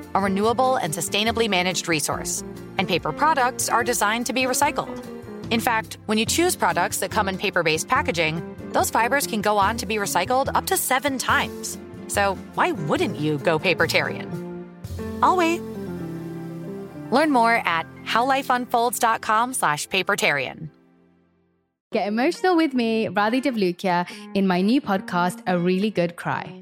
a 0.13 0.21
renewable 0.21 0.75
and 0.75 0.93
sustainably 0.93 1.49
managed 1.49 1.87
resource. 1.87 2.43
And 2.77 2.87
paper 2.87 3.11
products 3.11 3.69
are 3.69 3.83
designed 3.83 4.25
to 4.27 4.33
be 4.33 4.43
recycled. 4.43 5.05
In 5.51 5.59
fact, 5.59 5.97
when 6.05 6.17
you 6.17 6.25
choose 6.25 6.55
products 6.55 6.97
that 6.97 7.11
come 7.11 7.27
in 7.29 7.37
paper 7.37 7.63
based 7.63 7.87
packaging, 7.87 8.41
those 8.71 8.89
fibers 8.89 9.27
can 9.27 9.41
go 9.41 9.57
on 9.57 9.77
to 9.77 9.85
be 9.85 9.95
recycled 9.95 10.49
up 10.55 10.65
to 10.67 10.77
seven 10.77 11.17
times. 11.17 11.77
So 12.07 12.35
why 12.55 12.71
wouldn't 12.71 13.19
you 13.19 13.37
go 13.37 13.59
papertarian? 13.59 14.65
I'll 15.21 15.37
wait. 15.37 15.61
Learn 17.11 17.31
more 17.31 17.61
at 17.65 17.85
howlifeunfolds.com 18.05 19.53
slash 19.53 19.87
papertarian. 19.89 20.69
Get 21.91 22.07
emotional 22.07 22.55
with 22.55 22.73
me, 22.73 23.07
Radhi 23.07 23.41
Devlukia, 23.41 24.09
in 24.33 24.47
my 24.47 24.61
new 24.61 24.79
podcast, 24.79 25.43
A 25.45 25.59
Really 25.59 25.89
Good 25.89 26.15
Cry. 26.15 26.61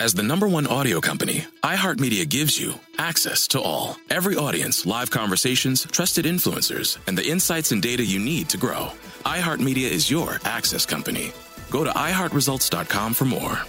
As 0.00 0.12
the 0.12 0.24
number 0.24 0.48
one 0.48 0.66
audio 0.66 1.00
company, 1.00 1.44
iHeartMedia 1.62 2.28
gives 2.28 2.58
you 2.58 2.74
access 2.98 3.46
to 3.48 3.60
all. 3.60 3.96
Every 4.10 4.34
audience, 4.34 4.84
live 4.84 5.12
conversations, 5.12 5.86
trusted 5.86 6.24
influencers, 6.24 6.98
and 7.06 7.16
the 7.16 7.24
insights 7.24 7.70
and 7.70 7.80
data 7.80 8.04
you 8.04 8.18
need 8.18 8.48
to 8.48 8.56
grow. 8.56 8.90
iHeartMedia 9.24 9.88
is 9.88 10.10
your 10.10 10.40
access 10.44 10.84
company. 10.84 11.32
Go 11.70 11.84
to 11.84 11.90
iHeartResults.com 11.90 13.14
for 13.14 13.24
more. 13.24 13.60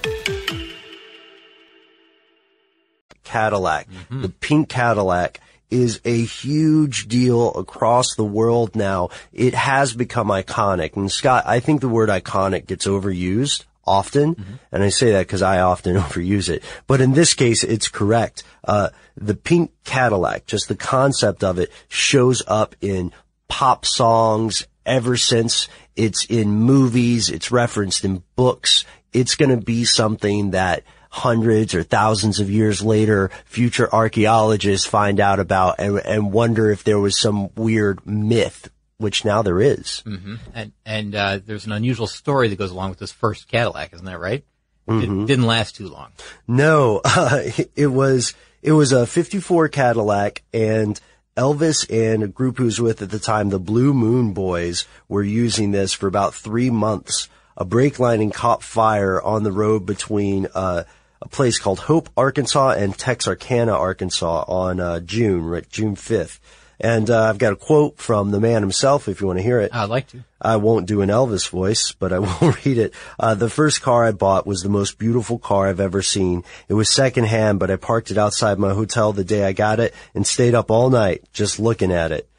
Cadillac, 3.24 3.88
mm-hmm. 3.88 4.24
the 4.24 4.30
pink 4.30 4.68
Cadillac 4.68 5.40
is 5.70 6.02
a 6.06 6.24
huge 6.26 7.08
deal 7.08 7.54
across 7.54 8.16
the 8.16 8.24
world 8.24 8.76
now. 8.76 9.10
It 9.32 9.54
has 9.54 9.94
become 9.94 10.30
iconic. 10.30 10.96
And 10.96 11.12
Scott, 11.12 11.44
I 11.46 11.60
think 11.60 11.82
the 11.82 11.90
word 11.90 12.10
iconic 12.10 12.66
gets 12.66 12.88
overused 12.88 13.66
often, 13.88 14.36
mm-hmm. 14.36 14.54
and 14.72 14.84
I 14.84 14.90
say 14.90 15.12
that 15.12 15.28
because 15.28 15.42
I 15.42 15.62
often 15.62 15.96
overuse 15.98 16.50
it. 16.50 16.64
But 16.88 17.02
in 17.02 17.14
this 17.14 17.34
case, 17.34 17.64
it's 17.64 17.88
correct. 17.88 18.44
Uh, 18.64 18.90
the 19.16 19.36
pink 19.36 19.72
Cadillac, 19.84 20.46
just 20.46 20.68
the 20.68 20.76
concept 20.76 21.44
of 21.44 21.60
it, 21.60 21.72
shows 21.88 22.42
up 22.48 22.76
in 22.82 23.12
pop 23.48 23.86
songs 23.86 24.68
ever 24.86 25.18
since 25.18 25.68
it's 25.96 26.26
in 26.26 26.50
movies, 26.50 27.30
it's 27.30 27.52
referenced 27.52 28.04
in 28.04 28.24
books. 28.36 28.86
It's 29.14 29.36
going 29.36 29.58
to 29.58 29.64
be 29.64 29.86
something 29.86 30.52
that 30.52 30.84
hundreds 31.10 31.74
or 31.74 31.84
thousands 31.84 32.42
of 32.42 32.52
years 32.52 32.82
later, 32.82 33.32
future 33.46 33.94
archaeologists 33.94 34.86
find 34.86 35.22
out 35.22 35.40
about 35.40 35.80
and, 35.80 35.98
and 36.00 36.34
wonder 36.34 36.70
if 36.70 36.84
there 36.84 37.00
was 37.00 37.18
some 37.18 37.50
weird 37.56 38.06
myth 38.06 38.70
which 38.98 39.26
now 39.26 39.42
there 39.42 39.60
is. 39.60 40.04
Mm-hmm. 40.06 40.36
And 40.54 40.72
and 40.86 41.16
uh, 41.16 41.40
there's 41.46 41.66
an 41.66 41.72
unusual 41.72 42.08
story 42.08 42.48
that 42.50 42.58
goes 42.58 42.72
along 42.72 42.90
with 42.90 43.00
this 43.00 43.12
first 43.12 43.48
Cadillac, 43.48 43.94
isn't 43.94 44.06
that 44.06 44.20
right? 44.20 44.46
Mm-hmm. 44.88 45.24
It 45.24 45.28
didn't 45.28 45.46
last 45.46 45.76
too 45.76 45.88
long. 45.88 46.12
No, 46.48 47.02
uh, 47.06 47.42
it 47.76 47.88
was 47.88 48.34
it 48.62 48.72
was 48.72 48.92
a 48.92 49.06
'54 49.08 49.70
Cadillac, 49.70 50.44
and 50.54 51.00
Elvis 51.36 51.86
and 51.90 52.24
a 52.24 52.28
group 52.28 52.58
who 52.58 52.66
was 52.66 52.80
with 52.80 53.02
at 53.02 53.10
the 53.10 53.20
time, 53.20 53.50
the 53.50 53.60
Blue 53.60 53.94
Moon 53.94 54.34
Boys, 54.34 54.86
were 55.10 55.24
using 55.24 55.72
this 55.72 55.94
for 55.94 56.08
about 56.08 56.34
three 56.34 56.70
months. 56.70 57.28
A 57.58 57.66
brake 57.66 58.00
lining 58.00 58.32
caught 58.32 58.64
fire 58.64 59.22
on 59.22 59.44
the 59.44 59.52
road 59.52 59.86
between 59.86 60.48
uh, 60.54 60.84
a 61.22 61.28
place 61.28 61.58
called 61.58 61.80
Hope, 61.80 62.10
Arkansas, 62.16 62.72
and 62.72 62.98
Texarkana, 62.98 63.74
Arkansas, 63.74 64.46
on 64.48 64.80
uh, 64.80 65.00
June, 65.00 65.46
right, 65.46 65.70
June 65.70 65.96
5th. 65.96 66.40
And 66.80 67.10
uh, 67.10 67.24
I've 67.24 67.38
got 67.38 67.54
a 67.54 67.56
quote 67.56 67.98
from 67.98 68.32
the 68.32 68.40
man 68.40 68.62
himself 68.62 69.08
if 69.08 69.22
you 69.22 69.28
want 69.28 69.40
to 69.40 69.44
hear 69.44 69.60
it. 69.60 69.74
I'd 69.74 69.90
like 69.90 70.08
to. 70.08 70.24
I 70.42 70.58
won't 70.58 70.88
do 70.88 71.02
an 71.02 71.10
Elvis 71.10 71.50
voice, 71.50 71.94
but 71.94 72.12
I 72.12 72.20
will 72.42 72.52
read 72.66 72.78
it. 72.78 72.94
Uh, 73.20 73.36
the 73.36 73.50
first 73.50 73.82
car 73.82 74.06
I 74.06 74.12
bought 74.12 74.46
was 74.46 74.62
the 74.62 74.70
most 74.70 74.98
beautiful 74.98 75.40
car 75.40 75.68
I've 75.68 75.80
ever 75.80 76.02
seen. 76.02 76.44
It 76.68 76.74
was 76.74 76.90
secondhand, 76.90 77.60
but 77.60 77.72
I 77.72 77.78
parked 77.78 78.12
it 78.12 78.18
outside 78.18 78.60
my 78.60 78.74
hotel 78.74 79.14
the 79.14 79.24
day 79.24 79.44
I 79.44 79.54
got 79.54 79.80
it 79.80 79.94
and 80.14 80.28
stayed 80.28 80.56
up 80.56 80.70
all 80.70 80.90
night 80.90 81.24
just 81.34 81.60
looking 81.60 81.92
at 81.92 82.12
it. 82.12 82.30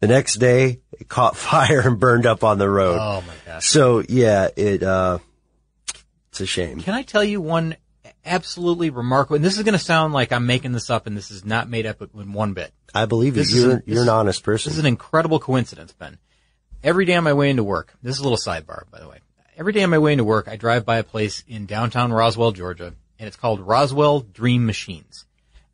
The 0.00 0.08
next 0.08 0.34
day, 0.34 0.80
it 0.92 1.08
caught 1.08 1.36
fire 1.36 1.80
and 1.80 1.98
burned 1.98 2.26
up 2.26 2.44
on 2.44 2.58
the 2.58 2.68
road. 2.68 2.98
Oh 3.00 3.22
my 3.26 3.34
gosh. 3.46 3.66
So 3.66 4.02
yeah, 4.08 4.48
it, 4.56 4.82
uh, 4.82 5.18
it's 6.30 6.40
a 6.40 6.46
shame. 6.46 6.80
Can 6.80 6.94
I 6.94 7.02
tell 7.02 7.24
you 7.24 7.40
one 7.40 7.76
absolutely 8.24 8.90
remarkable. 8.90 9.36
And 9.36 9.44
this 9.44 9.56
is 9.56 9.62
going 9.62 9.74
to 9.74 9.78
sound 9.78 10.12
like 10.12 10.32
I'm 10.32 10.46
making 10.46 10.72
this 10.72 10.90
up, 10.90 11.06
and 11.06 11.16
this 11.16 11.30
is 11.30 11.44
not 11.44 11.68
made 11.68 11.86
up 11.86 12.02
in 12.02 12.32
one 12.32 12.52
bit. 12.52 12.72
I 12.94 13.06
believe 13.06 13.36
you. 13.36 13.42
You're, 13.42 13.82
you're 13.86 14.02
an 14.02 14.08
honest 14.08 14.42
person. 14.42 14.70
This 14.70 14.78
is 14.78 14.84
an 14.84 14.86
incredible 14.86 15.40
coincidence, 15.40 15.92
Ben. 15.92 16.18
Every 16.82 17.04
day 17.04 17.14
on 17.14 17.24
my 17.24 17.32
way 17.32 17.50
into 17.50 17.64
work, 17.64 17.94
this 18.02 18.14
is 18.14 18.20
a 18.20 18.22
little 18.24 18.38
sidebar, 18.38 18.90
by 18.90 19.00
the 19.00 19.08
way. 19.08 19.18
Every 19.56 19.72
day 19.72 19.82
on 19.82 19.90
my 19.90 19.98
way 19.98 20.12
into 20.12 20.24
work, 20.24 20.48
I 20.48 20.56
drive 20.56 20.84
by 20.84 20.98
a 20.98 21.04
place 21.04 21.44
in 21.46 21.66
downtown 21.66 22.12
Roswell, 22.12 22.52
Georgia, 22.52 22.92
and 23.18 23.26
it's 23.26 23.36
called 23.36 23.60
Roswell 23.60 24.20
Dream 24.20 24.66
Machines. 24.66 25.26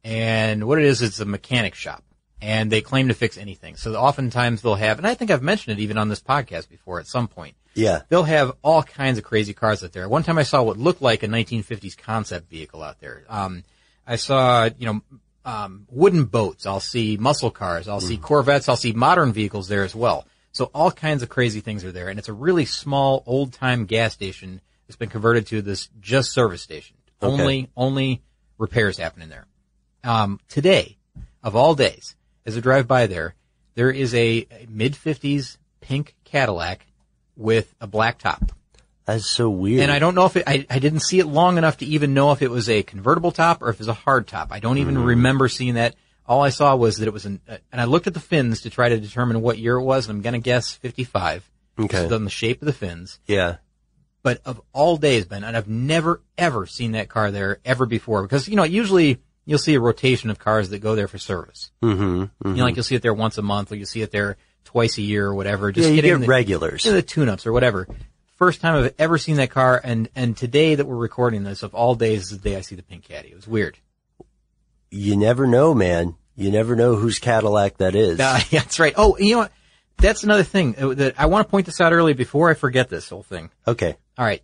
And 0.05 0.67
what 0.67 0.79
it 0.79 0.85
is, 0.85 1.03
it's 1.03 1.21
a 1.21 1.25
mechanic 1.25 1.75
shop. 1.75 2.05
And 2.43 2.71
they 2.71 2.81
claim 2.81 3.09
to 3.09 3.15
fix 3.15 3.37
anything. 3.37 3.77
So 3.77 3.95
oftentimes 3.95 4.63
they'll 4.63 4.75
have, 4.75 4.99
and 4.99 5.07
I 5.07 5.15
think 5.15 5.31
I've 5.31 5.43
mentioned 5.43 5.79
it 5.79 5.83
even 5.83 5.99
on 5.99 6.09
this 6.09 6.23
podcast 6.23 6.69
before 6.71 7.01
at 7.01 7.07
some 7.07 7.29
point. 7.29 7.55
Yeah. 7.75 8.03
They'll 8.09 8.25
have 8.25 8.53
all 8.63 8.83
kinds 8.83 9.19
of 9.19 9.25
crazy 9.25 9.55
cars 9.55 9.85
out 9.85 9.93
there. 9.93 10.09
One 10.09 10.23
time 10.23 10.39
I 10.39 10.43
saw 10.43 10.63
what 10.63 10.77
looked 10.77 11.03
like 11.03 11.23
a 11.23 11.29
1950s 11.29 11.97
concept 11.97 12.51
vehicle 12.51 12.83
out 12.83 13.01
there. 13.01 13.25
Um, 13.29 13.65
I 14.07 14.17
saw, 14.17 14.69
you 14.79 14.87
know, 14.87 15.03
um, 15.45 15.87
wooden 15.91 16.25
boats. 16.25 16.67
I'll 16.67 16.81
see 16.81 17.17
muscle 17.17 17.51
cars. 17.51 17.89
I'll 17.89 18.01
mm. 18.01 18.09
see 18.09 18.17
Corvettes. 18.17 18.69
I'll 18.69 18.77
see 18.77 18.93
modern 18.93 19.33
vehicles 19.33 19.69
there 19.69 19.85
as 19.85 19.95
well. 19.95 20.27
So 20.53 20.71
all 20.75 20.91
kinds 20.91 21.23
of 21.23 21.29
crazy 21.29 21.61
things 21.61 21.85
are 21.85 21.93
there. 21.93 22.09
And 22.09 22.19
it's 22.19 22.29
a 22.29 22.33
really 22.33 22.65
small 22.65 23.23
old 23.27 23.53
time 23.53 23.87
gas 23.87 24.13
station 24.13 24.61
that's 24.87 24.97
been 24.97 25.09
converted 25.09 25.47
to 25.49 25.63
this 25.63 25.89
just 26.01 26.33
service 26.33 26.63
station. 26.63 26.97
Okay. 27.23 27.33
Only, 27.33 27.71
only 27.77 28.23
repairs 28.59 28.97
happen 28.99 29.23
in 29.23 29.29
there. 29.29 29.47
Um, 30.03 30.41
today, 30.49 30.99
of 31.43 31.55
all 31.55 31.75
days, 31.75 32.17
as 32.47 32.57
I 32.57 32.61
drive 32.61 32.89
by 32.89 33.07
there, 33.07 33.35
there 33.75 33.91
is 33.91 34.15
a, 34.15 34.47
mid 34.69 34.95
50s 34.95 35.57
pink 35.81 36.15
Cadillac 36.25 36.87
with 37.41 37.75
a 37.81 37.87
black 37.87 38.19
top. 38.19 38.53
That's 39.07 39.27
so 39.27 39.51
weird. 39.51 39.83
And 39.83 39.91
I 39.91 39.99
don't 39.99 40.15
know 40.15 40.27
if 40.27 40.37
it, 40.37 40.45
I, 40.47 40.67
I 40.71 40.79
didn't 40.79 41.01
see 41.01 41.19
it 41.19 41.27
long 41.27 41.59
enough 41.59 41.79
to 41.79 41.87
even 41.87 42.15
know 42.15 42.31
if 42.33 42.43
it 42.43 42.51
was 42.51 42.69
a 42.69 42.83
convertible 42.83 43.33
top 43.33 43.63
or 43.63 43.71
if 43.71 43.77
it 43.77 43.81
was 43.81 43.89
a 43.89 43.95
hard 43.95 44.29
top. 44.29 44.53
I 44.53 44.61
don't 44.61 44.79
even 44.79 44.95
mm. 44.95 45.07
remember 45.07 45.49
seeing 45.49 45.75
that. 45.75 45.97
All 46.27 46.43
I 46.43 46.51
saw 46.51 46.77
was 46.77 46.99
that 46.99 47.09
it 47.09 47.13
was 47.13 47.27
an, 47.27 47.41
uh, 47.49 47.57
and 47.73 47.81
I 47.81 47.85
looked 47.85 48.07
at 48.07 48.15
the 48.15 48.21
fins 48.21 48.61
to 48.61 48.71
try 48.71 48.89
to 48.89 49.01
determine 49.01 49.41
what 49.41 49.59
year 49.59 49.77
it 49.77 49.83
was, 49.83 50.07
and 50.07 50.17
I'm 50.17 50.23
going 50.23 50.35
to 50.35 50.39
guess 50.39 50.73
55. 50.75 51.51
Okay. 51.79 52.13
on 52.13 52.25
the 52.25 52.31
shape 52.31 52.61
of 52.63 52.67
the 52.67 52.73
fins. 52.73 53.19
Yeah. 53.27 53.57
But 54.23 54.43
of 54.45 54.61
all 54.73 54.97
days, 54.97 55.25
Ben, 55.25 55.45
and 55.45 55.57
I've 55.57 55.69
never 55.69 56.21
ever 56.37 56.67
seen 56.67 56.93
that 56.93 57.09
car 57.09 57.31
there 57.31 57.59
ever 57.65 57.87
before 57.87 58.23
because 58.23 58.49
you 58.49 58.57
know 58.57 58.65
usually 58.65 59.19
you'll 59.47 59.59
see 59.59 59.75
a 59.75 59.81
rotation 59.81 60.29
of 60.29 60.39
cars 60.39 60.69
that 60.71 60.81
go 60.81 60.95
there 60.95 61.09
for 61.09 61.17
service. 61.17 61.71
Mm-hmm, 61.83 62.03
mm-hmm. 62.03 62.49
You 62.49 62.57
know, 62.57 62.65
like 62.65 62.77
you'll 62.77 62.85
see 62.85 62.97
it 62.97 63.03
there 63.03 63.15
once 63.15 63.39
a 63.39 63.43
month, 63.43 63.73
or 63.73 63.77
you'll 63.77 63.87
see 63.87 64.03
it 64.03 64.11
there 64.11 64.37
twice 64.65 64.99
a 64.99 65.03
year, 65.03 65.27
or 65.27 65.35
whatever. 65.35 65.71
yeah, 65.71 65.89
you 65.89 65.97
getting 65.97 66.11
get 66.13 66.21
the, 66.21 66.27
regulars. 66.27 66.85
the 66.85 67.03
tune-ups 67.03 67.47
or 67.47 67.53
whatever. 67.53 67.89
First 68.37 68.61
time 68.61 68.83
I've 68.83 68.95
ever 68.99 69.19
seen 69.19 69.37
that 69.37 69.51
car, 69.51 69.81
and 69.83 70.09
and 70.15 70.37
today 70.37 70.75
that 70.75 70.87
we're 70.87 70.97
recording 70.97 71.45
this, 71.45 71.63
of 71.63 71.75
all 71.75 71.95
days, 71.95 72.25
is 72.25 72.31
the 72.31 72.51
day 72.51 72.57
I 72.57 72.63
see 72.63 72.75
the 72.75 72.83
pink 72.83 73.05
caddy. 73.05 73.29
It 73.29 73.37
was 73.37 73.47
weird. 73.47 73.79
You 74.91 75.17
never 75.17 75.47
know, 75.47 75.75
man. 75.75 76.17
You 76.37 76.51
never 76.51 76.75
know 76.75 76.97
whose 76.97 77.19
Cadillac 77.19 77.77
that 77.79 77.95
is. 77.95 78.19
Uh, 78.19 78.41
yeah, 78.51 78.61
that's 78.61 78.81
right. 78.81 78.95
Oh, 78.97 79.17
you 79.19 79.33
know 79.33 79.39
what? 79.41 79.53
That's 79.99 80.25
another 80.25 80.43
thing 80.43 80.73
that 80.73 81.15
I 81.19 81.27
want 81.27 81.47
to 81.47 81.51
point 81.51 81.67
this 81.67 81.81
out 81.81 81.93
early 81.93 82.15
before 82.15 82.49
I 82.49 82.55
forget 82.55 82.89
this 82.89 83.11
whole 83.11 83.23
thing. 83.23 83.51
Okay. 83.69 83.97
All 84.17 84.25
right. 84.25 84.43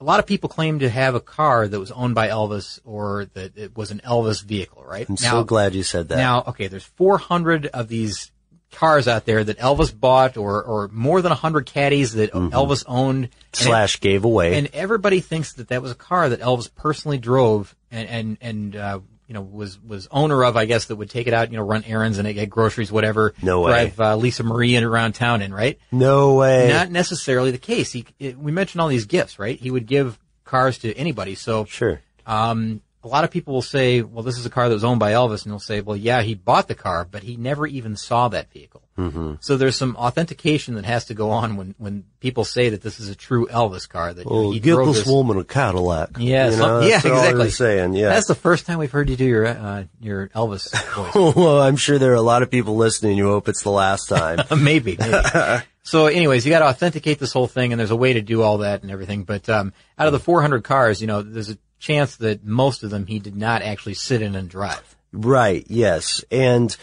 A 0.00 0.04
lot 0.04 0.18
of 0.18 0.26
people 0.26 0.48
claim 0.48 0.78
to 0.78 0.88
have 0.88 1.14
a 1.14 1.20
car 1.20 1.68
that 1.68 1.78
was 1.78 1.90
owned 1.90 2.14
by 2.14 2.28
Elvis 2.28 2.80
or 2.84 3.26
that 3.34 3.56
it 3.56 3.76
was 3.76 3.90
an 3.90 4.00
Elvis 4.04 4.42
vehicle, 4.42 4.82
right? 4.84 5.06
I'm 5.08 5.16
so 5.18 5.44
glad 5.44 5.74
you 5.74 5.82
said 5.82 6.08
that. 6.08 6.16
Now, 6.16 6.44
okay, 6.48 6.68
there's 6.68 6.84
400 6.84 7.66
of 7.66 7.88
these 7.88 8.30
cars 8.76 9.08
out 9.08 9.24
there 9.24 9.42
that 9.42 9.58
Elvis 9.58 9.98
bought 9.98 10.36
or, 10.36 10.62
or 10.62 10.88
more 10.92 11.22
than 11.22 11.30
100 11.30 11.64
caddies 11.66 12.12
that 12.12 12.32
Elvis 12.32 12.84
owned. 12.86 13.30
Mm-hmm. 13.30 13.64
Slash 13.64 14.00
gave 14.00 14.24
away. 14.24 14.54
and 14.58 14.68
everybody 14.74 15.20
thinks 15.20 15.54
that 15.54 15.68
that 15.68 15.80
was 15.80 15.90
a 15.90 15.96
car 15.96 16.28
that 16.28 16.40
Elvis 16.40 16.72
personally 16.74 17.16
drove 17.16 17.74
and 17.90 18.08
and 18.08 18.38
and 18.42 18.76
uh, 18.76 19.00
you 19.26 19.34
know 19.34 19.40
was 19.40 19.80
was 19.80 20.08
owner 20.10 20.44
of. 20.44 20.56
I 20.56 20.66
guess 20.66 20.86
that 20.86 20.96
would 20.96 21.08
take 21.08 21.26
it 21.26 21.32
out, 21.32 21.50
you 21.50 21.56
know, 21.56 21.64
run 21.64 21.84
errands 21.84 22.18
and 22.18 22.32
get 22.34 22.50
groceries, 22.50 22.92
whatever. 22.92 23.32
No 23.40 23.62
way. 23.62 23.70
Drive 23.70 24.00
uh, 24.00 24.16
Lisa 24.16 24.42
Marie 24.42 24.74
in 24.76 24.84
around 24.84 25.14
town 25.14 25.40
in, 25.40 25.54
right? 25.54 25.78
no 25.90 26.34
way. 26.34 26.68
Not 26.68 26.90
necessarily 26.90 27.50
the 27.50 27.58
case. 27.58 27.92
He 27.92 28.04
it, 28.18 28.38
we 28.38 28.52
mentioned 28.52 28.82
all 28.82 28.88
these 28.88 29.06
gifts, 29.06 29.38
right? 29.38 29.58
He 29.58 29.70
would 29.70 29.86
give 29.86 30.18
cars 30.44 30.78
to 30.78 30.94
anybody. 30.94 31.34
So 31.34 31.64
sure. 31.64 32.02
um, 32.26 32.82
a 33.06 33.08
lot 33.08 33.22
of 33.22 33.30
people 33.30 33.54
will 33.54 33.62
say, 33.62 34.02
well, 34.02 34.24
this 34.24 34.36
is 34.36 34.46
a 34.46 34.50
car 34.50 34.68
that 34.68 34.74
was 34.74 34.82
owned 34.82 34.98
by 34.98 35.12
Elvis, 35.12 35.44
and 35.44 35.52
they'll 35.52 35.60
say, 35.60 35.80
well, 35.80 35.96
yeah, 35.96 36.22
he 36.22 36.34
bought 36.34 36.66
the 36.66 36.74
car, 36.74 37.06
but 37.08 37.22
he 37.22 37.36
never 37.36 37.64
even 37.64 37.96
saw 37.96 38.26
that 38.28 38.52
vehicle. 38.52 38.82
Mm-hmm. 38.98 39.34
So 39.40 39.56
there's 39.56 39.76
some 39.76 39.94
authentication 39.94 40.74
that 40.74 40.84
has 40.86 41.04
to 41.06 41.14
go 41.14 41.30
on 41.30 41.56
when, 41.56 41.74
when 41.78 42.04
people 42.18 42.44
say 42.44 42.70
that 42.70 42.82
this 42.82 42.98
is 42.98 43.08
a 43.08 43.14
true 43.14 43.46
Elvis 43.46 43.88
car. 43.88 44.12
That 44.12 44.24
you 44.24 44.30
know, 44.30 44.36
Oh, 44.36 44.50
he 44.50 44.58
get 44.58 44.72
drove 44.74 44.88
this, 44.88 45.04
this 45.04 45.06
woman 45.06 45.38
a 45.38 45.44
Cadillac. 45.44 46.16
Yeah, 46.18 46.50
You 46.50 46.56
know, 46.56 46.80
yeah, 46.80 46.98
that's 46.98 47.04
exactly. 47.04 47.50
saying. 47.50 47.94
Yeah. 47.94 48.08
That's 48.08 48.26
the 48.26 48.34
first 48.34 48.66
time 48.66 48.78
we've 48.78 48.90
heard 48.90 49.08
you 49.08 49.16
do 49.16 49.24
your 49.24 49.46
uh, 49.46 49.84
your 50.00 50.28
Elvis 50.28 50.72
voice. 50.94 51.14
well, 51.36 51.60
I'm 51.60 51.76
sure 51.76 51.98
there 51.98 52.12
are 52.12 52.14
a 52.14 52.22
lot 52.22 52.42
of 52.42 52.50
people 52.50 52.76
listening 52.76 53.18
You 53.18 53.28
hope 53.28 53.48
it's 53.48 53.62
the 53.62 53.70
last 53.70 54.08
time. 54.08 54.38
maybe. 54.64 54.96
maybe. 54.98 55.62
so, 55.82 56.06
anyways, 56.06 56.44
you 56.46 56.50
got 56.50 56.60
to 56.60 56.66
authenticate 56.66 57.18
this 57.18 57.32
whole 57.32 57.46
thing, 57.46 57.72
and 57.72 57.78
there's 57.78 57.90
a 57.90 57.96
way 57.96 58.14
to 58.14 58.22
do 58.22 58.42
all 58.42 58.58
that 58.58 58.82
and 58.82 58.90
everything. 58.90 59.24
But 59.24 59.48
um, 59.48 59.74
out 59.98 60.06
of 60.06 60.12
the 60.12 60.20
400 60.20 60.64
cars, 60.64 61.00
you 61.00 61.06
know, 61.06 61.22
there's 61.22 61.50
a 61.50 61.58
chance 61.86 62.16
that 62.16 62.44
most 62.44 62.82
of 62.82 62.90
them 62.90 63.06
he 63.06 63.18
did 63.18 63.36
not 63.36 63.62
actually 63.62 63.94
sit 63.94 64.22
in 64.22 64.34
and 64.34 64.48
drive. 64.48 64.96
Right, 65.12 65.64
yes. 65.68 66.24
And 66.30 66.76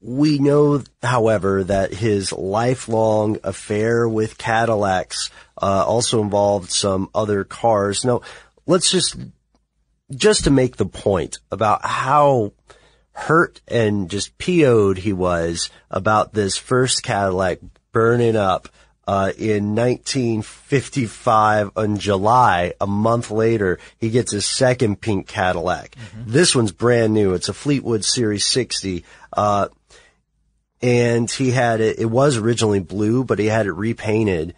we 0.00 0.38
know, 0.38 0.82
however, 1.02 1.64
that 1.64 1.92
his 1.92 2.32
lifelong 2.32 3.38
affair 3.44 4.08
with 4.08 4.38
Cadillacs 4.38 5.30
uh, 5.60 5.84
also 5.86 6.22
involved 6.22 6.70
some 6.70 7.10
other 7.14 7.44
cars. 7.44 8.04
Now, 8.04 8.22
let's 8.66 8.90
just, 8.90 9.16
just 10.10 10.44
to 10.44 10.50
make 10.50 10.76
the 10.76 10.86
point 10.86 11.38
about 11.50 11.84
how 11.84 12.52
hurt 13.12 13.60
and 13.66 14.10
just 14.10 14.36
PO'd 14.38 14.98
he 14.98 15.12
was 15.12 15.70
about 15.90 16.34
this 16.34 16.56
first 16.56 17.02
Cadillac 17.02 17.58
burning 17.92 18.36
up 18.36 18.68
uh, 19.06 19.32
in 19.38 19.74
1955 19.74 21.70
in 21.76 21.98
July, 21.98 22.72
a 22.80 22.86
month 22.86 23.30
later, 23.30 23.78
he 23.98 24.10
gets 24.10 24.32
his 24.32 24.44
second 24.44 25.00
pink 25.00 25.28
Cadillac. 25.28 25.94
This 26.26 26.56
one's 26.56 26.72
brand 26.72 27.14
new. 27.14 27.34
It's 27.34 27.48
a 27.48 27.54
Fleetwood 27.54 28.04
Series 28.04 28.44
60. 28.44 29.04
Uh, 29.32 29.68
and 30.82 31.30
he 31.30 31.52
had 31.52 31.80
it, 31.80 31.98
it 31.98 32.06
was 32.06 32.36
originally 32.36 32.80
blue, 32.80 33.24
but 33.24 33.38
he 33.38 33.46
had 33.46 33.66
it 33.66 33.72
repainted, 33.72 34.54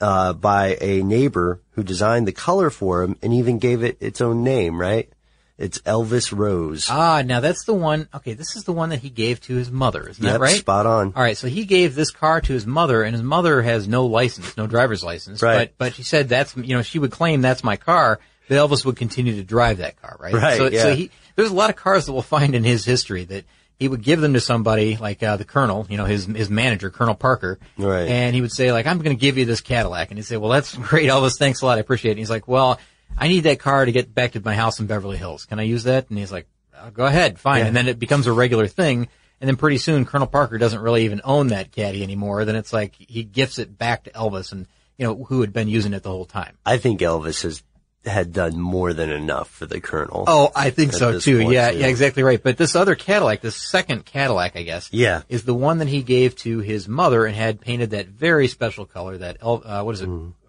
uh, 0.00 0.32
by 0.32 0.76
a 0.80 1.02
neighbor 1.02 1.60
who 1.70 1.82
designed 1.82 2.26
the 2.26 2.32
color 2.32 2.70
for 2.70 3.02
him 3.02 3.16
and 3.22 3.32
even 3.34 3.58
gave 3.58 3.82
it 3.82 3.96
its 4.00 4.20
own 4.20 4.44
name, 4.44 4.80
right? 4.80 5.10
It's 5.58 5.80
Elvis 5.80 6.32
Rose. 6.36 6.86
Ah, 6.88 7.22
now 7.26 7.40
that's 7.40 7.64
the 7.64 7.74
one. 7.74 8.08
Okay, 8.14 8.34
this 8.34 8.54
is 8.54 8.62
the 8.62 8.72
one 8.72 8.90
that 8.90 9.00
he 9.00 9.10
gave 9.10 9.40
to 9.42 9.56
his 9.56 9.70
mother. 9.72 10.08
Isn't 10.08 10.22
Yep, 10.22 10.32
that 10.34 10.40
right? 10.40 10.56
spot 10.56 10.86
on. 10.86 11.12
All 11.16 11.22
right, 11.22 11.36
so 11.36 11.48
he 11.48 11.64
gave 11.64 11.96
this 11.96 12.12
car 12.12 12.40
to 12.40 12.52
his 12.52 12.64
mother, 12.64 13.02
and 13.02 13.12
his 13.14 13.24
mother 13.24 13.60
has 13.62 13.88
no 13.88 14.06
license, 14.06 14.56
no 14.56 14.68
driver's 14.68 15.02
license. 15.02 15.42
Right. 15.42 15.72
But 15.76 15.86
but 15.86 15.94
she 15.94 16.04
said 16.04 16.28
that's 16.28 16.56
you 16.56 16.76
know 16.76 16.82
she 16.82 17.00
would 17.00 17.10
claim 17.10 17.40
that's 17.40 17.64
my 17.64 17.76
car, 17.76 18.20
but 18.48 18.54
Elvis 18.54 18.84
would 18.84 18.96
continue 18.96 19.34
to 19.34 19.42
drive 19.42 19.78
that 19.78 20.00
car, 20.00 20.16
right? 20.20 20.32
Right, 20.32 20.56
So 20.58 20.70
so 20.70 20.88
yeah. 20.88 20.94
he 20.94 21.10
there's 21.34 21.50
a 21.50 21.54
lot 21.54 21.70
of 21.70 21.76
cars 21.76 22.06
that 22.06 22.12
we'll 22.12 22.22
find 22.22 22.54
in 22.54 22.62
his 22.62 22.84
history 22.84 23.24
that 23.24 23.44
he 23.80 23.88
would 23.88 24.02
give 24.02 24.20
them 24.20 24.34
to 24.34 24.40
somebody 24.40 24.96
like 24.96 25.22
uh, 25.24 25.36
the 25.38 25.44
colonel, 25.44 25.86
you 25.90 25.96
know, 25.96 26.04
his 26.04 26.26
his 26.26 26.48
manager, 26.50 26.90
Colonel 26.90 27.14
Parker, 27.16 27.58
Right. 27.76 28.06
and 28.08 28.32
he 28.34 28.40
would 28.40 28.52
say 28.52 28.70
like 28.72 28.86
I'm 28.86 28.98
going 28.98 29.16
to 29.16 29.20
give 29.20 29.36
you 29.38 29.44
this 29.44 29.60
Cadillac, 29.60 30.10
and 30.12 30.18
he'd 30.18 30.24
say, 30.24 30.36
well 30.36 30.50
that's 30.50 30.72
great, 30.88 31.08
Elvis, 31.08 31.36
thanks 31.36 31.62
a 31.62 31.66
lot, 31.66 31.78
I 31.78 31.80
appreciate 31.80 32.10
it. 32.10 32.12
And 32.12 32.18
he's 32.20 32.30
like, 32.30 32.46
well. 32.46 32.78
I 33.16 33.28
need 33.28 33.40
that 33.40 33.58
car 33.60 33.84
to 33.84 33.92
get 33.92 34.14
back 34.14 34.32
to 34.32 34.40
my 34.40 34.54
house 34.54 34.80
in 34.80 34.86
Beverly 34.86 35.16
Hills. 35.16 35.44
Can 35.44 35.58
I 35.58 35.62
use 35.64 35.84
that? 35.84 36.08
And 36.10 36.18
he's 36.18 36.32
like, 36.32 36.46
"Uh, 36.76 36.90
go 36.90 37.04
ahead, 37.06 37.38
fine. 37.38 37.66
And 37.66 37.74
then 37.76 37.88
it 37.88 37.98
becomes 37.98 38.26
a 38.26 38.32
regular 38.32 38.66
thing. 38.66 39.08
And 39.40 39.46
then 39.48 39.56
pretty 39.56 39.78
soon 39.78 40.04
Colonel 40.04 40.26
Parker 40.26 40.58
doesn't 40.58 40.80
really 40.80 41.04
even 41.04 41.20
own 41.22 41.48
that 41.48 41.70
caddy 41.70 42.02
anymore. 42.02 42.44
Then 42.44 42.56
it's 42.56 42.72
like 42.72 42.94
he 42.96 43.22
gifts 43.22 43.58
it 43.60 43.78
back 43.78 44.04
to 44.04 44.10
Elvis 44.10 44.50
and, 44.50 44.66
you 44.96 45.06
know, 45.06 45.14
who 45.24 45.40
had 45.42 45.52
been 45.52 45.68
using 45.68 45.92
it 45.94 46.02
the 46.02 46.10
whole 46.10 46.24
time. 46.24 46.56
I 46.66 46.78
think 46.78 47.00
Elvis 47.00 47.42
has 47.44 47.62
had 48.04 48.32
done 48.32 48.58
more 48.58 48.92
than 48.92 49.10
enough 49.10 49.48
for 49.50 49.66
the 49.66 49.80
Colonel. 49.80 50.24
Oh, 50.26 50.50
I 50.56 50.70
think 50.70 50.92
so 50.92 51.18
too. 51.20 51.40
point, 51.42 51.52
yeah, 51.52 51.70
too. 51.70 51.78
yeah, 51.78 51.86
exactly 51.86 52.22
right. 52.22 52.42
But 52.42 52.56
this 52.56 52.74
other 52.74 52.94
Cadillac, 52.94 53.40
this 53.40 53.54
second 53.56 54.06
Cadillac, 54.06 54.56
I 54.56 54.62
guess, 54.62 54.88
Yeah. 54.92 55.22
is 55.28 55.42
the 55.44 55.54
one 55.54 55.78
that 55.78 55.88
he 55.88 56.02
gave 56.02 56.34
to 56.36 56.60
his 56.60 56.88
mother 56.88 57.24
and 57.26 57.36
had 57.36 57.60
painted 57.60 57.90
that 57.90 58.06
very 58.08 58.48
special 58.48 58.86
color, 58.86 59.18
that 59.18 59.36
El, 59.42 59.62
uh, 59.64 59.82
what 59.84 59.94
is 59.94 60.00
it, 60.00 60.08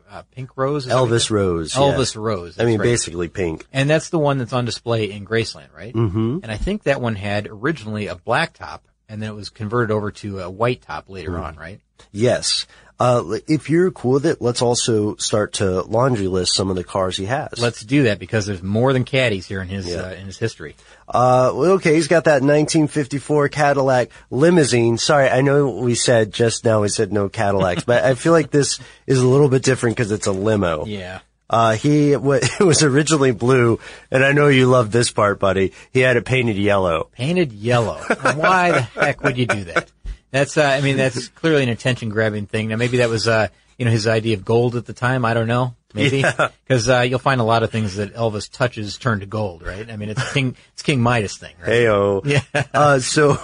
uh, 0.10 0.24
pink 0.32 0.58
rose? 0.58 0.84
Is 0.84 0.90
that 0.90 1.00
what 1.00 1.08
he. 1.10 1.14
Elvis? 1.16 1.30
Rose. 1.30 1.76
yeah. 1.76 1.82
Elvis 1.82 2.16
Rose. 2.16 2.60
I 2.60 2.66
mean, 2.66 2.80
right. 2.80 2.86
basically 2.86 3.28
pink. 3.30 3.66
And 3.72 3.90
that's 3.90 4.10
the 4.10 4.20
one 4.20 4.38
that's 4.38 4.54
on 4.54 4.66
display 4.66 5.12
in 5.12 5.26
Graceland, 5.26 5.74
right? 5.76 5.94
Mm-hmm. 5.94 6.40
And 6.44 6.52
I 6.52 6.58
think 6.58 6.84
that 6.84 7.02
one 7.02 7.16
had 7.16 7.48
originally 7.50 8.08
a 8.08 8.16
black 8.16 8.54
top, 8.54 8.86
and 9.08 9.22
then 9.22 9.30
it 9.30 9.36
was 9.36 9.50
converted 9.50 9.92
over 9.92 10.12
to 10.12 10.40
a 10.40 10.50
white 10.50 10.82
top 10.82 11.10
later 11.10 11.32
Mm. 11.32 11.44
on, 11.44 11.56
right? 11.56 11.80
Yes. 12.12 12.66
Uh, 13.02 13.38
if 13.48 13.70
you're 13.70 13.92
cool 13.92 14.12
with 14.12 14.26
it, 14.26 14.42
let's 14.42 14.62
also 14.62 15.16
start 15.16 15.54
to 15.54 15.82
laundry 15.84 16.28
list 16.28 16.54
some 16.54 16.70
of 16.70 16.76
the 16.76 16.84
cars 16.84 17.16
he 17.16 17.24
has. 17.26 17.58
Let's 17.58 17.82
do 17.82 18.04
that 18.04 18.20
because 18.20 18.46
there's 18.46 18.62
more 18.62 18.92
than 18.92 19.06
caddies 19.06 19.46
here 19.48 19.62
in 19.62 19.70
his 19.70 19.88
Yeah. 19.88 20.02
uh, 20.02 20.10
in 20.12 20.26
his 20.26 20.38
history. 20.38 20.76
Uh, 21.10 21.52
well, 21.56 21.72
okay, 21.72 21.96
he's 21.96 22.08
got 22.08 22.26
that 22.26 22.44
1954 22.44 23.50
Cadillac 23.50 24.10
limousine. 24.30 24.98
Sorry, 25.00 25.28
I 25.28 25.42
know 25.42 25.70
we 25.70 25.96
said 25.96 26.32
just 26.32 26.64
now 26.64 26.82
we 26.82 26.90
said 26.90 27.12
no 27.12 27.30
Cadillacs, 27.30 27.84
but 27.84 28.04
I 28.04 28.14
feel 28.14 28.32
like 28.32 28.52
this 28.52 28.80
is 29.08 29.20
a 29.20 29.28
little 29.28 29.50
bit 29.50 29.64
different 29.64 29.98
because 29.98 30.12
it's 30.12 30.28
a 30.28 30.32
limo. 30.32 30.86
Yeah. 30.86 31.22
Uh, 31.50 31.74
he 31.74 32.12
it 32.14 32.22
was 32.22 32.84
originally 32.84 33.32
blue, 33.32 33.80
and 34.12 34.24
I 34.24 34.34
know 34.34 34.50
you 34.50 34.68
love 34.68 34.92
this 34.92 35.12
part, 35.12 35.40
buddy. 35.40 35.74
He 35.92 36.02
had 36.02 36.16
it 36.16 36.26
painted 36.26 36.58
yellow. 36.58 37.10
Painted 37.14 37.54
yellow. 37.54 37.98
Why 38.36 38.72
the 38.72 38.82
heck 38.82 39.24
would 39.24 39.38
you 39.38 39.48
do 39.48 39.64
that? 39.64 39.92
That's 40.32 40.58
uh, 40.58 40.64
I 40.64 40.82
mean 40.82 40.98
that's 40.98 41.28
clearly 41.30 41.64
an 41.64 41.70
attention 41.70 42.10
grabbing 42.10 42.46
thing. 42.46 42.68
Now 42.68 42.76
maybe 42.76 42.98
that 42.98 43.10
was 43.10 43.28
uh, 43.28 43.48
you 43.80 43.86
know 43.86 43.92
his 43.92 44.06
idea 44.06 44.36
of 44.36 44.46
gold 44.46 44.76
at 44.76 44.86
the 44.86 44.94
time. 44.94 45.26
I 45.26 45.34
don't 45.34 45.48
know. 45.48 45.76
Maybe 45.96 46.20
Yeah. 46.20 46.50
because 46.68 46.88
uh, 46.88 47.00
you'll 47.00 47.18
find 47.18 47.42
a 47.42 47.46
lot 47.46 47.64
of 47.64 47.72
things 47.72 47.96
that 47.96 48.14
Elvis 48.14 48.52
touches 48.52 49.00
turn 49.00 49.22
to 49.22 49.26
gold, 49.26 49.64
right? 49.64 49.90
I 49.90 49.96
mean 49.96 50.10
it's 50.10 50.34
King 50.34 50.56
it's 50.74 50.84
King 50.84 51.02
Midas 51.02 51.38
thing, 51.38 51.56
right? 51.60 51.70
Heyo. 51.70 52.22
Yeah. 52.26 52.44
Uh, 52.74 53.00
so 53.00 53.40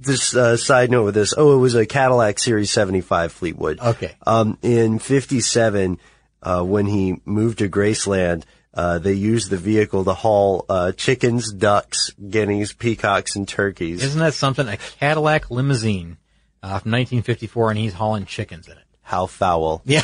this 0.00 0.34
uh, 0.34 0.56
side 0.56 0.90
note 0.90 1.04
with 1.04 1.14
this. 1.14 1.34
Oh, 1.36 1.54
it 1.54 1.60
was 1.60 1.74
a 1.74 1.86
Cadillac 1.86 2.38
Series 2.38 2.70
75 2.70 3.32
Fleetwood. 3.32 3.78
Okay. 3.80 4.16
Um, 4.26 4.58
in 4.62 4.98
57, 4.98 5.98
uh, 6.42 6.62
when 6.62 6.86
he 6.86 7.20
moved 7.24 7.58
to 7.58 7.68
Graceland, 7.68 8.44
uh, 8.74 8.98
they 8.98 9.12
used 9.12 9.50
the 9.50 9.56
vehicle 9.56 10.04
to 10.04 10.14
haul, 10.14 10.66
uh, 10.68 10.92
chickens, 10.92 11.52
ducks, 11.52 12.10
guineas, 12.10 12.72
peacocks, 12.72 13.36
and 13.36 13.46
turkeys. 13.46 14.02
Isn't 14.02 14.20
that 14.20 14.34
something? 14.34 14.66
A 14.66 14.76
Cadillac 14.98 15.50
limousine 15.50 16.18
uh, 16.62 16.80
from 16.80 16.92
1954, 16.92 17.70
and 17.70 17.78
he's 17.78 17.92
hauling 17.94 18.26
chickens 18.26 18.66
in 18.66 18.76
it. 18.76 18.83
How 19.04 19.26
foul. 19.26 19.82
Yeah. 19.84 20.02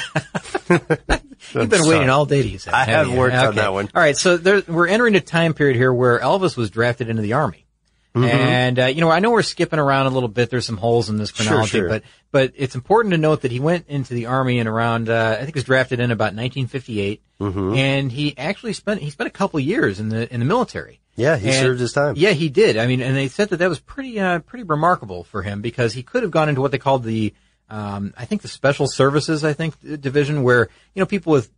You've 0.69 1.69
been 1.71 1.89
waiting 1.89 2.11
all 2.11 2.27
day 2.27 2.43
to 2.43 2.49
use 2.49 2.65
that. 2.67 2.75
I 2.75 2.85
have 2.85 3.09
you? 3.09 3.17
worked 3.17 3.35
on 3.35 3.55
that 3.57 3.73
one. 3.73 3.89
All 3.95 4.01
right, 4.03 4.17
so 4.17 4.37
there, 4.37 4.63
we're 4.69 4.87
entering 4.89 5.15
a 5.17 5.21
time 5.21 5.55
period 5.55 5.77
here 5.77 5.93
where 5.93 6.19
Elvis 6.21 6.57
was 6.57 6.71
drafted 6.71 7.09
into 7.09 7.23
the 7.23 7.33
army. 7.33 7.67
Mm-hmm. 8.15 8.25
And 8.29 8.79
uh, 8.81 8.87
you 8.87 9.01
know, 9.01 9.11
I 9.11 9.21
know 9.21 9.31
we're 9.31 9.43
skipping 9.43 9.79
around 9.79 10.07
a 10.07 10.11
little 10.11 10.29
bit. 10.29 10.51
There's 10.51 10.67
some 10.67 10.77
holes 10.77 11.09
in 11.09 11.17
this 11.17 11.31
Sure, 11.31 11.47
chronology, 11.47 11.79
sure. 11.79 11.89
but 11.89 12.03
but 12.33 12.53
it's 12.57 12.75
important 12.75 13.13
to 13.13 13.19
note 13.19 13.43
that 13.43 13.53
he 13.53 13.61
went 13.61 13.87
into 13.89 14.15
the 14.15 14.27
army 14.27 14.59
in 14.59 14.67
around 14.67 15.09
uh, 15.09 15.37
I 15.39 15.45
think 15.45 15.55
he 15.55 15.59
was 15.59 15.65
drafted 15.65 16.01
in 16.01 16.11
about 16.11 16.35
1958, 16.35 17.23
Mm-hmm. 17.41 17.75
and 17.75 18.13
he 18.13 18.37
actually 18.37 18.73
spent 18.75 19.01
he 19.01 19.11
spent 19.11 19.29
a 19.29 19.33
couple 19.33 19.61
years 19.61 19.99
in 20.01 20.09
the 20.09 20.33
in 20.33 20.41
the 20.41 20.47
military. 20.47 21.01
Yeah, 21.17 21.37
he 21.39 21.49
And- 21.51 21.57
served 21.57 21.81
his 21.81 21.93
time. 21.93 22.15
Yeah, 22.17 22.33
he 22.33 22.49
did. 22.49 22.77
I 22.77 22.87
mean, 22.87 23.01
and 23.01 23.17
they 23.17 23.29
said 23.29 23.51
that 23.51 23.59
that 23.59 23.69
was 23.69 23.79
pretty, 23.81 24.19
uh, 24.19 24.39
pretty 24.41 24.63
remarkable 24.65 25.23
for 25.25 25.43
him 25.43 25.61
because 25.61 25.93
he 25.93 26.03
could 26.03 26.23
have 26.23 26.31
gone 26.33 26.49
into 26.49 26.61
what 26.63 26.71
they 26.71 26.79
called 26.79 27.03
the, 27.05 27.35
um, 27.71 28.13
I 28.17 28.25
think 28.25 28.43
the 28.43 28.49
special 28.49 28.87
services, 28.89 29.45
I 29.45 29.53
think, 29.53 29.75
division 30.01 30.43
where, 30.43 30.69
you 30.95 31.01
know, 31.01 31.07
people 31.07 31.33
with, 31.33 31.51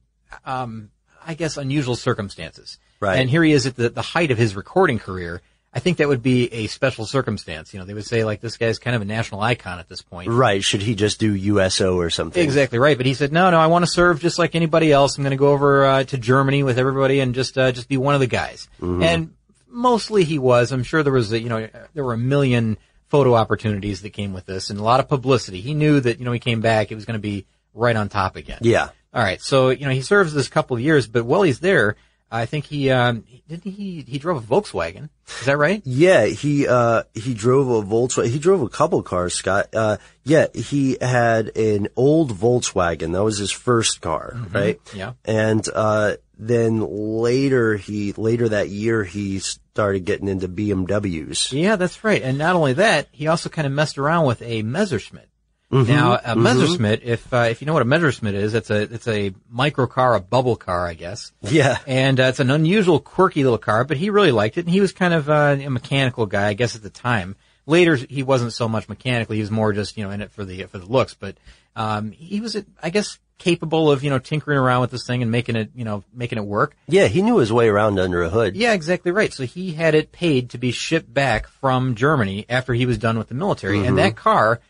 um, 0.45 0.91
I 1.27 1.35
guess, 1.35 1.57
unusual 1.57 1.97
circumstances. 1.97 2.79
Right. 3.01 3.19
And 3.19 3.29
here 3.29 3.43
he 3.43 3.53
is 3.53 3.67
at 3.67 3.77
the, 3.77 3.89
the 3.89 4.03
height 4.03 4.31
of 4.31 4.39
his 4.39 4.55
recording 4.55 4.99
career. 4.99 5.43
I 5.75 5.81
think 5.81 5.97
that 5.99 6.09
would 6.09 6.23
be 6.23 6.53
a 6.53 6.67
special 6.67 7.07
circumstance. 7.07 7.73
You 7.73 7.81
know, 7.81 7.87
they 7.87 7.95
would 7.95 8.05
say 8.05 8.25
like 8.25 8.43
this 8.43 8.59
guy's 8.59 8.79
kind 8.79 8.95
of 8.95 9.01
a 9.01 9.07
national 9.07 9.41
icon 9.41 9.79
at 9.79 9.89
this 9.89 10.03
point. 10.03 10.29
Right. 10.29 10.63
Should 10.63 10.83
he 10.83 10.95
just 10.95 11.19
do 11.19 11.35
USO 11.35 11.97
or 11.99 12.11
something? 12.11 12.43
Exactly 12.43 12.79
right. 12.79 12.97
But 12.97 13.07
he 13.07 13.15
said, 13.15 13.33
no, 13.33 13.51
no, 13.51 13.59
I 13.59 13.69
want 13.69 13.85
to 13.85 13.91
serve 13.91 14.21
just 14.21 14.39
like 14.39 14.55
anybody 14.55 14.93
else. 14.93 15.17
I'm 15.17 15.25
going 15.25 15.31
to 15.31 15.37
go 15.39 15.51
over 15.51 15.87
uh, 15.87 16.05
to 16.05 16.19
Germany 16.19 16.63
with 16.63 16.79
everybody 16.79 17.21
and 17.21 17.35
just 17.35 17.57
uh, 17.57 17.73
just 17.73 17.89
be 17.89 17.97
one 17.97 18.13
of 18.13 18.21
the 18.21 18.27
guys. 18.27 18.69
Mhm. 18.83 19.03
And 19.03 19.35
mostly 19.67 20.25
he 20.25 20.39
was. 20.39 20.73
I'm 20.73 20.83
sure 20.83 21.03
there 21.03 21.13
was, 21.13 21.33
a, 21.33 21.41
you 21.41 21.49
know, 21.49 21.67
there 21.95 22.05
were 22.05 22.13
a 22.13 22.19
million 22.19 22.77
photo 23.13 23.35
opportunities 23.35 24.01
that 24.01 24.11
came 24.11 24.33
with 24.33 24.47
this 24.47 24.71
and 24.71 24.81
a 24.81 24.83
lot 24.83 24.99
of 24.99 25.07
publicity. 25.07 25.61
He 25.61 25.75
knew 25.75 26.01
that, 26.01 26.19
you 26.19 26.25
know, 26.25 26.33
he 26.33 26.39
came 26.39 26.63
back, 26.63 26.91
it 26.91 26.95
was 26.95 27.05
going 27.05 27.19
to 27.19 27.21
be 27.21 27.45
right 27.75 27.95
on 27.95 28.09
top 28.09 28.37
again. 28.37 28.61
Yeah. 28.63 28.89
All 29.13 29.23
right. 29.23 29.39
So, 29.43 29.69
you 29.69 29.85
know, 29.85 29.93
he 29.93 30.01
serves 30.01 30.33
this 30.33 30.49
couple 30.49 30.79
of 30.79 30.83
years, 30.83 31.07
but 31.07 31.27
while 31.27 31.43
he's 31.43 31.61
there, 31.61 31.97
I 32.31 32.47
think 32.47 32.65
he, 32.65 32.89
um, 32.89 33.25
didn't 33.47 33.71
he, 33.71 34.01
he 34.09 34.19
drove 34.19 34.43
a 34.43 34.47
Volkswagen. 34.47 35.11
Is 35.41 35.45
that 35.45 35.59
right? 35.59 35.83
Yeah, 35.85 36.25
he 36.25 36.67
uh 36.67 37.03
he 37.13 37.35
drove 37.35 37.69
a 37.69 37.87
Volkswagen. 37.87 38.31
He 38.31 38.39
drove 38.39 38.63
a 38.63 38.69
couple 38.71 39.03
cars, 39.03 39.35
Scott. 39.35 39.69
Uh 39.75 39.99
yeah, 40.25 40.47
he 40.55 40.97
had 41.01 41.55
an 41.57 41.89
old 41.97 42.33
Volkswagen. 42.33 43.13
That 43.13 43.23
was 43.23 43.37
his 43.37 43.51
first 43.53 44.01
car, 44.01 44.37
right? 44.51 44.81
Yeah. 44.95 45.13
And 45.25 45.67
uh 45.75 46.17
then 46.49 46.81
later 46.81 47.77
he 47.77 48.13
later 48.15 48.49
that 48.49 48.69
year 48.69 49.05
he 49.05 49.39
started 49.39 50.05
getting 50.05 50.29
into 50.29 50.49
BMWs. 50.49 51.53
Yeah, 51.53 51.77
that's 51.77 52.03
right. 52.03 52.23
And 52.23 52.37
not 52.39 52.57
only 52.57 52.75
that, 52.75 53.09
he 53.13 53.29
also 53.29 53.49
kind 53.49 53.67
of 53.67 53.73
messed 53.73 53.97
around 53.99 54.27
with 54.27 54.43
a 54.43 54.63
Messerschmitt. 54.63 55.29
Mhm, 55.71 55.89
Now, 55.89 56.15
a 56.17 56.35
mhm. 56.35 56.43
Messerschmitt, 56.43 57.01
if 57.03 57.33
uh, 57.33 57.47
if 57.51 57.63
you 57.63 57.67
know 57.67 57.73
what 57.73 57.83
a 57.83 57.87
Messerschmitt 57.87 58.35
is, 58.35 58.55
it's 58.55 58.71
a 58.71 58.83
it's 58.83 59.09
a 59.09 59.33
micro 59.49 59.87
car, 59.87 60.15
a 60.15 60.21
bubble 60.21 60.57
car, 60.57 60.87
I 60.87 60.95
guess. 60.95 61.33
Yeah. 61.43 61.79
And 61.87 62.21
uh, 62.21 62.25
it's 62.25 62.41
an 62.41 62.51
unusual, 62.51 63.01
quirky 63.01 63.43
little 63.45 63.57
car, 63.59 63.85
but 63.85 63.97
he 63.97 64.11
really 64.11 64.33
liked 64.33 64.59
it, 64.59 64.67
and 64.67 64.71
he 64.71 64.81
was 64.81 64.93
kind 64.93 65.15
of 65.15 65.31
uh, 65.31 65.57
a 65.59 65.69
mechanical 65.71 66.27
guy, 66.27 66.49
I 66.49 66.55
guess, 66.55 66.77
at 66.77 66.83
the 66.83 66.91
time. 66.91 67.37
Later, 67.65 67.95
he 67.95 68.23
wasn't 68.25 68.53
so 68.53 68.69
much 68.69 68.89
mechanical; 68.89 69.35
he 69.35 69.41
was 69.41 69.51
more 69.51 69.73
just 69.73 69.97
you 69.97 70.05
know 70.05 70.11
in 70.11 70.21
it 70.21 70.33
for 70.33 70.45
the 70.45 70.65
for 70.65 70.79
the 70.79 70.85
looks. 70.87 71.15
But 71.15 71.37
um, 71.77 72.11
he 72.13 72.41
was, 72.41 72.57
I 72.83 72.91
guess, 72.91 73.19
capable 73.39 73.91
of 73.91 74.05
you 74.05 74.11
know 74.11 74.19
tinkering 74.21 74.57
around 74.59 74.83
with 74.83 74.91
this 74.93 75.05
thing 75.07 75.21
and 75.23 75.31
making 75.31 75.57
it 75.57 75.71
you 75.75 75.85
know 75.85 76.05
making 76.15 76.39
it 76.39 76.45
work. 76.45 76.77
Yeah, 76.87 77.09
he 77.09 77.23
knew 77.23 77.39
his 77.39 77.53
way 77.53 77.69
around 77.69 77.99
under 77.99 78.23
a 78.23 78.29
hood. 78.31 78.55
Yeah, 78.57 78.73
exactly 78.73 79.11
right. 79.11 79.33
So 79.33 79.45
he 79.45 79.73
had 79.73 79.95
it 79.95 80.13
paid 80.13 80.51
to 80.51 80.59
be 80.59 80.71
shipped 80.71 81.13
back 81.13 81.49
from 81.49 81.95
Germany 81.97 82.47
after 82.49 82.73
he 82.75 82.87
was 82.87 82.99
done 82.99 83.19
with 83.19 83.29
the 83.29 83.35
military. 83.35 83.79
Mhm. 83.79 83.89
And 83.89 83.99
that 83.99 84.15
car, 84.17 84.61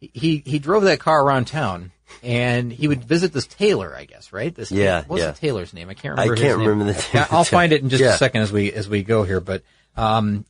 he, 0.00 0.42
he 0.46 0.58
drove 0.58 0.84
that 0.84 1.00
car 1.00 1.22
around 1.22 1.46
town 1.48 1.90
and 2.22 2.72
he 2.72 2.88
would 2.88 3.04
visit 3.04 3.32
this 3.32 3.46
tailor, 3.46 3.94
I 3.94 4.04
guess, 4.04 4.32
right? 4.32 4.54
This, 4.54 4.70
Yeah, 4.70 5.04
What's 5.06 5.22
yeah. 5.22 5.30
the 5.32 5.38
tailor's 5.38 5.74
name? 5.74 5.90
I 5.90 5.94
can't 5.94 6.18
I 6.18 6.22
remember 6.22 6.34
his 6.36 6.42
can't 6.44 6.58
remember 6.60 6.84
the 6.84 6.92
name 6.92 7.02
Yeah, 7.12 7.22
of 7.24 7.32
I'll 7.32 7.44
find 7.60 7.72
it 7.72 7.82
in 7.82 7.88
just 7.90 8.02
Yeah. 8.02 8.14
a 8.14 8.16
second 8.16 8.42
as 8.42 8.52
we, 8.52 8.72
as 8.72 8.88
we 8.88 9.02
go 9.02 9.24
here. 9.24 9.40
But, 9.40 9.62
um, 9.96 10.44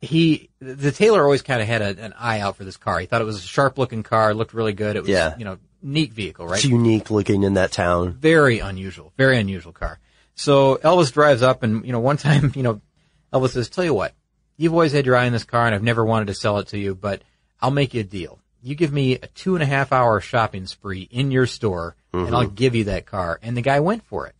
he, 0.00 0.50
the 0.60 0.92
tailor 0.92 1.22
always 1.22 1.42
kind 1.42 1.60
of 1.60 1.66
had 1.66 1.82
a, 1.82 2.02
an 2.02 2.14
eye 2.18 2.40
out 2.40 2.56
for 2.56 2.64
this 2.64 2.76
car. 2.76 2.98
He 2.98 3.06
thought 3.06 3.20
it 3.20 3.24
was 3.24 3.36
a 3.36 3.46
sharp 3.46 3.78
looking 3.78 4.02
car, 4.02 4.34
looked 4.34 4.54
really 4.54 4.72
good. 4.72 4.96
It 4.96 5.00
was, 5.00 5.08
Yeah. 5.08 5.34
you 5.36 5.44
know, 5.44 5.58
neat 5.82 6.12
vehicle, 6.12 6.46
right? 6.46 6.56
It's 6.56 6.64
unique 6.64 7.10
looking 7.10 7.42
in 7.42 7.54
that 7.54 7.72
town. 7.72 8.12
Very 8.12 8.60
unusual, 8.60 9.12
very 9.16 9.38
unusual 9.38 9.72
car. 9.72 9.98
So 10.34 10.76
Elvis 10.76 11.12
drives 11.12 11.42
up 11.42 11.62
and, 11.62 11.84
you 11.84 11.92
know, 11.92 12.00
one 12.00 12.16
time, 12.28 12.52
you 12.54 12.62
know, 12.62 12.80
Elvis 13.32 13.50
says, 13.50 13.68
tell 13.68 13.84
you 13.84 13.94
what, 13.94 14.14
you've 14.56 14.72
always 14.72 14.92
had 14.92 15.06
your 15.06 15.16
eye 15.16 15.26
on 15.26 15.32
this 15.32 15.44
car 15.44 15.66
and 15.66 15.74
I've 15.74 15.82
never 15.82 16.04
wanted 16.04 16.26
to 16.26 16.34
sell 16.34 16.58
it 16.58 16.68
to 16.68 16.78
you, 16.78 16.94
but 16.94 17.22
I'll 17.60 17.70
make 17.70 17.94
you 17.94 18.00
a 18.00 18.04
deal. 18.04 18.38
You 18.62 18.74
give 18.74 18.92
me 18.92 19.14
a 19.14 19.26
two 19.28 19.54
and 19.54 19.62
a 19.62 19.66
half 19.66 19.92
hour 19.92 20.20
shopping 20.20 20.66
spree 20.66 21.08
in 21.10 21.30
your 21.30 21.46
store 21.46 21.96
and 22.12 22.26
mm-hmm. 22.26 22.34
I'll 22.34 22.46
give 22.46 22.74
you 22.74 22.84
that 22.84 23.06
car. 23.06 23.38
And 23.42 23.56
the 23.56 23.62
guy 23.62 23.80
went 23.80 24.04
for 24.04 24.26
it. 24.26 24.34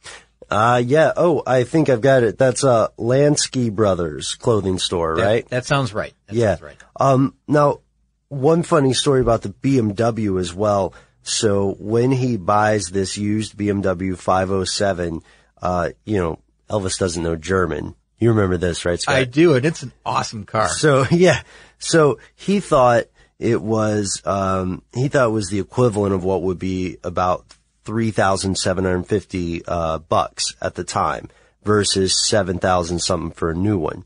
Uh 0.50 0.82
yeah. 0.84 1.12
Oh, 1.16 1.42
I 1.46 1.64
think 1.64 1.88
I've 1.88 2.00
got 2.00 2.22
it. 2.22 2.38
That's 2.38 2.64
uh 2.64 2.88
Lansky 2.98 3.72
Brothers 3.72 4.34
clothing 4.34 4.78
store, 4.78 5.16
That- 5.16 5.22
right? 5.24 5.48
That 5.48 5.66
sounds 5.66 5.92
right. 5.92 6.14
That 6.26 6.34
yeah. 6.36 6.46
sounds 6.56 6.62
right. 6.62 6.76
Um, 6.98 7.34
now, 7.46 7.80
one 8.28 8.62
funny 8.62 8.92
story 8.94 9.20
about 9.20 9.42
the 9.42 9.50
BMW 9.50 10.40
as 10.40 10.54
well. 10.54 10.94
So 11.22 11.74
when 11.78 12.10
he 12.10 12.36
buys 12.38 12.86
this 12.86 13.18
used 13.18 13.56
BMW 13.56 14.16
507, 14.16 15.22
uh, 15.60 15.90
you 16.04 16.16
know, 16.18 16.38
Elvis 16.70 16.98
doesn't 16.98 17.22
know 17.22 17.36
German. 17.36 17.94
You 18.18 18.30
remember 18.30 18.56
this, 18.56 18.84
right, 18.84 19.00
Scott? 19.00 19.14
I 19.14 19.24
do, 19.24 19.54
and 19.54 19.64
it's 19.64 19.82
an 19.82 19.92
awesome 20.04 20.44
car. 20.44 20.68
So 20.68 21.04
yeah, 21.10 21.42
so 21.78 22.18
he 22.34 22.60
thought 22.60 23.04
it 23.38 23.60
was 23.62 24.22
um, 24.24 24.82
he 24.94 25.08
thought 25.08 25.26
it 25.28 25.32
was 25.32 25.50
the 25.50 25.60
equivalent 25.60 26.14
of 26.14 26.24
what 26.24 26.42
would 26.42 26.58
be 26.58 26.96
about 27.04 27.44
three 27.88 28.10
thousand 28.10 28.58
seven 28.58 28.84
hundred 28.84 29.06
fifty 29.06 29.64
uh, 29.66 29.96
bucks 29.96 30.54
at 30.60 30.74
the 30.74 30.84
time 30.84 31.30
versus 31.64 32.28
seven 32.28 32.58
thousand 32.58 32.98
something 32.98 33.30
for 33.30 33.50
a 33.50 33.54
new 33.54 33.78
one. 33.78 34.04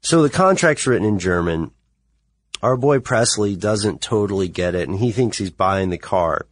So 0.00 0.22
the 0.22 0.30
contract's 0.30 0.86
written 0.86 1.06
in 1.06 1.18
German. 1.18 1.72
Our 2.62 2.78
boy 2.78 3.00
Presley 3.00 3.54
doesn't 3.54 4.00
totally 4.00 4.48
get 4.48 4.74
it, 4.74 4.88
and 4.88 4.98
he 4.98 5.12
thinks 5.12 5.36
he's 5.36 5.50
buying 5.50 5.90
the 5.90 5.98
car. 5.98 6.46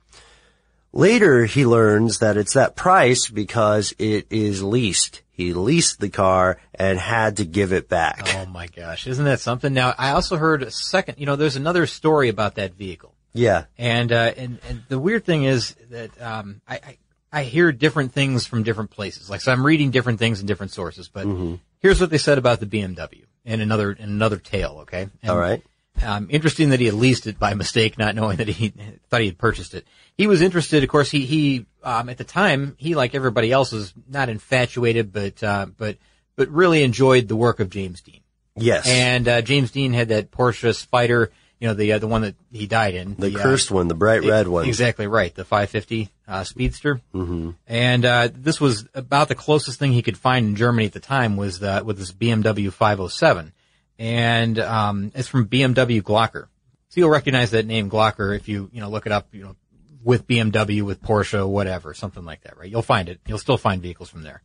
Later, 0.93 1.47
he 1.47 1.65
learns 1.65 2.19
that 2.19 2.37
it's 2.37 2.53
that 2.53 2.77
price 2.77 3.31
because 3.31 3.95
it 3.99 4.27
is 4.29 4.63
leased. 4.63 5.23
He 5.31 5.55
leased 5.55 5.99
the 5.99 6.11
car 6.11 6.61
and 6.75 6.99
had 6.99 7.39
to 7.39 7.47
give 7.47 7.73
it 7.73 7.89
back. 7.89 8.21
Oh 8.35 8.45
my 8.45 8.67
gosh. 8.67 9.07
Isn't 9.07 9.25
that 9.25 9.41
something? 9.41 9.73
Now, 9.73 9.95
I 9.97 10.11
also 10.11 10.37
heard 10.37 10.63
a 10.63 10.71
second, 10.71 11.15
you 11.17 11.25
know, 11.25 11.37
there's 11.37 11.57
another 11.57 11.87
story 11.87 12.29
about 12.29 12.57
that 12.57 12.75
vehicle. 12.75 13.15
Yeah. 13.33 13.65
And, 13.79 14.13
uh, 14.13 14.33
and, 14.37 14.59
and 14.69 14.83
the 14.89 14.99
weird 14.99 15.25
thing 15.25 15.45
is 15.45 15.75
that, 15.91 16.21
um, 16.21 16.61
I, 16.69 16.75
I, 16.75 16.99
I 17.33 17.43
hear 17.45 17.71
different 17.71 18.13
things 18.13 18.47
from 18.47 18.65
different 18.65 18.91
places. 18.91 19.31
Like, 19.31 19.41
so 19.41 19.53
I'm 19.53 19.65
reading 19.65 19.91
different 19.93 20.19
things 20.19 20.41
in 20.41 20.47
different 20.47 20.73
sources, 20.73 21.09
but 21.09 21.27
Mm-hmm. 21.27 21.55
here's 21.79 22.01
what 22.01 22.11
they 22.11 22.19
said 22.19 22.39
about 22.39 22.59
the 22.61 22.67
BMW 22.67 23.25
in 23.45 23.61
another, 23.61 23.93
in 23.93 24.09
another 24.09 24.37
tale, 24.39 24.79
okay? 24.83 25.09
And, 25.23 25.31
All 25.31 25.39
right. 25.39 25.63
Um, 26.03 26.29
interesting 26.31 26.71
that 26.71 26.81
he 26.81 26.87
had 26.87 26.95
leased 26.95 27.27
it 27.27 27.39
by 27.39 27.55
mistake, 27.65 27.99
not 27.99 28.15
knowing 28.15 28.39
that 28.39 28.49
he 28.49 28.69
thought 29.11 29.21
he 29.21 29.27
had 29.27 29.39
purchased 29.39 29.75
it. 29.75 29.87
He 30.17 30.27
was 30.27 30.43
interested, 30.43 30.83
of 30.83 30.89
course, 30.89 31.11
he, 31.11 31.25
he, 31.25 31.67
um, 31.85 32.09
at 32.09 32.19
the 32.19 32.25
time, 32.25 32.75
he, 32.79 32.95
like 32.97 33.15
everybody 33.15 33.53
else, 33.53 33.71
was 33.73 33.95
not 34.09 34.29
infatuated, 34.29 35.13
but, 35.13 35.43
uh, 35.43 35.67
but, 35.77 35.99
but 36.37 36.49
really 36.49 36.83
enjoyed 36.83 37.29
the 37.29 37.37
work 37.37 37.61
of 37.61 37.71
James 37.71 38.01
Dean. 38.01 38.21
Yes. 38.57 38.87
And, 38.89 39.29
uh, 39.29 39.41
James 39.43 39.71
Dean 39.71 39.93
had 39.93 40.09
that 40.09 40.31
Porsche 40.33 40.75
Spyder, 40.75 41.29
you 41.61 41.69
know, 41.69 41.75
the, 41.75 41.93
uh, 41.93 41.99
the 41.99 42.09
one 42.09 42.23
that 42.23 42.35
he 42.51 42.67
died 42.67 42.95
in. 42.95 43.15
The 43.17 43.39
uh, 43.39 43.43
cursed 43.43 43.71
one, 43.71 43.87
the 43.87 43.95
bright 43.95 44.25
red 44.25 44.49
one. 44.49 44.67
Exactly 44.67 45.07
right. 45.07 45.33
The 45.33 45.45
550, 45.45 46.09
uh, 46.27 46.45
Speedster. 46.45 47.01
Mm-hmm. 47.15 47.51
And, 47.67 48.05
uh, 48.05 48.29
this 48.33 48.61
was 48.61 48.89
about 48.95 49.29
the 49.29 49.35
closest 49.35 49.79
thing 49.79 49.93
he 49.93 50.03
could 50.03 50.17
find 50.17 50.47
in 50.47 50.57
Germany 50.57 50.87
at 50.87 50.95
the 50.95 51.01
time 51.01 51.37
was 51.37 51.59
the, 51.59 51.83
with 51.85 51.99
this 51.99 52.13
BMW 52.13 52.73
507. 52.73 53.53
And, 53.99 54.59
um, 54.59 55.13
it's 55.15 55.29
from 55.29 55.49
BMW 55.49 56.01
Glocker. 56.01 56.47
So 56.89 57.01
you'll 57.01 57.11
recognize 57.11 57.51
that 57.51 57.67
name 57.67 57.91
Glocker 57.91 58.35
if 58.35 58.49
you, 58.49 58.71
you 58.73 58.81
know, 58.81 58.89
look 58.89 59.05
it 59.05 59.13
up, 59.13 59.29
you 59.33 59.45
know, 59.45 59.57
with 60.03 60.27
BMW, 60.27 60.81
with 60.81 61.03
Porsche, 61.03 61.47
whatever, 61.47 61.93
something 61.93 62.25
like 62.25 62.41
that, 62.43 62.57
right? 62.57 62.71
You'll 62.71 62.81
find 62.81 63.11
it. 63.11 63.21
You'll 63.27 63.39
still 63.39 63.59
find 63.59 63.83
vehicles 63.83 64.09
from 64.09 64.23
there. 64.23 64.43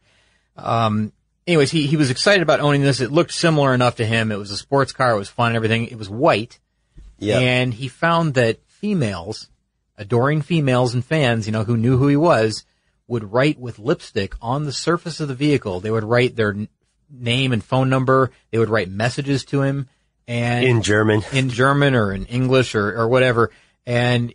Um, 0.57 1.13
anyways, 1.47 1.71
he, 1.71 1.87
he 1.87 1.95
was 1.95 2.11
excited 2.11 2.43
about 2.43 2.59
owning 2.59 2.81
this. 2.81 2.99
It 2.99 3.11
looked 3.11 3.33
similar 3.33 3.73
enough 3.73 3.95
to 3.95 4.05
him. 4.05 4.33
It 4.33 4.37
was 4.37 4.51
a 4.51 4.57
sports 4.57 4.91
car. 4.91 5.11
It 5.11 5.17
was 5.17 5.29
fun 5.29 5.47
and 5.47 5.55
everything. 5.55 5.87
It 5.87 5.97
was 5.97 6.09
white. 6.09 6.59
Yeah. 7.17 7.39
And 7.39 7.73
he 7.73 7.87
found 7.87 8.33
that 8.35 8.59
females, 8.67 9.49
adoring 9.97 10.41
females 10.41 10.93
and 10.93 11.03
fans, 11.03 11.45
you 11.45 11.51
know, 11.51 11.63
who 11.63 11.77
knew 11.77 11.97
who 11.97 12.07
he 12.07 12.15
was, 12.17 12.65
would 13.07 13.31
write 13.31 13.59
with 13.59 13.79
lipstick 13.79 14.33
on 14.41 14.65
the 14.65 14.71
surface 14.73 15.19
of 15.19 15.27
the 15.27 15.35
vehicle. 15.35 15.79
They 15.79 15.91
would 15.91 16.03
write 16.03 16.35
their 16.35 16.51
n- 16.51 16.67
name 17.09 17.51
and 17.53 17.63
phone 17.63 17.89
number. 17.89 18.31
They 18.51 18.57
would 18.57 18.69
write 18.69 18.89
messages 18.89 19.45
to 19.45 19.61
him 19.61 19.87
and 20.27 20.65
In 20.65 20.81
German. 20.81 21.21
in 21.31 21.49
German 21.49 21.93
or 21.95 22.11
in 22.11 22.25
English 22.25 22.73
or, 22.75 22.97
or 22.99 23.07
whatever. 23.07 23.51
And 23.85 24.33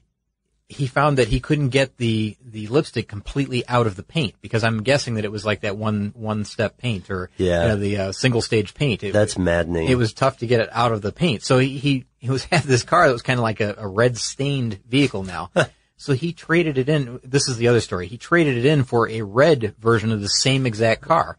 he 0.70 0.86
found 0.86 1.18
that 1.18 1.26
he 1.28 1.40
couldn't 1.40 1.70
get 1.70 1.96
the, 1.96 2.36
the 2.44 2.68
lipstick 2.68 3.08
completely 3.08 3.66
out 3.66 3.88
of 3.88 3.96
the 3.96 4.04
paint 4.04 4.36
because 4.40 4.62
I'm 4.62 4.84
guessing 4.84 5.14
that 5.14 5.24
it 5.24 5.32
was 5.32 5.44
like 5.44 5.62
that 5.62 5.76
one, 5.76 6.12
one 6.14 6.44
step 6.44 6.78
paint 6.78 7.10
or, 7.10 7.28
Yeah. 7.38 7.62
you 7.62 7.68
know, 7.70 7.76
the 7.76 7.96
uh, 7.98 8.12
single 8.12 8.40
stage 8.40 8.72
paint. 8.74 9.02
It, 9.02 9.12
That's 9.12 9.36
maddening. 9.36 9.88
it 9.88 9.96
was 9.96 10.12
tough 10.12 10.38
to 10.38 10.46
get 10.46 10.60
it 10.60 10.68
out 10.70 10.92
of 10.92 11.02
the 11.02 11.10
paint. 11.10 11.42
So 11.42 11.58
he, 11.58 11.76
he, 11.76 12.04
he 12.18 12.30
was 12.30 12.44
had 12.52 12.62
this 12.62 12.84
car 12.84 13.08
that 13.08 13.12
was 13.12 13.22
kind 13.22 13.40
of 13.40 13.42
like 13.42 13.60
a, 13.60 13.74
a 13.78 13.88
red 13.88 14.16
stained 14.16 14.78
vehicle 14.88 15.24
now. 15.24 15.50
so 15.96 16.12
he 16.12 16.32
traded 16.32 16.78
it 16.78 16.88
in. 16.88 17.18
This 17.24 17.48
is 17.48 17.56
the 17.56 17.66
other 17.66 17.80
story. 17.80 18.06
He 18.06 18.16
traded 18.16 18.56
it 18.56 18.64
in 18.64 18.84
for 18.84 19.08
a 19.08 19.22
red 19.22 19.74
version 19.80 20.12
of 20.12 20.20
the 20.20 20.28
same 20.28 20.66
exact 20.66 21.02
car 21.02 21.36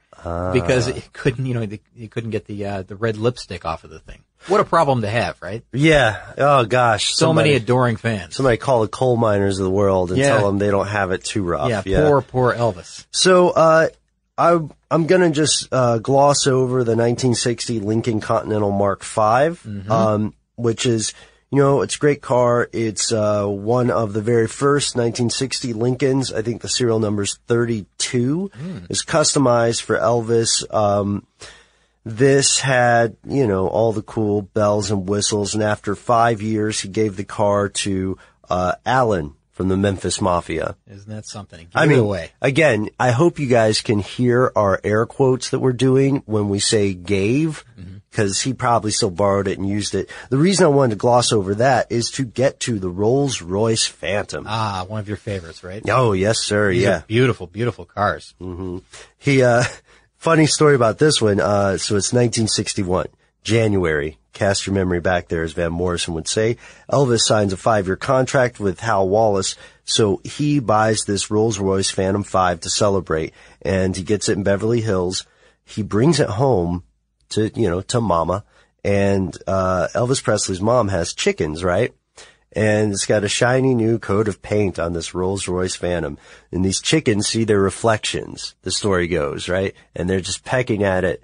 because 0.54 0.88
it 0.88 1.14
couldn't, 1.14 1.46
you 1.46 1.54
know, 1.54 1.66
he 1.96 2.08
couldn't 2.10 2.32
get 2.32 2.46
the, 2.46 2.66
uh, 2.66 2.82
the 2.84 2.96
red 2.98 3.16
lipstick 3.18 3.66
off 3.66 3.84
of 3.86 3.90
the 3.90 4.00
thing. 4.00 4.24
What 4.48 4.60
a 4.60 4.64
problem 4.64 5.02
to 5.02 5.10
have, 5.10 5.42
right? 5.42 5.64
Yeah. 5.72 6.20
Oh 6.38 6.66
gosh. 6.66 7.14
So 7.14 7.28
Somebody- 7.28 7.52
many 7.52 7.64
adoring 7.64 7.96
fans. 7.98 8.36
Somebody 8.36 8.58
call 8.58 8.82
the 8.82 8.88
coal 8.88 9.16
miners 9.18 9.60
of 9.60 9.64
the 9.66 9.70
world 9.72 10.10
and 10.12 10.20
Yeah. 10.20 10.38
tell 10.38 10.48
them 10.48 10.58
they 10.58 10.72
don't 10.72 10.88
have 10.88 11.12
it 11.12 11.24
too 11.24 11.44
rough. 11.44 11.86
yeah, 11.86 12.08
poor, 12.08 12.22
poor 12.22 12.54
Elvis. 12.54 13.06
So, 13.12 13.50
uh, 13.50 13.88
I, 14.38 14.60
I'm 14.90 15.06
gonna 15.06 15.30
just, 15.30 15.68
uh, 15.72 16.00
gloss 16.00 16.48
over 16.48 16.84
the 16.84 16.96
1960 16.96 17.80
Lincoln 17.80 18.20
Continental 18.22 18.72
Mark 18.72 19.04
V, 19.04 19.20
Mm-hmm. 19.22 19.92
um, 19.92 20.34
which 20.56 20.86
is, 20.88 21.14
you 21.52 21.60
know, 21.60 21.82
it's 21.82 21.96
a 21.98 22.00
great 22.00 22.22
car. 22.22 22.68
It's 22.74 23.12
uh, 23.12 23.46
one 23.46 23.92
of 23.92 24.14
the 24.14 24.22
very 24.22 24.48
first 24.48 24.96
1960 24.96 25.74
Lincolns. 25.74 26.32
I 26.34 26.42
think 26.42 26.62
the 26.62 26.70
serial 26.70 27.00
number 27.00 27.24
is 27.24 27.38
32. 27.48 28.50
Mm. 28.58 28.88
It's 28.90 29.04
customized 29.06 29.82
for 29.82 29.98
Elvis. 29.98 30.64
Um, 30.74 31.28
this 32.04 32.60
had, 32.60 33.16
you 33.28 33.48
know, 33.48 33.68
all 33.68 33.94
the 33.94 34.02
cool 34.02 34.42
bells 34.42 34.92
and 34.92 35.08
whistles. 35.08 35.54
And 35.54 35.64
after 35.64 35.96
five 35.96 36.42
years, 36.42 36.80
he 36.80 36.90
gave 36.90 37.16
the 37.16 37.24
car 37.24 37.70
to 37.70 38.18
uh, 38.50 38.74
Alan 38.86 39.36
from 39.52 39.68
the 39.68 39.78
Memphis 39.78 40.22
Mafia. 40.22 40.76
Isn't 40.90 41.14
that 41.14 41.28
something? 41.28 41.60
Give 41.60 41.70
I 41.76 41.86
mean, 41.86 42.00
away. 42.00 42.32
again, 42.42 42.90
I 43.00 43.12
hope 43.12 43.38
you 43.38 43.48
guys 43.48 43.82
can 43.82 44.00
hear 44.00 44.52
our 44.56 44.80
air 44.84 45.06
quotes 45.06 45.50
that 45.50 45.60
we're 45.60 45.74
doing 45.74 46.24
when 46.26 46.50
we 46.50 46.60
say 46.60 46.94
gave, 46.94 47.64
because 48.10 48.42
he 48.42 48.54
probably 48.54 48.92
still 48.92 49.12
borrowed 49.12 49.48
it 49.48 49.60
and 49.60 49.68
used 49.68 49.94
it. 49.94 50.10
The 50.30 50.38
reason 50.38 50.66
I 50.66 50.70
wanted 50.70 50.92
to 50.92 50.96
gloss 50.96 51.32
over 51.32 51.56
that 51.56 51.92
is 51.92 52.10
to 52.12 52.26
get 52.26 52.60
to 52.62 52.80
the 52.80 52.90
Rolls 52.90 53.42
Royce 53.42 53.86
Phantom. 53.86 54.46
Ah, 54.48 54.86
one 54.88 55.02
of 55.02 55.08
your 55.08 55.18
favorites, 55.18 55.64
right? 55.64 55.84
Oh, 55.88 56.14
yes, 56.14 56.40
sir. 56.40 56.72
These 56.72 56.84
yeah. 56.84 57.02
beautiful, 57.06 57.46
beautiful 57.46 57.86
cars. 57.86 58.34
hmm 58.40 58.80
He, 59.20 59.44
uh, 59.44 59.64
funny 60.22 60.46
story 60.46 60.76
about 60.76 61.00
this 61.00 61.20
one. 61.20 61.40
Uh, 61.40 61.78
so 61.78 61.98
it's 61.98 62.14
1961, 62.14 63.08
January. 63.44 64.20
Cast 64.34 64.68
your 64.68 64.76
memory 64.76 65.00
back 65.00 65.28
there, 65.28 65.42
as 65.42 65.54
Van 65.54 65.74
Morrison 65.74 66.14
would 66.14 66.28
say. 66.28 66.58
Elvis 66.92 67.22
signs 67.22 67.54
a 67.54 67.58
five-year 67.58 67.96
contract 67.96 68.60
with 68.60 68.80
Hal 68.80 69.10
Wallis. 69.10 69.56
So 69.84 70.22
he 70.24 70.60
buys 70.60 71.06
this 71.06 71.32
Rolls 71.32 71.58
Royce 71.58 71.90
Phantom 71.90 72.24
5 72.24 72.60
to 72.62 72.70
celebrate 72.70 73.34
and 73.64 73.98
he 73.98 74.04
gets 74.04 74.30
it 74.30 74.38
in 74.38 74.44
Beverly 74.44 74.82
Hills. 74.82 75.26
He 75.66 75.82
brings 75.82 76.20
it 76.20 76.30
home 76.30 76.84
to, 77.30 77.52
you 77.60 77.68
know, 77.68 77.82
to 77.82 78.00
mama 78.00 78.46
and, 78.84 79.36
uh, 79.48 79.88
Elvis 79.96 80.24
Presley's 80.24 80.62
mom 80.62 80.90
has 80.90 81.14
chickens, 81.14 81.64
right? 81.64 81.94
And 82.54 82.92
it's 82.92 83.06
got 83.06 83.24
a 83.24 83.30
shiny 83.30 83.74
new 83.74 83.98
coat 84.00 84.28
of 84.28 84.42
paint 84.42 84.78
on 84.80 84.94
this 84.94 85.14
Rolls 85.14 85.48
Royce 85.48 85.76
Phantom. 85.76 86.18
And 86.52 86.64
these 86.66 86.82
chickens 86.82 87.28
see 87.28 87.44
their 87.44 87.60
reflections, 87.62 88.56
the 88.64 88.72
story 88.72 89.08
goes, 89.08 89.48
right? 89.50 89.74
And 89.96 90.10
they're 90.10 90.22
just 90.22 90.44
pecking 90.44 90.84
at 90.84 91.04
it. 91.04 91.24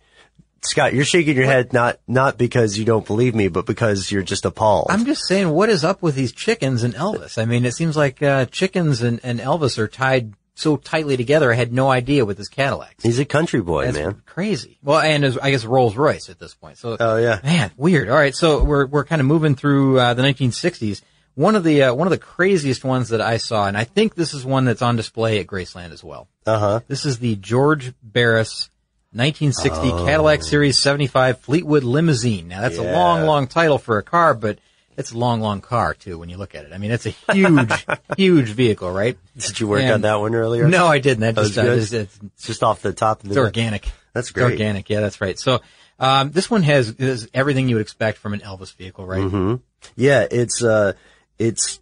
Scott, 0.61 0.93
you're 0.93 1.05
shaking 1.05 1.35
your 1.37 1.45
head 1.45 1.71
not 1.71 1.99
not 2.07 2.37
because 2.37 2.77
you 2.79 2.83
don't 2.85 3.05
believe 3.05 3.35
me, 3.35 3.47
but 3.47 3.65
because 3.67 4.11
you're 4.11 4.23
just 4.23 4.43
appalled. 4.43 4.87
I'm 4.89 5.05
just 5.05 5.27
saying, 5.27 5.49
what 5.49 5.69
is 5.69 5.83
up 5.83 6.01
with 6.01 6.15
these 6.15 6.31
chickens 6.31 6.83
and 6.83 6.93
Elvis? 6.95 7.37
I 7.41 7.45
mean, 7.45 7.63
it 7.63 7.73
seems 7.75 7.95
like 7.95 8.23
uh, 8.23 8.45
chickens 8.45 9.01
and, 9.01 9.19
and 9.23 9.39
Elvis 9.39 9.77
are 9.77 9.87
tied 9.87 10.33
so 10.55 10.75
tightly 10.75 11.15
together. 11.15 11.51
I 11.51 11.55
had 11.55 11.71
no 11.71 11.91
idea 11.91 12.25
with 12.25 12.39
his 12.39 12.47
Cadillac. 12.49 12.95
He's 13.03 13.19
a 13.19 13.25
country 13.25 13.61
boy, 13.61 13.85
That's 13.85 13.97
man. 13.97 14.23
crazy. 14.25 14.79
Well, 14.81 14.99
and 14.99 15.37
I 15.41 15.51
guess 15.51 15.63
Rolls 15.63 15.95
Royce 15.95 16.29
at 16.29 16.39
this 16.39 16.55
point. 16.55 16.79
So, 16.79 16.97
Oh 16.99 17.17
yeah. 17.17 17.39
man, 17.43 17.71
weird. 17.77 18.09
All 18.09 18.15
right, 18.17 18.35
so 18.35 18.63
we're 18.63 18.87
we're 18.87 19.05
kind 19.05 19.21
of 19.21 19.27
moving 19.27 19.55
through 19.55 19.99
uh, 19.99 20.13
the 20.15 20.23
1960s. 20.23 21.01
One 21.37 21.55
of 21.55 21.63
the 21.63 21.83
uh, 21.83 21.93
one 21.93 22.07
of 22.07 22.11
the 22.11 22.17
craziest 22.17 22.83
ones 22.83 23.09
that 23.09 23.21
I 23.21 23.37
saw, 23.37 23.67
and 23.67 23.77
I 23.77 23.83
think 23.83 24.15
this 24.15 24.33
is 24.33 24.43
one 24.43 24.65
that's 24.65 24.81
on 24.81 24.95
display 24.95 25.39
at 25.39 25.45
Graceland 25.45 25.91
as 25.91 26.03
well. 26.03 26.27
Uh 26.47 26.57
huh. 26.59 26.79
This 26.87 27.05
is 27.05 27.19
the 27.19 27.35
George 27.35 27.93
Barris 28.01 28.71
1960 29.13 29.91
Oh. 29.91 30.05
Cadillac 30.05 30.41
Series 30.43 30.79
75 30.79 31.39
Fleetwood 31.41 31.83
Limousine. 31.83 32.47
Now 32.47 32.61
that's 32.61 32.79
a 32.79 32.83
long, 32.83 33.21
long 33.25 33.45
title 33.45 33.77
for 33.77 33.99
a 33.99 34.03
car, 34.03 34.33
but 34.33 34.57
it's 34.97 35.11
a 35.11 35.17
long, 35.17 35.39
long 35.39 35.61
car 35.61 35.93
too 35.93 36.17
when 36.17 36.29
you 36.29 36.37
look 36.37 36.55
at 36.55 36.65
it. 36.65 36.73
I 36.73 36.79
mean, 36.79 36.89
it's 36.89 37.05
a 37.05 37.11
huge, 37.31 37.85
huge 38.17 38.49
vehicle, 38.49 38.91
right? 38.91 39.15
Did 39.37 39.59
you 39.59 39.67
work 39.67 39.81
And- 39.83 39.91
on 39.91 40.01
that 40.01 40.19
one 40.19 40.33
earlier? 40.33 40.67
No, 40.67 40.87
I 40.87 40.97
didn't. 40.97 41.19
That 41.21 41.35
That 41.35 41.43
just, 41.45 41.57
uh, 41.59 41.75
just- 41.75 41.93
it's, 41.93 42.19
It's 42.35 42.47
just 42.47 42.63
off 42.63 42.81
the 42.81 42.93
top 42.93 43.21
of 43.21 43.29
the 43.29 43.35
it's 43.35 43.37
organic. 43.37 43.83
That's 44.13 44.29
It's 44.29 44.31
great. 44.31 44.53
organic. 44.53 44.89
Yeah, 44.89 45.01
that's 45.01 45.21
right. 45.21 45.37
So, 45.37 45.61
um, 45.99 46.31
this 46.31 46.49
one 46.49 46.63
has, 46.63 46.89
is 46.93 47.29
everything 47.31 47.69
you 47.69 47.75
would 47.75 47.81
expect 47.83 48.17
from 48.17 48.33
an 48.33 48.39
Elvis 48.39 48.75
vehicle, 48.75 49.05
right? 49.05 49.21
hmm 49.21 49.55
Yeah, 49.95 50.25
it's 50.29 50.63
uh, 50.63 50.93
it's 51.39 51.79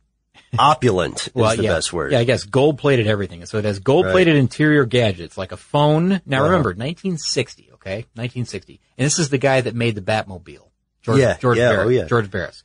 opulent 0.57 1.27
is 1.27 1.31
the 1.57 1.63
yeah, 1.63 1.73
best 1.73 1.91
word. 1.93 2.11
Yeah, 2.11 2.19
I 2.19 2.23
guess 2.23 2.43
gold 2.43 2.77
plated 2.77 3.07
everything. 3.07 3.45
So 3.45 3.57
it 3.57 3.65
has 3.65 3.79
gold 3.79 4.05
plated 4.07 4.35
interior 4.35 4.85
gadgets 4.85 5.37
like 5.37 5.51
a 5.51 5.57
phone. 5.57 6.21
Now 6.25 6.37
Uh-huh. 6.39 6.45
remember, 6.49 6.69
1960, 6.69 7.71
okay? 7.75 8.05
1960. 8.15 8.79
And 8.97 9.05
this 9.05 9.19
is 9.19 9.29
the 9.29 9.37
guy 9.37 9.61
that 9.61 9.75
made 9.75 9.95
the 9.95 10.01
Batmobile. 10.01 10.69
George, 11.01 11.19
Yeah, 11.19 11.37
George 11.37 11.57
yeah, 11.57 11.69
Barris. 11.69 11.85
oh, 11.85 11.89
yeah. 11.89 12.05
George 12.05 12.31
Barris. 12.31 12.63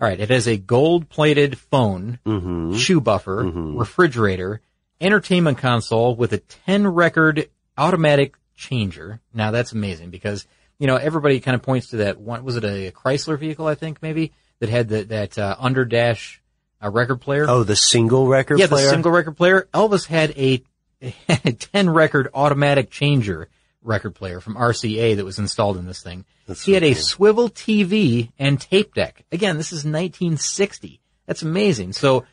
All 0.00 0.08
right. 0.08 0.18
It 0.20 0.30
has 0.30 0.46
a 0.48 0.56
gold 0.56 1.08
plated 1.08 1.58
phone, 1.58 2.18
Mm-hmm. 2.26 2.74
shoe 2.74 3.00
buffer, 3.00 3.42
refrigerator, 3.44 4.60
entertainment 5.00 5.58
console 5.58 6.14
with 6.14 6.32
a 6.32 6.38
10 6.38 6.86
record 6.86 7.48
automatic 7.76 8.34
changer. 8.54 9.20
Now 9.34 9.50
that's 9.50 9.72
amazing 9.72 10.10
because, 10.10 10.46
you 10.78 10.86
know, 10.86 10.96
everybody 10.96 11.40
kind 11.40 11.54
of 11.54 11.62
points 11.62 11.88
to 11.88 11.96
that 11.98 12.18
one, 12.20 12.44
was 12.44 12.56
it 12.56 12.64
a 12.64 12.92
Chrysler 12.92 13.38
vehicle, 13.38 13.66
I 13.66 13.74
think 13.74 14.02
maybe, 14.02 14.32
that 14.60 14.68
had 14.68 14.88
the, 14.88 15.04
that, 15.04 15.38
uh, 15.38 15.56
under 15.58 15.84
dash, 15.84 16.40
uh, 16.82 16.90
record 16.90 17.20
player? 17.20 17.46
Oh, 17.48 17.64
the 17.64 17.76
single 17.76 18.26
record 18.26 18.58
yeah, 18.58 18.66
player. 18.66 18.84
the 18.84 18.90
single 18.90 19.10
record 19.10 19.36
player. 19.36 19.68
Elvis 19.74 20.06
had 20.06 20.30
a, 20.30 20.62
a 21.02 21.52
10 21.52 21.90
record 21.90 22.28
automatic 22.32 22.90
changer 22.90 23.48
record 23.82 24.14
player 24.14 24.40
from 24.40 24.56
RCA 24.56 25.16
that 25.16 25.24
was 25.24 25.38
installed 25.38 25.76
in 25.76 25.86
this 25.86 26.02
thing. 26.02 26.24
That's 26.46 26.62
he 26.62 26.72
so 26.72 26.74
had 26.76 26.82
a 26.84 26.94
cool. 26.94 27.02
swivel 27.02 27.48
TV 27.48 28.30
and 28.38 28.60
tape 28.60 28.94
deck. 28.94 29.24
Again, 29.32 29.56
this 29.56 29.72
is 29.72 29.84
1960. 29.84 31.00
That's 31.26 31.42
amazing. 31.42 31.92
So 31.92 32.24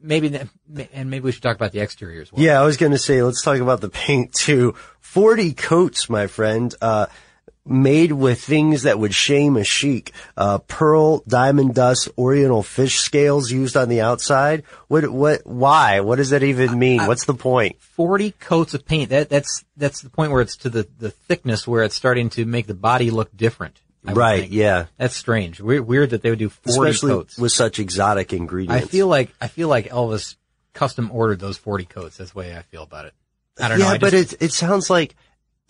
maybe, 0.00 0.28
that, 0.28 0.48
and 0.92 1.10
maybe 1.10 1.24
we 1.24 1.32
should 1.32 1.42
talk 1.42 1.56
about 1.56 1.72
the 1.72 1.80
exterior 1.80 2.22
as 2.22 2.32
well. 2.32 2.42
Yeah, 2.42 2.60
I 2.60 2.64
was 2.64 2.76
going 2.76 2.92
to 2.92 2.98
say, 2.98 3.22
let's 3.22 3.42
talk 3.42 3.58
about 3.58 3.80
the 3.80 3.88
paint 3.88 4.32
too. 4.32 4.74
40 5.00 5.54
coats, 5.54 6.08
my 6.08 6.26
friend, 6.26 6.74
uh, 6.80 7.06
made 7.66 8.12
with 8.12 8.42
things 8.42 8.82
that 8.82 8.98
would 8.98 9.14
shame 9.14 9.56
a 9.56 9.64
chic. 9.64 10.12
Uh, 10.36 10.58
pearl, 10.58 11.22
diamond 11.26 11.74
dust, 11.74 12.08
oriental 12.18 12.62
fish 12.62 12.98
scales 12.98 13.50
used 13.50 13.76
on 13.76 13.88
the 13.88 14.00
outside. 14.00 14.64
What, 14.88 15.08
what, 15.08 15.46
why? 15.46 16.00
What 16.00 16.16
does 16.16 16.30
that 16.30 16.42
even 16.42 16.78
mean? 16.78 17.06
What's 17.06 17.24
the 17.24 17.34
point? 17.34 17.80
40 17.80 18.32
coats 18.32 18.74
of 18.74 18.84
paint. 18.84 19.10
That, 19.10 19.28
that's, 19.28 19.64
that's 19.76 20.02
the 20.02 20.10
point 20.10 20.32
where 20.32 20.42
it's 20.42 20.56
to 20.58 20.68
the, 20.68 20.86
the 20.98 21.10
thickness 21.10 21.66
where 21.66 21.82
it's 21.82 21.94
starting 21.94 22.30
to 22.30 22.44
make 22.44 22.66
the 22.66 22.74
body 22.74 23.10
look 23.10 23.34
different. 23.36 23.80
Right, 24.04 24.42
think. 24.42 24.52
yeah. 24.52 24.86
That's 24.98 25.16
strange. 25.16 25.60
Weird, 25.60 25.86
weird 25.86 26.10
that 26.10 26.20
they 26.20 26.28
would 26.28 26.38
do 26.38 26.50
40 26.50 26.70
Especially 26.70 27.12
coats. 27.12 27.38
with 27.38 27.52
such 27.52 27.78
exotic 27.78 28.34
ingredients. 28.34 28.84
I 28.84 28.86
feel 28.86 29.08
like 29.08 29.34
I 29.40 29.48
feel 29.48 29.68
like 29.68 29.88
Elvis 29.88 30.36
custom 30.74 31.10
ordered 31.10 31.40
those 31.40 31.56
forty 31.56 31.86
coats. 31.86 32.18
That's 32.18 32.32
the 32.32 32.38
way 32.38 32.54
I 32.54 32.62
feel 32.62 32.82
about 32.82 33.06
it. 33.06 33.14
I 33.58 33.68
don't 33.68 33.78
know. 33.78 33.92
yeah, 33.92 33.98
but 33.98 34.12
it 34.12 34.42
it 34.42 34.52
sounds 34.52 34.90
like 34.90 35.16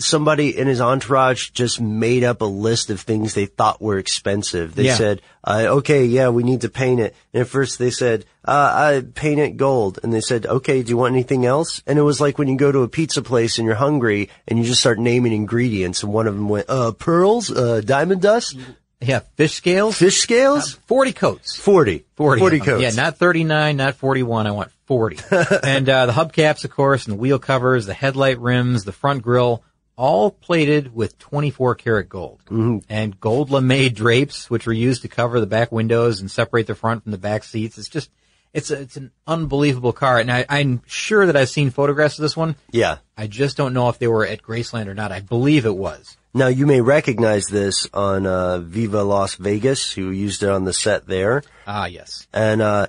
somebody 0.00 0.57
in 0.59 0.66
his 0.66 0.80
entourage 0.80 1.50
just 1.50 1.80
made 1.80 2.24
up 2.24 2.40
a 2.40 2.44
list 2.46 2.90
of 2.90 3.00
things 3.00 3.35
they 3.35 3.46
thought 3.46 3.80
were 3.80 3.98
expensive. 3.98 4.74
They 4.74 4.87
Yeah. 4.87 4.96
said, 4.96 5.22
uh, 5.44 5.66
"Okay, 5.68 6.04
yeah, 6.04 6.30
we 6.30 6.42
need 6.42 6.62
to 6.62 6.68
paint 6.68 7.00
it." 7.00 7.14
And 7.33 7.42
at 7.42 7.48
first 7.48 7.78
they 7.78 7.90
said, 7.90 8.24
uh, 8.44 8.50
"I 8.74 9.02
paint 9.14 9.38
it 9.40 9.57
gold," 9.57 10.00
and 10.02 10.12
they 10.12 10.20
said, 10.20 10.46
"Okay, 10.46 10.83
do 10.83 10.90
you 10.90 10.96
want 10.96 11.14
anything 11.14 11.46
else?" 11.46 11.80
And 11.87 11.98
it 11.98 12.02
was 12.02 12.20
like 12.20 12.38
when 12.38 12.48
you 12.48 12.57
go 12.57 12.72
to 12.72 12.83
a 12.83 12.88
pizza 12.88 13.22
place 13.22 13.59
and 13.59 13.66
you're 13.66 13.76
hungry 13.76 14.30
and 14.48 14.59
you 14.59 14.64
just 14.64 14.80
start 14.80 14.98
naming 14.98 15.33
ingredients, 15.33 16.02
and 16.02 16.12
one 16.12 16.26
of 16.26 16.35
them 16.35 16.48
went, 16.48 16.66
"Uh, 16.68 16.90
pearls, 16.90 17.50
uh, 17.52 17.80
diamond 17.85 18.20
dust, 18.20 18.57
yeah, 19.00 19.20
fish 19.37 19.54
scales, 19.54 19.96
fish 19.96 20.20
scales, 20.20 20.76
forty 20.88 21.12
coats, 21.12 21.54
40, 21.54 22.04
40, 22.16 22.40
40 22.40 22.59
coats." 22.61 22.83
Yeah, 22.83 22.90
not 22.90 23.18
thirty 23.18 23.44
nine, 23.44 23.76
not 23.76 23.94
forty 23.94 24.24
one. 24.24 24.48
I 24.48 24.50
want 24.50 24.70
forty. 24.87 25.18
and 25.62 25.88
uh, 25.88 26.07
the 26.07 26.12
hubcaps, 26.12 26.64
of 26.64 26.70
course, 26.72 27.07
and 27.07 27.12
the 27.12 27.18
wheel 27.20 27.38
covers, 27.38 27.87
the 27.87 27.94
headlight 27.94 28.40
rims, 28.40 28.83
the 28.83 28.92
front 28.92 29.22
grille. 29.22 29.62
All 29.96 30.30
plated 30.30 30.94
with 30.94 31.18
24 31.18 31.76
karat 31.76 32.09
gold 32.09 32.40
Mm-hmm. 32.46 32.78
and 32.88 33.18
gold 33.20 33.50
lame 33.50 33.92
drapes, 33.92 34.50
which 34.50 34.66
were 34.66 34.72
used 34.72 35.02
to 35.02 35.09
cover 35.09 35.38
the 35.40 35.46
back 35.46 35.70
windows 35.70 36.20
and 36.20 36.30
separate 36.30 36.66
the 36.66 36.74
front 36.74 37.02
from 37.04 37.12
the 37.12 37.18
back 37.18 37.44
seats. 37.44 37.78
It's 37.78 37.88
just, 37.88 38.11
it's 38.52 38.70
a, 38.72 38.80
it's 38.80 38.96
an 38.96 39.12
unbelievable 39.26 39.92
car. 39.92 40.18
And 40.18 40.33
I, 40.33 40.44
I'm 40.48 40.83
sure 40.87 41.26
that 41.26 41.37
I've 41.37 41.48
seen 41.48 41.70
photographs 41.70 42.18
of 42.18 42.22
this 42.22 42.37
one. 42.37 42.57
yeah. 42.72 42.98
I 43.16 43.28
just 43.28 43.57
don't 43.57 43.74
know 43.74 43.88
if 43.88 43.98
they 44.00 44.09
were 44.09 44.26
at 44.26 44.42
Graceland 44.42 44.88
or 44.88 44.94
not. 44.94 45.12
I 45.12 45.20
believe 45.20 45.66
it 45.66 45.76
was. 45.76 46.16
Now 46.37 46.48
you 46.48 46.66
may 46.66 46.80
recognize 46.80 47.46
this 47.46 47.87
on 47.94 48.26
uh, 48.26 48.59
Viva 48.59 49.04
Las 49.04 49.37
Vegas, 49.37 49.92
who 49.92 50.11
used 50.11 50.42
it 50.42 50.48
on 50.48 50.64
the 50.64 50.72
set 50.72 51.07
there. 51.07 51.44
Ah, 51.64 51.87
yes. 51.87 52.26
And 52.33 52.61
uh, 52.61 52.88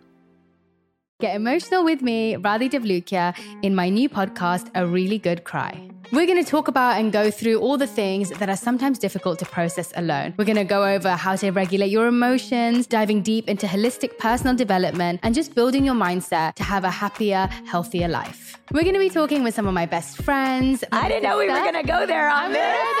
Get 1.21 1.35
emotional 1.35 1.83
with 1.83 2.01
me, 2.01 2.33
Radhi 2.33 2.67
Devlukia, 2.67 3.37
in 3.61 3.75
my 3.75 3.89
new 3.89 4.09
podcast, 4.09 4.71
A 4.73 4.87
Really 4.87 5.19
Good 5.19 5.43
Cry. 5.43 5.87
We're 6.11 6.25
going 6.25 6.43
to 6.43 6.49
talk 6.49 6.67
about 6.67 6.99
and 6.99 7.11
go 7.13 7.29
through 7.29 7.59
all 7.59 7.77
the 7.77 7.85
things 7.85 8.31
that 8.31 8.49
are 8.49 8.57
sometimes 8.57 8.97
difficult 8.97 9.37
to 9.37 9.45
process 9.45 9.93
alone. 9.95 10.33
We're 10.37 10.45
going 10.45 10.57
to 10.57 10.63
go 10.63 10.83
over 10.83 11.11
how 11.11 11.35
to 11.35 11.51
regulate 11.51 11.91
your 11.91 12.07
emotions, 12.07 12.87
diving 12.87 13.21
deep 13.21 13.47
into 13.47 13.67
holistic 13.67 14.17
personal 14.17 14.55
development, 14.55 15.19
and 15.21 15.35
just 15.35 15.53
building 15.53 15.85
your 15.85 15.93
mindset 15.93 16.55
to 16.55 16.63
have 16.63 16.83
a 16.85 16.89
happier, 16.89 17.47
healthier 17.67 18.07
life. 18.07 18.57
We're 18.71 18.81
going 18.81 18.95
to 18.95 18.99
be 18.99 19.11
talking 19.11 19.43
with 19.43 19.53
some 19.53 19.67
of 19.67 19.75
my 19.75 19.85
best 19.85 20.23
friends. 20.23 20.83
I 20.91 21.07
didn't 21.07 21.21
know 21.21 21.37
we 21.37 21.47
were 21.47 21.53
going 21.53 21.75
to 21.75 21.83
go 21.83 22.07
there 22.07 22.29
on 22.29 22.51
this. 22.51 23.00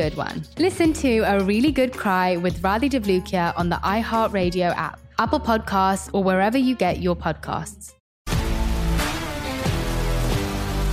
one. 0.09 0.43
Listen 0.57 0.93
to 0.93 1.19
A 1.19 1.43
Really 1.43 1.71
Good 1.71 1.93
Cry 1.93 2.37
with 2.37 2.61
Radhi 2.61 2.89
Devlukia 2.89 3.53
on 3.55 3.69
the 3.69 3.77
iHeartRadio 3.77 4.75
app, 4.75 4.99
Apple 5.19 5.39
Podcasts, 5.39 6.09
or 6.13 6.23
wherever 6.23 6.57
you 6.57 6.75
get 6.75 7.01
your 7.01 7.15
podcasts. 7.15 7.93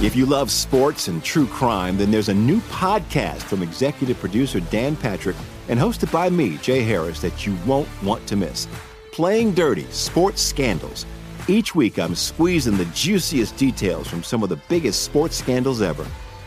If 0.00 0.14
you 0.14 0.26
love 0.26 0.52
sports 0.52 1.08
and 1.08 1.24
true 1.24 1.46
crime, 1.46 1.98
then 1.98 2.12
there's 2.12 2.28
a 2.28 2.34
new 2.34 2.60
podcast 2.60 3.42
from 3.42 3.64
executive 3.64 4.16
producer 4.20 4.60
Dan 4.60 4.94
Patrick 4.94 5.34
and 5.68 5.80
hosted 5.80 6.12
by 6.12 6.30
me, 6.30 6.56
Jay 6.58 6.82
Harris, 6.82 7.20
that 7.20 7.46
you 7.46 7.56
won't 7.66 7.88
want 8.02 8.24
to 8.28 8.36
miss. 8.36 8.68
Playing 9.10 9.52
Dirty 9.54 9.86
Sports 9.90 10.40
Scandals. 10.40 11.04
Each 11.48 11.74
week, 11.74 11.98
I'm 11.98 12.14
squeezing 12.14 12.76
the 12.76 12.84
juiciest 12.86 13.56
details 13.56 14.06
from 14.06 14.22
some 14.22 14.44
of 14.44 14.50
the 14.50 14.60
biggest 14.68 15.02
sports 15.02 15.36
scandals 15.36 15.82
ever. 15.82 16.06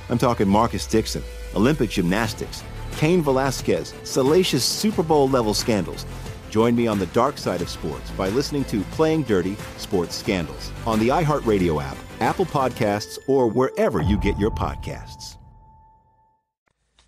I'm 0.09 0.17
talking 0.17 0.47
Marcus 0.47 0.87
Dixon, 0.87 1.23
Olympic 1.55 1.89
gymnastics, 1.89 2.63
Cain 2.97 3.21
Velasquez, 3.21 3.93
salacious 4.03 4.63
Super 4.63 5.03
Bowl 5.03 5.29
level 5.29 5.53
scandals. 5.53 6.05
Join 6.49 6.75
me 6.75 6.85
on 6.87 6.99
the 6.99 7.05
dark 7.07 7.37
side 7.37 7.61
of 7.61 7.69
sports 7.69 8.11
by 8.11 8.29
listening 8.29 8.65
to 8.65 8.81
Playing 8.91 9.23
Dirty 9.23 9.55
Sports 9.77 10.15
Scandals 10.15 10.71
on 10.85 10.99
the 10.99 11.07
iHeartRadio 11.07 11.81
app, 11.81 11.97
Apple 12.19 12.45
Podcasts, 12.45 13.17
or 13.27 13.47
wherever 13.47 14.01
you 14.01 14.17
get 14.19 14.37
your 14.37 14.51
podcasts. 14.51 15.37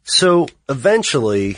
So 0.03 0.47
eventually, 0.69 1.57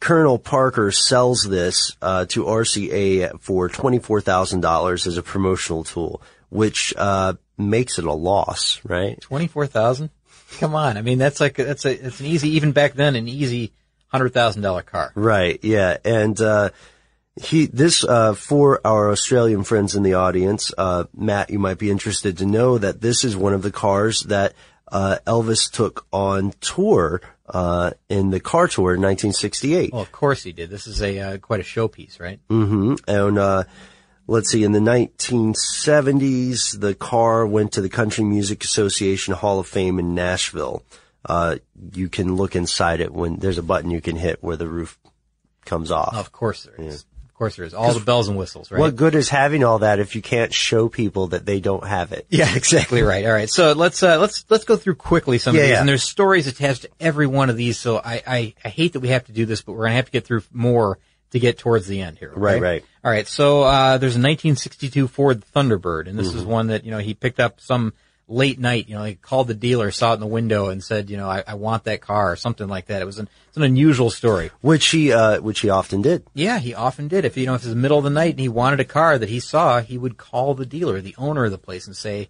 Colonel 0.00 0.38
Parker 0.38 0.90
sells 0.90 1.42
this 1.42 1.96
uh, 2.02 2.26
to 2.26 2.44
RCA 2.44 3.40
for 3.40 3.70
$24,000 3.70 5.06
as 5.06 5.16
a 5.16 5.22
promotional 5.22 5.84
tool, 5.84 6.20
which 6.50 6.92
uh, 6.96 7.34
makes 7.56 7.98
it 7.98 8.04
a 8.04 8.12
loss, 8.12 8.80
right? 8.84 9.22
24000 9.22 10.10
Come 10.58 10.74
on. 10.74 10.96
I 10.96 11.02
mean, 11.02 11.18
that's 11.18 11.40
like, 11.40 11.56
that's 11.56 11.84
a, 11.84 12.06
it's 12.06 12.20
an 12.20 12.26
easy, 12.26 12.50
even 12.50 12.72
back 12.72 12.94
then, 12.94 13.16
an 13.16 13.28
easy 13.28 13.72
$100,000 14.12 14.86
car. 14.86 15.12
Right. 15.14 15.58
Yeah. 15.62 15.96
And, 16.04 16.40
uh, 16.40 16.70
he, 17.36 17.66
this, 17.66 18.04
uh, 18.04 18.34
for 18.34 18.80
our 18.86 19.10
Australian 19.10 19.64
friends 19.64 19.96
in 19.96 20.04
the 20.04 20.14
audience, 20.14 20.72
uh, 20.78 21.04
Matt, 21.16 21.50
you 21.50 21.58
might 21.58 21.78
be 21.78 21.90
interested 21.90 22.38
to 22.38 22.46
know 22.46 22.78
that 22.78 23.00
this 23.00 23.24
is 23.24 23.36
one 23.36 23.54
of 23.54 23.62
the 23.62 23.72
cars 23.72 24.22
that, 24.24 24.54
uh, 24.92 25.18
Elvis 25.26 25.70
took 25.70 26.06
on 26.12 26.52
tour, 26.60 27.20
uh, 27.48 27.90
in 28.08 28.30
the 28.30 28.38
car 28.38 28.68
tour 28.68 28.94
in 28.94 29.00
1968. 29.00 29.92
Well, 29.92 30.02
of 30.02 30.12
course 30.12 30.44
he 30.44 30.52
did. 30.52 30.70
This 30.70 30.86
is 30.86 31.02
a, 31.02 31.18
uh, 31.18 31.38
quite 31.38 31.60
a 31.60 31.64
showpiece, 31.64 32.20
right? 32.20 32.38
Mm-hmm. 32.48 32.94
And, 33.08 33.38
uh, 33.38 33.64
let's 34.26 34.50
see, 34.50 34.64
in 34.64 34.72
the 34.72 34.80
1970s, 34.80 36.80
the 36.80 36.94
car 36.94 37.46
went 37.46 37.72
to 37.72 37.80
the 37.80 37.88
Country 37.88 38.24
Music 38.24 38.62
Association 38.64 39.32
Hall 39.34 39.58
of 39.58 39.66
Fame 39.66 39.98
in 39.98 40.14
Nashville. 40.14 40.82
Uh, 41.24 41.56
you 41.94 42.08
can 42.08 42.36
look 42.36 42.54
inside 42.56 43.00
it 43.00 43.12
when 43.12 43.36
there's 43.36 43.58
a 43.58 43.62
button 43.62 43.90
you 43.90 44.00
can 44.00 44.16
hit 44.16 44.42
where 44.42 44.56
the 44.56 44.68
roof 44.68 44.98
comes 45.64 45.90
off. 45.90 46.14
of 46.14 46.32
course 46.32 46.64
there 46.64 46.86
is. 46.86 46.94
Yeah. 46.94 47.00
Of 47.26 47.34
course 47.38 47.56
there 47.56 47.64
is. 47.64 47.74
All 47.74 47.92
the 47.92 47.98
bells 47.98 48.28
and 48.28 48.38
whistles, 48.38 48.70
right? 48.70 48.78
What 48.78 48.94
good 48.94 49.16
is 49.16 49.28
having 49.28 49.64
all 49.64 49.80
that 49.80 49.98
if 49.98 50.14
you 50.14 50.22
can't 50.22 50.54
show 50.54 50.88
people 50.88 51.26
that 51.28 51.44
they 51.44 51.58
don't 51.58 51.84
have 51.84 52.12
it? 52.12 52.26
Yeah, 52.28 52.54
exactly 52.54 53.02
right. 53.02 53.24
All 53.24 53.32
right. 53.32 53.50
So 53.50 53.72
let's, 53.72 54.04
uh, 54.04 54.20
let's, 54.20 54.44
let's 54.50 54.64
go 54.64 54.76
through 54.76 54.94
quickly 54.96 55.38
some 55.38 55.56
yeah, 55.56 55.60
of 55.60 55.66
these. 55.66 55.72
Yeah. 55.72 55.80
And 55.80 55.88
there's 55.88 56.04
stories 56.04 56.46
attached 56.46 56.82
to 56.82 56.90
every 57.00 57.26
one 57.26 57.50
of 57.50 57.56
these. 57.56 57.76
So 57.78 57.96
I, 57.96 58.22
I, 58.24 58.54
I 58.64 58.68
hate 58.68 58.92
that 58.92 59.00
we 59.00 59.08
have 59.08 59.24
to 59.26 59.32
do 59.32 59.46
this, 59.46 59.62
but 59.62 59.72
we're 59.72 59.80
going 59.80 59.92
to 59.92 59.96
have 59.96 60.06
to 60.06 60.12
get 60.12 60.26
through 60.26 60.44
more 60.52 61.00
to 61.30 61.38
get 61.38 61.58
towards 61.58 61.86
the 61.86 62.00
end 62.00 62.18
here. 62.18 62.30
Okay? 62.30 62.40
Right, 62.40 62.62
right. 62.62 62.84
All 63.04 63.10
right. 63.10 63.26
So, 63.26 63.62
uh, 63.62 63.98
there's 63.98 64.14
a 64.14 64.22
1962 64.22 65.08
Ford 65.08 65.44
Thunderbird, 65.54 66.08
and 66.08 66.18
this 66.18 66.28
mm-hmm. 66.28 66.38
is 66.38 66.44
one 66.44 66.68
that, 66.68 66.84
you 66.84 66.90
know, 66.90 66.98
he 66.98 67.14
picked 67.14 67.40
up 67.40 67.60
some 67.60 67.92
late 68.28 68.58
night, 68.58 68.88
you 68.88 68.94
know, 68.94 69.04
he 69.04 69.14
called 69.14 69.48
the 69.48 69.54
dealer, 69.54 69.90
saw 69.90 70.12
it 70.12 70.14
in 70.14 70.20
the 70.20 70.26
window 70.26 70.68
and 70.68 70.82
said, 70.82 71.10
you 71.10 71.16
know, 71.16 71.28
I, 71.28 71.44
I 71.46 71.54
want 71.54 71.84
that 71.84 72.00
car 72.00 72.32
or 72.32 72.36
something 72.36 72.68
like 72.68 72.86
that. 72.86 73.02
It 73.02 73.04
was 73.04 73.18
an, 73.18 73.28
it's 73.48 73.56
an 73.56 73.62
unusual 73.62 74.10
story. 74.10 74.50
Which 74.60 74.86
he, 74.86 75.12
uh, 75.12 75.40
which 75.40 75.60
he 75.60 75.70
often 75.70 76.02
did. 76.02 76.26
Yeah, 76.34 76.58
he 76.58 76.74
often 76.74 77.08
did. 77.08 77.24
If, 77.24 77.36
you 77.36 77.46
know, 77.46 77.54
if 77.54 77.62
it 77.62 77.66
was 77.66 77.74
the 77.74 77.80
middle 77.80 77.98
of 77.98 78.04
the 78.04 78.10
night 78.10 78.30
and 78.30 78.40
he 78.40 78.48
wanted 78.48 78.80
a 78.80 78.84
car 78.84 79.18
that 79.18 79.28
he 79.28 79.40
saw, 79.40 79.80
he 79.80 79.98
would 79.98 80.16
call 80.16 80.54
the 80.54 80.66
dealer, 80.66 81.00
the 81.00 81.14
owner 81.18 81.44
of 81.44 81.50
the 81.50 81.58
place 81.58 81.86
and 81.86 81.96
say, 81.96 82.28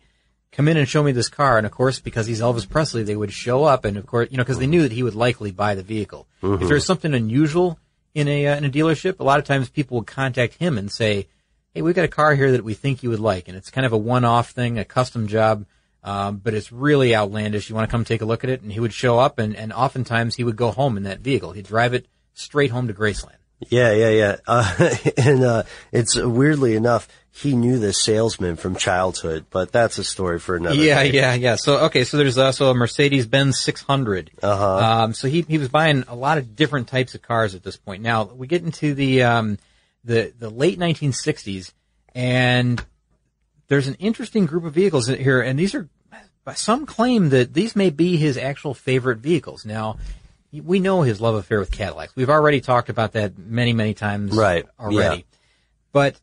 come 0.52 0.68
in 0.68 0.76
and 0.76 0.88
show 0.88 1.02
me 1.02 1.12
this 1.12 1.28
car. 1.28 1.58
And 1.58 1.66
of 1.66 1.72
course, 1.72 2.00
because 2.00 2.26
he's 2.26 2.40
Elvis 2.40 2.68
Presley, 2.68 3.02
they 3.02 3.16
would 3.16 3.32
show 3.32 3.64
up 3.64 3.84
and 3.84 3.96
of 3.96 4.06
course, 4.06 4.28
you 4.30 4.36
know, 4.36 4.44
cause 4.44 4.58
they 4.58 4.66
knew 4.66 4.82
that 4.82 4.92
he 4.92 5.02
would 5.02 5.14
likely 5.14 5.52
buy 5.52 5.74
the 5.74 5.82
vehicle. 5.82 6.26
Mm-hmm. 6.42 6.62
If 6.62 6.68
there's 6.68 6.86
something 6.86 7.14
unusual, 7.14 7.78
in 8.14 8.28
a 8.28 8.46
uh, 8.46 8.56
in 8.56 8.64
a 8.64 8.70
dealership, 8.70 9.20
a 9.20 9.24
lot 9.24 9.38
of 9.38 9.44
times 9.44 9.68
people 9.68 9.98
would 9.98 10.06
contact 10.06 10.54
him 10.54 10.78
and 10.78 10.90
say, 10.90 11.26
"Hey, 11.72 11.82
we've 11.82 11.94
got 11.94 12.04
a 12.04 12.08
car 12.08 12.34
here 12.34 12.52
that 12.52 12.64
we 12.64 12.74
think 12.74 13.02
you 13.02 13.10
would 13.10 13.20
like," 13.20 13.48
and 13.48 13.56
it's 13.56 13.70
kind 13.70 13.84
of 13.84 13.92
a 13.92 13.98
one-off 13.98 14.50
thing, 14.50 14.78
a 14.78 14.84
custom 14.84 15.26
job, 15.26 15.66
um, 16.02 16.36
but 16.36 16.54
it's 16.54 16.72
really 16.72 17.14
outlandish. 17.14 17.68
You 17.68 17.74
want 17.74 17.88
to 17.88 17.92
come 17.92 18.04
take 18.04 18.22
a 18.22 18.26
look 18.26 18.44
at 18.44 18.50
it? 18.50 18.62
And 18.62 18.72
he 18.72 18.80
would 18.80 18.92
show 18.92 19.18
up, 19.18 19.38
and 19.38 19.56
and 19.56 19.72
oftentimes 19.72 20.36
he 20.36 20.44
would 20.44 20.56
go 20.56 20.70
home 20.70 20.96
in 20.96 21.02
that 21.02 21.20
vehicle. 21.20 21.52
He'd 21.52 21.66
drive 21.66 21.94
it 21.94 22.06
straight 22.34 22.70
home 22.70 22.88
to 22.88 22.94
Graceland. 22.94 23.36
Yeah, 23.68 23.92
yeah, 23.92 24.10
yeah. 24.10 24.36
Uh, 24.46 24.96
and 25.16 25.44
uh, 25.44 25.62
it's 25.92 26.16
weirdly 26.16 26.76
enough, 26.76 27.08
he 27.36 27.56
knew 27.56 27.80
this 27.80 28.00
salesman 28.00 28.54
from 28.54 28.76
childhood, 28.76 29.46
but 29.50 29.72
that's 29.72 29.98
a 29.98 30.04
story 30.04 30.38
for 30.38 30.54
another. 30.54 30.76
Yeah, 30.76 31.02
day. 31.02 31.10
yeah, 31.10 31.34
yeah. 31.34 31.56
So 31.56 31.86
okay, 31.86 32.04
so 32.04 32.16
there's 32.16 32.38
also 32.38 32.70
a 32.70 32.74
Mercedes 32.74 33.26
Benz 33.26 33.58
600. 33.58 34.30
Uh-huh. 34.40 34.76
Um, 34.76 35.14
so 35.14 35.26
he 35.26 35.42
he 35.42 35.58
was 35.58 35.68
buying 35.68 36.04
a 36.06 36.14
lot 36.14 36.38
of 36.38 36.54
different 36.54 36.86
types 36.86 37.16
of 37.16 37.22
cars 37.22 37.56
at 37.56 37.64
this 37.64 37.76
point. 37.76 38.04
Now 38.04 38.24
we 38.24 38.46
get 38.46 38.62
into 38.62 38.94
the 38.94 39.24
um, 39.24 39.58
the 40.04 40.32
the 40.38 40.48
late 40.48 40.78
1960s, 40.78 41.72
and 42.14 42.82
there's 43.66 43.88
an 43.88 43.94
interesting 43.94 44.46
group 44.46 44.64
of 44.64 44.72
vehicles 44.72 45.08
here, 45.08 45.40
and 45.40 45.58
these 45.58 45.74
are 45.74 45.88
some 46.54 46.86
claim 46.86 47.30
that 47.30 47.52
these 47.52 47.74
may 47.74 47.90
be 47.90 48.16
his 48.16 48.38
actual 48.38 48.74
favorite 48.74 49.18
vehicles. 49.18 49.64
Now 49.64 49.98
we 50.52 50.78
know 50.78 51.02
his 51.02 51.20
love 51.20 51.34
affair 51.34 51.58
with 51.58 51.72
Cadillacs. 51.72 52.14
We've 52.14 52.30
already 52.30 52.60
talked 52.60 52.90
about 52.90 53.12
that 53.14 53.36
many, 53.36 53.72
many 53.72 53.94
times 53.94 54.36
right. 54.36 54.66
already. 54.78 55.16
Yeah. 55.16 55.38
But 55.90 56.20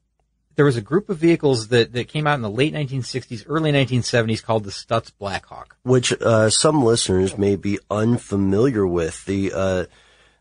there 0.55 0.65
was 0.65 0.77
a 0.77 0.81
group 0.81 1.09
of 1.09 1.17
vehicles 1.17 1.69
that, 1.69 1.93
that 1.93 2.07
came 2.07 2.27
out 2.27 2.35
in 2.35 2.41
the 2.41 2.49
late 2.49 2.73
1960s, 2.73 3.45
early 3.47 3.71
1970s 3.71 4.43
called 4.43 4.63
the 4.63 4.71
Stutz 4.71 5.11
Blackhawk. 5.17 5.77
Which, 5.83 6.13
uh, 6.21 6.49
some 6.49 6.83
listeners 6.83 7.37
may 7.37 7.55
be 7.55 7.79
unfamiliar 7.89 8.85
with. 8.85 9.25
The, 9.25 9.53
uh, 9.53 9.85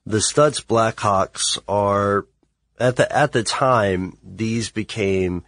the 0.06 0.18
Stutz 0.18 0.64
Blackhawks 0.64 1.58
are, 1.68 2.26
at 2.78 2.96
the, 2.96 3.14
at 3.14 3.32
the 3.32 3.42
time, 3.42 4.16
these 4.22 4.70
became, 4.70 5.44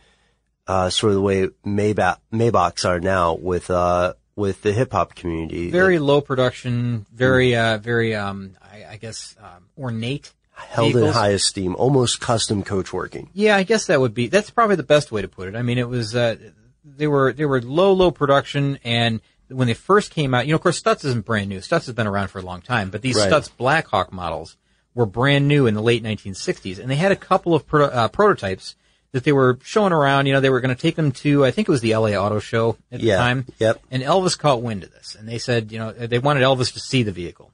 uh, 0.67 0.91
sort 0.91 1.11
of 1.11 1.17
the 1.17 1.23
way 1.23 1.49
Maybach, 1.67 2.19
Maybachs 2.33 2.85
are 2.85 3.01
now 3.01 3.35
with, 3.35 3.71
uh, 3.71 4.15
with 4.37 4.63
the 4.63 4.73
hip 4.73 4.93
hop 4.93 5.15
community. 5.15 5.71
Very 5.71 5.99
low 5.99 6.21
production, 6.21 7.05
very, 7.13 7.57
uh, 7.57 7.79
very, 7.79 8.15
um, 8.15 8.57
I, 8.63 8.85
I 8.93 8.97
guess, 8.97 9.37
um, 9.41 9.69
ornate. 9.77 10.33
Held 10.69 10.93
vehicles. 10.93 11.09
in 11.09 11.13
high 11.15 11.29
esteem, 11.31 11.75
almost 11.77 12.21
custom 12.21 12.63
coach 12.63 12.93
working. 12.93 13.29
Yeah, 13.35 13.57
I 13.57 13.63
guess 13.63 13.87
that 13.87 14.01
would 14.01 14.15
be, 14.15 14.29
that's 14.29 14.51
probably 14.51 14.77
the 14.77 14.83
best 14.83 15.13
way 15.13 15.23
to 15.23 15.29
put 15.29 15.49
it. 15.49 15.57
I 15.57 15.63
mean, 15.63 15.79
it 15.79 15.89
was, 15.89 16.15
uh, 16.17 16.37
they 16.85 17.07
were, 17.07 17.33
they 17.33 17.45
were 17.45 17.61
low, 17.63 17.93
low 17.93 18.11
production 18.11 18.79
and 18.85 19.21
when 19.49 19.69
they 19.69 19.75
first 19.75 20.13
came 20.13 20.33
out, 20.33 20.47
you 20.47 20.53
know, 20.53 20.57
of 20.57 20.63
course 20.63 20.81
Stutz 20.83 21.05
isn't 21.05 21.27
brand 21.27 21.49
new. 21.51 21.59
Stutz 21.59 21.85
has 21.87 21.93
been 21.93 22.07
around 22.07 22.29
for 22.29 22.39
a 22.39 22.43
long 22.43 22.63
time, 22.63 22.89
but 22.91 23.03
these 23.03 23.17
Right. 23.17 23.31
Stutz 23.31 23.51
Blackhawk 23.55 24.11
models 24.13 24.57
were 24.95 25.05
brand 25.07 25.47
new 25.47 25.67
in 25.67 25.75
the 25.75 25.83
late 25.83 26.03
1960s, 26.03 26.79
and 26.79 26.91
they 26.91 26.97
had 26.97 27.13
a 27.13 27.17
couple 27.17 27.55
of 27.55 27.67
pro- 27.67 27.87
uh, 27.87 28.09
prototypes 28.09 28.77
that 29.13 29.25
they 29.25 29.33
were 29.33 29.59
showing 29.63 29.93
around. 29.93 30.25
You 30.27 30.33
know, 30.33 30.41
they 30.41 30.49
were 30.49 30.61
going 30.63 30.75
to 30.75 30.81
take 30.81 30.97
them 30.97 31.13
to, 31.13 31.45
I 31.45 31.51
think 31.51 31.69
it 31.69 31.71
was 31.71 31.83
the 31.83 31.95
LA 31.95 32.11
Auto 32.13 32.39
Show 32.39 32.79
at 32.91 33.01
Yeah. 33.01 33.17
the 33.17 33.19
time. 33.19 33.47
Yep. 33.59 33.83
And 33.91 34.03
Elvis 34.03 34.39
caught 34.39 34.63
wind 34.63 34.85
of 34.85 34.91
this, 34.93 35.15
and 35.19 35.29
they 35.29 35.37
said, 35.39 35.71
you 35.71 35.79
know, 35.79 35.93
they 35.93 36.19
wanted 36.19 36.41
Elvis 36.45 36.73
to 36.73 36.81
see 36.81 37.03
the 37.03 37.13
vehicle, 37.13 37.53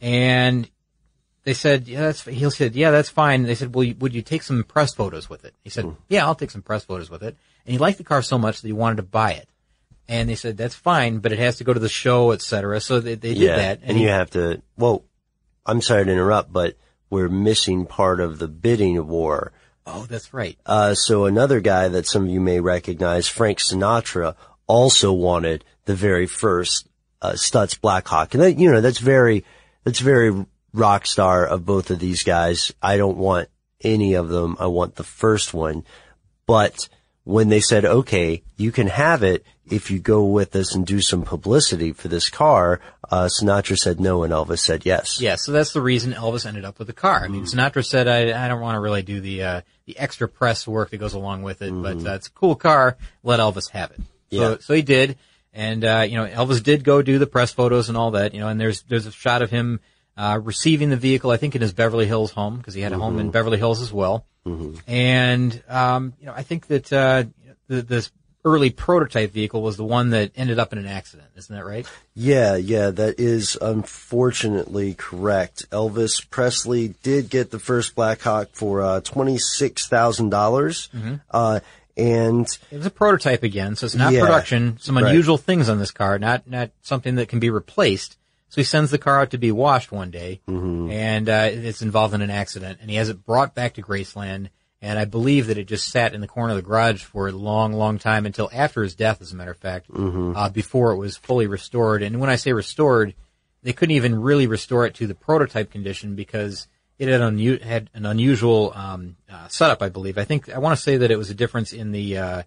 and 0.00 0.68
they 1.44 1.54
said, 1.54 1.88
yeah, 1.88 2.00
that's. 2.02 2.24
He 2.24 2.48
said, 2.50 2.74
yeah, 2.74 2.90
that's 2.90 3.08
fine. 3.08 3.42
They 3.42 3.54
said, 3.54 3.74
well, 3.74 3.84
you- 3.84 3.96
would 3.98 4.14
you 4.14 4.22
take 4.22 4.42
some 4.42 4.62
press 4.64 4.94
photos 4.94 5.28
with 5.28 5.44
it? 5.44 5.54
He 5.62 5.70
said, 5.70 5.96
yeah, 6.08 6.24
I'll 6.24 6.34
take 6.34 6.50
some 6.50 6.62
press 6.62 6.84
photos 6.84 7.10
with 7.10 7.22
it. 7.22 7.36
And 7.66 7.72
he 7.72 7.78
liked 7.78 7.98
the 7.98 8.04
car 8.04 8.22
so 8.22 8.38
much 8.38 8.60
that 8.60 8.66
he 8.68 8.72
wanted 8.72 8.96
to 8.96 9.02
buy 9.02 9.32
it. 9.32 9.48
And 10.08 10.28
they 10.28 10.34
said, 10.34 10.56
that's 10.56 10.74
fine, 10.74 11.18
but 11.18 11.32
it 11.32 11.38
has 11.38 11.56
to 11.58 11.64
go 11.64 11.72
to 11.72 11.80
the 11.80 11.88
show, 11.88 12.32
et 12.32 12.42
cetera. 12.42 12.80
So 12.80 13.00
they, 13.00 13.14
they 13.14 13.34
did 13.34 13.38
yeah, 13.42 13.56
that. 13.56 13.80
and 13.82 13.96
he- 13.96 14.04
you 14.04 14.08
have 14.10 14.30
to. 14.30 14.62
Well, 14.76 15.04
I'm 15.64 15.80
sorry 15.80 16.04
to 16.04 16.10
interrupt, 16.12 16.52
but 16.52 16.76
we're 17.10 17.28
missing 17.28 17.86
part 17.86 18.20
of 18.20 18.38
the 18.38 18.48
bidding 18.48 19.06
war. 19.06 19.52
oh, 19.86 20.06
that's 20.08 20.32
right. 20.34 20.58
Uh, 20.66 20.94
so 20.94 21.24
another 21.26 21.60
guy 21.60 21.88
that 21.88 22.06
some 22.06 22.24
of 22.24 22.30
you 22.30 22.40
may 22.40 22.60
recognize, 22.60 23.28
Frank 23.28 23.58
Sinatra, 23.58 24.34
also 24.66 25.12
wanted 25.12 25.64
the 25.84 25.94
very 25.94 26.26
first 26.26 26.88
uh, 27.20 27.32
Stutz 27.32 27.80
Blackhawk, 27.80 28.34
and 28.34 28.42
that, 28.42 28.58
you 28.58 28.70
know 28.70 28.80
that's 28.80 28.98
very 28.98 29.44
that's 29.84 29.98
very 30.00 30.46
rock 30.72 31.06
star 31.06 31.46
of 31.46 31.64
both 31.66 31.90
of 31.90 31.98
these 31.98 32.22
guys. 32.22 32.72
I 32.82 32.96
don't 32.96 33.16
want 33.18 33.48
any 33.82 34.14
of 34.14 34.28
them. 34.28 34.56
I 34.60 34.66
want 34.66 34.94
the 34.94 35.04
first 35.04 35.52
one, 35.52 35.84
but 36.46 36.88
when 37.24 37.48
they 37.48 37.60
said, 37.60 37.84
okay, 37.84 38.42
you 38.56 38.72
can 38.72 38.88
have 38.88 39.22
it 39.22 39.44
if 39.70 39.90
you 39.90 39.98
go 40.00 40.24
with 40.24 40.56
us 40.56 40.74
and 40.74 40.84
do 40.86 41.00
some 41.00 41.22
publicity 41.22 41.92
for 41.92 42.08
this 42.08 42.28
car, 42.28 42.80
uh, 43.10 43.28
Sinatra 43.28 43.78
said 43.78 44.00
no 44.00 44.24
and 44.24 44.32
Elvis 44.32 44.58
said 44.58 44.84
yes. 44.84 45.20
Yeah, 45.20 45.36
so 45.36 45.52
that's 45.52 45.72
the 45.72 45.80
reason 45.80 46.12
Elvis 46.12 46.44
ended 46.46 46.64
up 46.64 46.78
with 46.78 46.88
the 46.88 46.92
car. 46.92 47.22
I 47.24 47.28
mean, 47.28 47.44
Sinatra 47.44 47.84
said, 47.86 48.08
"I, 48.08 48.44
I 48.44 48.48
don't 48.48 48.60
want 48.60 48.74
to 48.74 48.80
really 48.80 49.02
do 49.02 49.20
the 49.20 49.42
uh, 49.44 49.60
the 49.86 49.98
extra 49.98 50.28
press 50.28 50.66
work 50.66 50.90
that 50.90 50.96
goes 50.98 51.14
along 51.14 51.42
with 51.42 51.62
it, 51.62 51.70
but 51.70 52.04
uh, 52.04 52.14
it's 52.14 52.26
a 52.26 52.32
cool 52.32 52.56
car. 52.56 52.96
Let 53.22 53.38
Elvis 53.38 53.70
have 53.70 53.92
it." 53.92 53.98
So, 53.98 54.04
Yeah. 54.30 54.56
so 54.60 54.74
he 54.74 54.82
did, 54.82 55.16
and 55.52 55.84
uh, 55.84 56.04
you 56.08 56.16
know, 56.16 56.26
Elvis 56.26 56.62
did 56.62 56.82
go 56.84 57.00
do 57.02 57.18
the 57.18 57.26
press 57.26 57.52
photos 57.52 57.88
and 57.88 57.96
all 57.96 58.10
that. 58.12 58.34
You 58.34 58.40
know, 58.40 58.48
and 58.48 58.60
there's 58.60 58.82
there's 58.82 59.06
a 59.06 59.12
shot 59.12 59.42
of 59.42 59.50
him 59.50 59.78
uh, 60.16 60.38
receiving 60.42 60.90
the 60.90 60.96
vehicle, 60.96 61.30
I 61.30 61.36
think, 61.36 61.54
in 61.54 61.62
his 61.62 61.72
Beverly 61.72 62.06
Hills 62.06 62.30
home 62.32 62.56
because 62.58 62.74
he 62.74 62.80
had 62.82 62.92
a 62.92 62.98
home 62.98 63.18
in 63.18 63.30
Beverly 63.30 63.58
Hills 63.58 63.80
as 63.80 63.92
well. 63.92 64.26
And 64.86 65.62
um, 65.68 66.14
you 66.20 66.26
know, 66.26 66.32
I 66.34 66.42
think 66.42 66.66
that 66.66 66.92
uh, 66.92 67.24
the, 67.68 67.82
this 67.82 68.10
early 68.44 68.70
prototype 68.70 69.30
vehicle 69.32 69.62
was 69.62 69.76
the 69.76 69.84
one 69.84 70.10
that 70.10 70.32
ended 70.34 70.58
up 70.58 70.72
in 70.72 70.78
an 70.80 70.86
accident. 70.86 71.28
Isn't 71.36 71.54
that 71.54 71.64
right? 71.64 71.86
Yeah, 72.14 72.56
yeah, 72.56 72.90
that 72.90 73.20
is 73.20 73.56
unfortunately 73.60 74.94
correct. 74.94 75.70
Elvis 75.70 76.28
Presley 76.28 76.88
did 77.02 77.30
get 77.30 77.50
the 77.50 77.58
first 77.60 77.94
Blackhawk 77.94 78.50
for 78.52 78.82
uh, 78.82 79.00
twenty 79.00 79.38
six 79.38 79.88
dollars, 79.88 80.88
uh, 81.30 81.60
and 81.96 82.46
It 82.70 82.76
was 82.78 82.86
a 82.86 82.90
prototype 82.90 83.42
again, 83.42 83.76
so 83.76 83.86
it's 83.86 83.94
not 83.94 84.12
Yeah. 84.12 84.20
production. 84.22 84.78
Some 84.80 84.96
Right. 84.96 85.06
unusual 85.10 85.38
things 85.38 85.68
on 85.68 85.78
this 85.78 85.90
car, 85.92 86.18
not 86.18 86.48
not 86.48 86.70
something 86.82 87.14
that 87.16 87.28
can 87.28 87.38
be 87.38 87.50
replaced. 87.50 88.16
So 88.52 88.60
he 88.60 88.64
sends 88.64 88.90
the 88.90 88.98
car 88.98 89.18
out 89.18 89.30
to 89.30 89.38
be 89.38 89.50
washed 89.50 89.90
one 89.90 90.10
day, 90.10 90.42
Mm-hmm. 90.46 90.90
and 90.90 91.26
uh, 91.26 91.48
it's 91.50 91.80
involved 91.80 92.12
in 92.12 92.20
an 92.20 92.28
accident, 92.30 92.80
and 92.82 92.90
he 92.90 92.96
has 92.96 93.08
it 93.08 93.24
brought 93.24 93.54
back 93.54 93.74
to 93.74 93.82
Graceland. 93.82 94.50
And 94.82 94.98
I 94.98 95.06
believe 95.06 95.46
that 95.46 95.56
it 95.56 95.64
just 95.68 95.88
sat 95.88 96.12
in 96.12 96.20
the 96.20 96.26
corner 96.28 96.50
of 96.52 96.56
the 96.56 96.62
garage 96.68 97.02
for 97.02 97.28
a 97.28 97.32
long, 97.32 97.72
long 97.72 97.98
time 97.98 98.26
until 98.26 98.50
after 98.52 98.82
his 98.82 98.94
death, 98.94 99.22
as 99.22 99.32
a 99.32 99.36
matter 99.36 99.52
of 99.52 99.56
fact, 99.56 99.88
Mm-hmm. 99.90 100.36
uh, 100.36 100.50
before 100.50 100.90
it 100.92 100.96
was 100.98 101.16
fully 101.16 101.46
restored. 101.46 102.02
And 102.02 102.20
when 102.20 102.28
I 102.28 102.36
say 102.36 102.52
restored, 102.52 103.14
they 103.62 103.72
couldn't 103.72 103.96
even 103.96 104.20
really 104.20 104.46
restore 104.46 104.84
it 104.84 104.94
to 104.96 105.06
the 105.06 105.14
prototype 105.14 105.70
condition 105.70 106.14
because 106.14 106.66
it 106.98 107.08
had, 107.08 107.22
unu- 107.22 107.62
had 107.62 107.88
an 107.94 108.04
unusual 108.04 108.72
um, 108.74 109.16
uh, 109.32 109.48
setup. 109.48 109.80
I 109.82 109.88
believe. 109.88 110.18
I 110.18 110.24
think 110.24 110.50
I 110.50 110.58
want 110.58 110.76
to 110.76 110.82
say 110.82 110.98
that 110.98 111.10
it 111.10 111.16
was 111.16 111.30
a 111.30 111.34
difference 111.34 111.72
in 111.72 111.90
the 111.92 112.18
uh, 112.18 112.42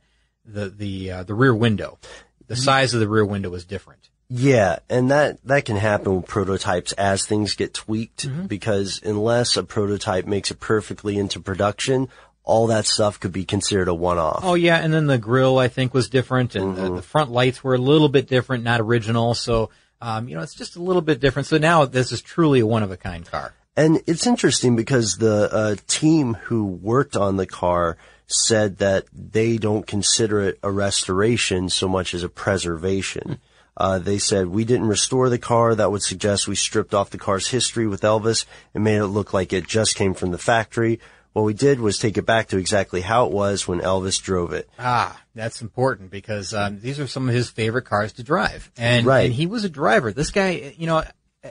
the 0.45 0.69
the 0.69 1.11
uh, 1.11 1.23
the 1.23 1.33
rear 1.33 1.55
window. 1.55 1.97
The 2.45 2.55
size 2.55 2.93
of 2.93 2.99
the 2.99 3.07
rear 3.07 3.25
window 3.25 3.49
was 3.49 3.65
different. 3.65 4.11
Yeah, 4.29 4.79
and 4.89 5.11
that 5.11 5.43
that 5.45 5.65
can 5.65 5.77
happen 5.77 6.15
with 6.17 6.27
prototypes 6.27 6.93
as 6.93 7.25
things 7.25 7.55
get 7.55 7.73
tweaked 7.73 8.27
Mm-hmm. 8.27 8.47
because 8.47 9.01
unless 9.03 9.57
a 9.57 9.63
prototype 9.63 10.25
makes 10.25 10.51
it 10.51 10.59
perfectly 10.59 11.17
into 11.17 11.39
production, 11.39 12.09
all 12.43 12.67
that 12.67 12.85
stuff 12.85 13.19
could 13.19 13.31
be 13.31 13.45
considered 13.45 13.87
a 13.87 13.93
one 13.93 14.17
off. 14.17 14.41
Oh 14.43 14.55
yeah, 14.55 14.77
and 14.77 14.93
then 14.93 15.07
the 15.07 15.17
grill 15.17 15.57
I 15.57 15.67
think 15.67 15.93
was 15.93 16.09
different, 16.09 16.55
and 16.55 16.75
the, 16.75 16.95
the 16.95 17.01
front 17.01 17.31
lights 17.31 17.63
were 17.63 17.75
a 17.75 17.79
little 17.79 18.09
bit 18.09 18.27
different, 18.27 18.63
not 18.63 18.81
original. 18.81 19.33
So 19.33 19.69
um, 20.01 20.27
you 20.27 20.35
know, 20.35 20.41
it's 20.41 20.55
just 20.55 20.75
a 20.75 20.81
little 20.81 21.01
bit 21.01 21.19
different. 21.19 21.47
So 21.47 21.57
now 21.57 21.85
this 21.85 22.11
is 22.11 22.21
truly 22.21 22.59
a 22.59 22.67
one 22.67 22.83
of 22.83 22.91
a 22.91 22.97
kind 22.97 23.25
car. 23.29 23.53
And 23.77 24.01
it's 24.07 24.25
interesting 24.25 24.75
because 24.75 25.17
the 25.17 25.49
uh, 25.51 25.75
team 25.87 26.35
who 26.35 26.65
worked 26.65 27.15
on 27.15 27.37
the 27.37 27.45
car 27.45 27.97
said 28.27 28.77
that 28.77 29.05
they 29.13 29.57
don't 29.57 29.85
consider 29.85 30.41
it 30.41 30.59
a 30.63 30.71
restoration 30.71 31.69
so 31.69 31.87
much 31.87 32.13
as 32.13 32.23
a 32.23 32.29
preservation. 32.29 33.39
Uh, 33.77 33.99
they 33.99 34.17
said 34.17 34.47
we 34.47 34.63
didn't 34.63 34.87
restore 34.87 35.29
the 35.29 35.37
car. 35.37 35.75
That 35.75 35.91
would 35.91 36.01
suggest 36.03 36.47
we 36.47 36.55
stripped 36.55 36.93
off 36.93 37.09
the 37.09 37.17
car's 37.17 37.47
history 37.49 37.87
with 37.87 38.01
Elvis 38.01 38.45
and 38.73 38.83
made 38.83 38.97
it 38.97 39.07
look 39.07 39.33
like 39.33 39.51
it 39.51 39.67
just 39.67 39.95
came 39.95 40.13
from 40.13 40.31
the 40.31 40.37
factory. 40.37 40.99
What 41.33 41.43
we 41.43 41.53
did 41.53 41.81
was 41.81 41.97
take 41.99 42.17
it 42.17 42.25
back 42.25 42.47
to 42.49 42.57
exactly 42.57 43.01
how 43.01 43.25
it 43.25 43.33
was 43.33 43.67
when 43.67 43.81
Elvis 43.81 44.21
drove 44.21 44.53
it. 44.53 44.69
Ah, 44.79 45.21
that's 45.35 45.61
important 45.61 46.09
because 46.09 46.53
um, 46.53 46.79
these 46.79 46.97
are 47.01 47.07
some 47.07 47.27
of 47.27 47.35
his 47.35 47.49
favorite 47.49 47.83
cars 47.83 48.13
to 48.13 48.23
drive, 48.23 48.71
and 48.77 49.05
Right. 49.05 49.25
and 49.25 49.33
he 49.33 49.45
was 49.45 49.65
a 49.65 49.69
driver. 49.69 50.13
This 50.13 50.31
guy, 50.31 50.73
you 50.77 50.87
know, 50.87 51.03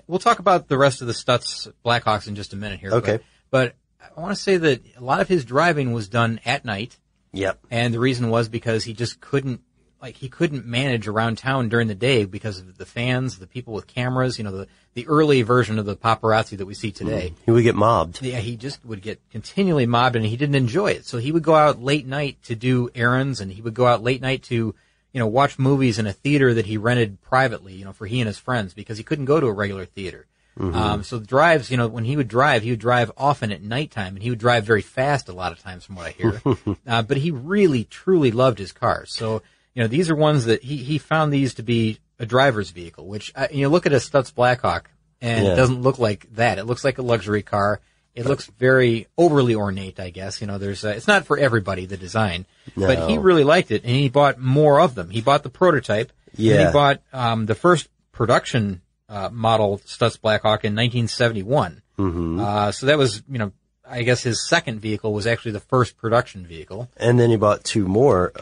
we'll 0.07 0.19
talk 0.19 0.39
about 0.39 0.69
the 0.69 0.79
rest 0.79 1.03
of 1.03 1.07
the 1.07 1.13
Stutz 1.13 1.71
Blackhawks 1.85 2.27
in 2.29 2.35
just 2.35 2.55
a 2.55 2.57
minute 2.57 2.81
here. 2.81 2.93
Okay. 2.93 3.19
but, 3.51 3.75
but 4.01 4.17
I 4.17 4.21
want 4.23 4.35
to 4.35 4.41
say 4.43 4.57
that 4.57 4.81
a 4.97 5.03
lot 5.05 5.21
of 5.21 5.29
his 5.29 5.45
driving 5.45 5.93
was 5.93 6.09
done 6.09 6.41
at 6.47 6.65
night, 6.65 6.97
Yep. 7.35 7.59
and 7.71 7.93
the 7.93 8.01
reason 8.01 8.31
was 8.31 8.49
because 8.49 8.85
he 8.85 8.95
just 8.95 9.21
couldn't. 9.21 9.61
Like 10.05 10.19
he 10.19 10.29
couldn't 10.29 10.67
manage 10.67 11.09
around 11.09 11.39
town 11.39 11.71
during 11.71 11.89
the 11.89 11.95
day 11.95 12.27
because 12.27 12.59
of 12.59 12.77
the 12.77 12.85
fans, 12.85 13.39
the 13.39 13.47
people 13.47 13.73
with 13.73 13.87
cameras, 13.87 14.37
you 14.37 14.45
know, 14.45 14.53
the, 14.53 14.67
the 14.93 15.07
early 15.07 15.41
version 15.41 15.79
of 15.79 15.87
the 15.87 15.97
paparazzi 15.97 16.59
that 16.59 16.67
we 16.67 16.75
see 16.75 16.93
today. 16.93 17.33
He 17.47 17.51
would 17.51 17.63
get 17.63 17.75
mobbed. 17.75 18.21
Yeah, 18.21 18.37
he 18.37 18.59
just 18.59 18.85
would 18.85 19.01
get 19.01 19.19
continually 19.31 19.87
mobbed 19.87 20.17
and 20.17 20.27
he 20.27 20.37
didn't 20.37 20.57
enjoy 20.57 20.89
it. 20.89 21.07
So 21.07 21.17
he 21.17 21.33
would 21.33 21.43
go 21.43 21.55
out 21.55 21.83
late 21.83 22.07
night 22.07 22.37
to 22.43 22.55
do 22.55 22.91
errands 22.95 23.41
and 23.41 23.51
he 23.51 23.63
would 23.63 23.73
go 23.73 23.87
out 23.87 24.03
late 24.03 24.21
night 24.21 24.43
to, 24.43 24.55
you 24.55 24.75
know, 25.19 25.27
watch 25.27 25.59
movies 25.59 25.99
in 25.99 26.07
a 26.07 26.13
theater 26.13 26.53
that 26.53 26.67
he 26.67 26.77
rented 26.77 27.23
privately, 27.23 27.73
you 27.73 27.87
know, 27.87 27.95
for 27.95 28.05
he 28.05 28.21
and 28.21 28.27
his 28.27 28.39
friends 28.39 28.75
because 28.75 28.99
he 28.99 29.05
couldn't 29.05 29.25
go 29.25 29.41
to 29.41 29.47
a 29.47 29.53
regular 29.55 29.87
theater. 29.87 30.27
Um, 30.61 31.03
so 31.03 31.19
the 31.19 31.27
drives, 31.27 31.71
you 31.71 31.79
know, 31.79 31.89
when 31.89 32.05
he 32.05 32.15
would 32.15 32.29
drive, 32.29 32.63
he 32.63 32.69
would 32.69 32.79
drive 32.79 33.11
often 33.17 33.51
at 33.53 33.63
nighttime 33.63 34.17
and 34.17 34.23
he 34.23 34.29
would 34.29 34.39
drive 34.39 34.65
very 34.65 34.83
fast 34.83 35.31
a 35.31 35.33
lot 35.33 35.51
of 35.51 35.61
times 35.61 35.87
from 35.87 35.97
what 35.97 36.09
I 36.09 36.11
hear. 36.11 36.43
uh, 36.87 37.01
but 37.01 37.17
he 37.17 37.31
really, 37.31 37.85
truly 37.85 38.31
loved 38.31 38.59
his 38.59 38.71
cars. 38.71 39.15
So, 39.15 39.41
you 39.75 39.83
know, 39.83 39.89
these 39.89 40.11
are 40.11 40.15
ones 40.17 40.45
that 40.47 40.63
he, 40.63 40.77
he 40.79 40.99
found 40.99 41.33
these 41.33 41.55
to 41.55 41.63
be 41.63 41.99
a 42.19 42.27
driver's 42.27 42.71
vehicle, 42.71 43.07
which, 43.07 43.33
uh, 43.35 43.49
you 43.51 43.63
know, 43.63 43.69
look 43.69 43.87
at 43.87 43.93
a 43.93 43.97
Stutz 43.97 44.33
Blackhawk 44.35 44.91
and 45.21 45.45
Yeah. 45.45 45.53
it 45.53 45.57
doesn't 45.57 45.83
look 45.83 45.99
like 45.99 46.27
that. 46.35 46.59
It 46.59 46.65
looks 46.65 46.85
like 46.85 46.99
a 46.99 47.03
luxury 47.03 47.43
car. 47.43 47.81
It 48.15 48.27
looks 48.27 48.47
very 48.59 49.09
overly 49.19 49.57
ornate, 49.57 49.99
I 49.99 50.11
guess. 50.11 50.41
You 50.41 50.47
know, 50.47 50.59
there's, 50.59 50.85
uh, 50.85 50.91
it's 50.91 51.09
not 51.09 51.27
for 51.27 51.37
everybody, 51.37 51.87
the 51.87 51.97
design, 51.97 52.47
but 52.77 53.09
he 53.09 53.19
really 53.19 53.43
liked 53.43 53.73
it 53.73 53.83
and 53.83 53.91
he 53.91 54.09
bought 54.09 54.39
more 54.39 54.81
of 54.81 54.95
them. 54.95 55.11
He 55.11 55.21
bought 55.21 55.43
the 55.43 55.51
prototype. 55.51 56.13
And 56.37 56.39
Yeah. 56.41 56.67
he 56.69 56.73
bought, 56.73 57.01
um, 57.13 57.47
the 57.47 57.55
first 57.57 57.89
production, 58.13 58.81
uh, 59.09 59.31
model 59.33 59.79
Stutz 59.79 60.21
Blackhawk 60.21 60.65
in 60.65 60.75
1971. 60.77 61.83
Mm-hmm. 61.99 62.41
Uh, 62.41 62.73
so 62.73 62.87
that 62.87 62.99
was, 62.99 63.23
you 63.29 63.39
know, 63.39 63.53
I 63.89 64.03
guess 64.03 64.23
his 64.23 64.49
second 64.49 64.81
vehicle 64.81 65.13
was 65.13 65.27
actually 65.27 65.53
the 65.53 65.61
first 65.61 65.97
production 65.99 66.47
vehicle. 66.47 66.89
And 66.97 67.21
then 67.21 67.31
he 67.31 67.37
bought 67.37 67.65
two 67.65 67.87
more. 67.87 68.33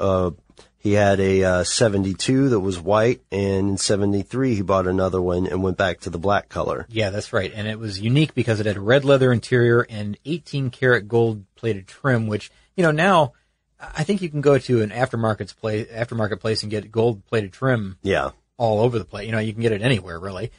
He 0.82 0.94
had 0.94 1.20
a 1.20 1.44
uh, 1.44 1.64
72 1.64 2.48
that 2.48 2.58
was 2.58 2.80
white, 2.80 3.20
and 3.30 3.70
in 3.70 3.78
73 3.78 4.56
he 4.56 4.62
bought 4.62 4.88
another 4.88 5.22
one 5.22 5.46
and 5.46 5.62
went 5.62 5.76
back 5.76 6.00
to 6.00 6.10
the 6.10 6.18
black 6.18 6.48
color. 6.48 6.86
Yeah, 6.88 7.10
that's 7.10 7.32
right. 7.32 7.52
And 7.54 7.68
it 7.68 7.78
was 7.78 8.00
unique 8.00 8.34
because 8.34 8.58
it 8.58 8.66
had 8.66 8.76
a 8.76 8.80
red 8.80 9.04
leather 9.04 9.32
interior 9.32 9.82
and 9.88 10.18
18 10.24 10.70
karat 10.70 11.06
gold 11.06 11.44
plated 11.54 11.86
trim, 11.86 12.26
which, 12.26 12.50
you 12.74 12.82
know, 12.82 12.90
now 12.90 13.32
I 13.80 14.02
think 14.02 14.22
you 14.22 14.28
can 14.28 14.40
go 14.40 14.58
to 14.58 14.82
an 14.82 14.90
aftermarket 14.90 15.56
place, 15.56 15.86
aftermarket 15.86 16.40
place 16.40 16.62
and 16.62 16.70
get 16.70 16.90
gold 16.90 17.24
plated 17.26 17.52
trim 17.52 17.98
Yeah. 18.02 18.30
all 18.56 18.80
over 18.80 18.98
the 18.98 19.04
place. 19.04 19.26
You 19.26 19.32
know, 19.32 19.38
you 19.38 19.52
can 19.52 19.62
get 19.62 19.70
it 19.70 19.82
anywhere 19.82 20.18
really, 20.18 20.50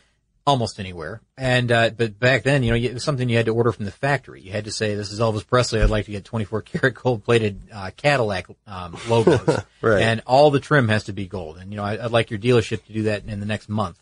almost 0.45 0.79
anywhere. 0.79 1.21
And, 1.37 1.71
uh, 1.71 1.89
but 1.91 2.19
back 2.19 2.43
then, 2.43 2.63
you 2.63 2.71
know, 2.71 2.77
it 2.77 2.93
was 2.93 3.03
something 3.03 3.29
you 3.29 3.37
had 3.37 3.45
to 3.45 3.53
order 3.53 3.71
from 3.71 3.85
the 3.85 3.91
factory. 3.91 4.41
You 4.41 4.51
had 4.51 4.65
to 4.65 4.71
say, 4.71 4.95
this 4.95 5.11
is 5.11 5.19
Elvis 5.19 5.45
Presley. 5.45 5.81
I'd 5.81 5.89
like 5.89 6.05
to 6.05 6.11
get 6.11 6.25
24 6.25 6.61
karat 6.63 6.95
gold 6.95 7.23
plated, 7.23 7.61
uh, 7.71 7.91
Cadillac, 7.95 8.47
um, 8.67 8.97
logos. 9.09 9.61
Right. 9.81 10.01
And 10.01 10.21
all 10.25 10.51
the 10.51 10.59
trim 10.59 10.89
has 10.89 11.05
to 11.05 11.13
be 11.13 11.27
gold. 11.27 11.57
And, 11.57 11.71
you 11.71 11.77
know, 11.77 11.83
I, 11.83 12.03
I'd 12.03 12.11
like 12.11 12.29
your 12.29 12.39
dealership 12.39 12.85
to 12.85 12.93
do 12.93 13.03
that 13.03 13.25
in 13.25 13.39
the 13.39 13.45
next 13.45 13.69
month. 13.69 14.01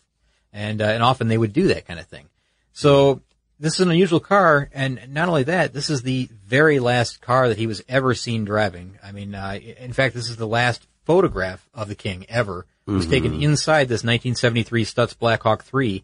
And, 0.52 0.82
uh, 0.82 0.86
and 0.86 1.02
often 1.02 1.28
they 1.28 1.38
would 1.38 1.52
do 1.52 1.68
that 1.68 1.86
kind 1.86 1.98
of 1.98 2.06
thing. 2.06 2.26
So 2.72 3.22
this 3.62 3.74
is 3.74 3.80
an 3.80 3.90
unusual 3.90 4.18
car, 4.18 4.68
and 4.72 5.00
not 5.10 5.28
only 5.28 5.44
that, 5.44 5.72
this 5.72 5.88
is 5.88 6.02
the 6.02 6.28
very 6.44 6.80
last 6.80 7.20
car 7.20 7.48
that 7.48 7.58
he 7.58 7.68
was 7.68 7.80
ever 7.88 8.12
seen 8.12 8.44
driving. 8.44 8.98
I 9.04 9.12
mean, 9.12 9.36
uh, 9.36 9.58
in 9.78 9.92
fact, 9.92 10.16
this 10.16 10.28
is 10.28 10.36
the 10.36 10.48
last 10.48 10.88
photograph 11.04 11.68
of 11.72 11.88
the 11.88 11.94
King 11.94 12.26
ever. 12.28 12.66
It 12.88 12.90
was 12.90 13.06
taken 13.06 13.40
inside 13.40 13.84
this 13.84 14.02
1973 14.02 14.84
Stutz 14.84 15.16
Blackhawk 15.16 15.62
3. 15.62 16.02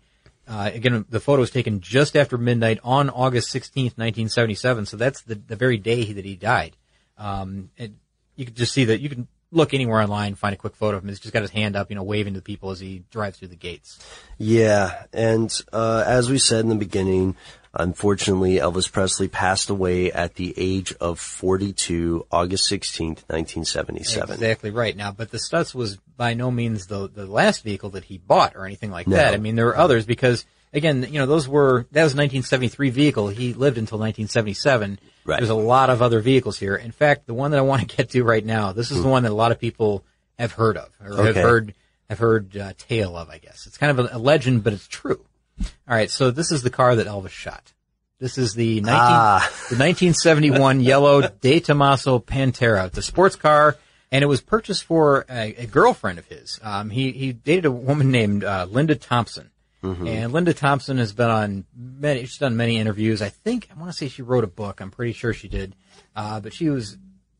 Uh, 0.48 0.70
again, 0.72 1.04
the 1.10 1.20
photo 1.20 1.40
was 1.40 1.50
taken 1.50 1.80
just 1.80 2.16
after 2.16 2.38
midnight 2.38 2.80
on 2.82 3.10
August 3.10 3.52
16th, 3.54 3.98
1977. 3.98 4.86
So 4.86 4.96
that's 4.96 5.22
the, 5.22 5.34
the 5.34 5.56
very 5.56 5.76
day 5.76 6.12
that 6.12 6.24
he 6.24 6.36
died. 6.36 6.74
Um, 7.18 7.70
you 7.76 8.46
can 8.46 8.54
just 8.54 8.72
see 8.72 8.86
that 8.86 9.00
you 9.00 9.10
can 9.10 9.28
look 9.50 9.74
anywhere 9.74 10.00
online, 10.00 10.34
find 10.34 10.54
a 10.54 10.56
quick 10.56 10.76
photo 10.76 10.96
of 10.96 11.02
him. 11.02 11.08
He's 11.08 11.20
just 11.20 11.32
got 11.32 11.42
his 11.42 11.50
hand 11.50 11.76
up, 11.76 11.90
you 11.90 11.96
know, 11.96 12.02
waving 12.02 12.34
to 12.34 12.40
the 12.40 12.44
people 12.44 12.70
as 12.70 12.80
he 12.80 13.04
drives 13.10 13.38
through 13.38 13.48
the 13.48 13.56
gates. 13.56 13.98
Yeah, 14.38 15.04
and 15.12 15.52
uh, 15.72 16.04
as 16.06 16.30
we 16.30 16.38
said 16.38 16.60
in 16.60 16.68
the 16.68 16.74
beginning, 16.74 17.36
unfortunately, 17.74 18.56
Elvis 18.56 18.90
Presley 18.90 19.28
passed 19.28 19.70
away 19.70 20.12
at 20.12 20.34
the 20.34 20.54
age 20.56 20.94
of 21.00 21.18
42, 21.18 22.26
August 22.30 22.70
16th, 22.70 23.24
1977. 23.28 24.34
Exactly 24.34 24.70
right. 24.70 24.96
Now, 24.96 25.12
but 25.12 25.30
the 25.30 25.38
Stutz 25.38 25.74
was 25.74 25.98
by 26.18 26.34
no 26.34 26.50
means 26.50 26.86
the 26.88 27.08
the 27.08 27.24
last 27.24 27.64
vehicle 27.64 27.88
that 27.90 28.04
he 28.04 28.18
bought 28.18 28.54
or 28.56 28.66
anything 28.66 28.90
like 28.90 29.06
No. 29.06 29.16
that. 29.16 29.32
I 29.32 29.38
mean, 29.38 29.56
there 29.56 29.64
were 29.64 29.78
others 29.78 30.04
because 30.04 30.44
again, 30.74 31.06
you 31.10 31.18
know, 31.18 31.24
those 31.24 31.48
were 31.48 31.86
that 31.92 32.04
was 32.04 32.12
a 32.12 32.18
1973 32.18 32.90
vehicle. 32.90 33.28
He 33.28 33.54
lived 33.54 33.78
until 33.78 33.98
1977. 33.98 34.98
Right. 35.24 35.38
There's 35.38 35.48
a 35.48 35.54
lot 35.54 35.88
of 35.90 36.02
other 36.02 36.20
vehicles 36.20 36.58
here. 36.58 36.76
In 36.76 36.90
fact, 36.92 37.26
the 37.26 37.34
one 37.34 37.52
that 37.52 37.58
I 37.58 37.62
want 37.62 37.88
to 37.88 37.96
get 37.96 38.10
to 38.10 38.22
right 38.24 38.44
now, 38.44 38.72
this 38.72 38.90
is 38.90 39.02
the 39.02 39.08
one 39.08 39.22
that 39.22 39.32
a 39.32 39.34
lot 39.34 39.52
of 39.52 39.58
people 39.58 40.04
have 40.38 40.52
heard 40.52 40.76
of 40.76 40.90
or 41.02 41.24
have 41.24 41.36
heard 41.36 41.74
have 42.10 42.18
heard 42.18 42.56
uh, 42.56 42.72
tale 42.76 43.16
of. 43.16 43.30
I 43.30 43.38
guess 43.38 43.66
it's 43.66 43.78
kind 43.78 43.98
of 43.98 44.06
a, 44.06 44.16
a 44.16 44.18
legend, 44.18 44.64
but 44.64 44.72
it's 44.74 44.86
true. 44.88 45.24
All 45.60 45.66
right, 45.96 46.10
so 46.10 46.30
this 46.30 46.52
is 46.52 46.62
the 46.62 46.70
car 46.70 46.94
that 46.96 47.06
Elvis 47.06 47.30
shot. 47.30 47.72
This 48.20 48.38
is 48.38 48.54
the 48.54 48.80
19, 48.80 48.94
Ah. 48.94 49.38
the 49.70 49.76
1971 49.76 50.80
yellow 50.82 51.28
De 51.40 51.60
Tomaso 51.60 52.18
Pantera. 52.18 52.86
It's 52.86 52.98
a 52.98 53.02
sports 53.02 53.36
car, 53.36 53.76
and 54.10 54.22
it 54.22 54.26
was 54.26 54.40
purchased 54.40 54.84
for 54.84 55.24
a, 55.28 55.54
a 55.54 55.66
girlfriend 55.66 56.18
of 56.18 56.26
his. 56.26 56.58
Um, 56.62 56.90
he 56.90 57.12
he 57.12 57.32
dated 57.32 57.66
a 57.66 57.70
woman 57.70 58.10
named 58.10 58.44
uh, 58.44 58.66
Linda 58.70 58.94
Thompson, 58.94 59.50
and 60.08 60.32
Linda 60.32 60.54
Thompson 60.54 60.98
has 60.98 61.12
been 61.12 61.30
on 61.30 61.64
many. 61.76 62.20
She's 62.22 62.38
done 62.38 62.56
many 62.56 62.78
interviews. 62.78 63.22
I 63.22 63.28
think 63.28 63.68
I 63.74 63.78
want 63.78 63.90
to 63.92 63.96
say 63.96 64.08
she 64.08 64.22
wrote 64.22 64.44
a 64.44 64.48
book. 64.48 64.80
I'm 64.80 64.90
pretty 64.90 65.12
sure 65.12 65.32
she 65.32 65.48
did, 65.48 65.76
uh, 66.16 66.40
but 66.40 66.52
she 66.52 66.68
was 66.68 66.96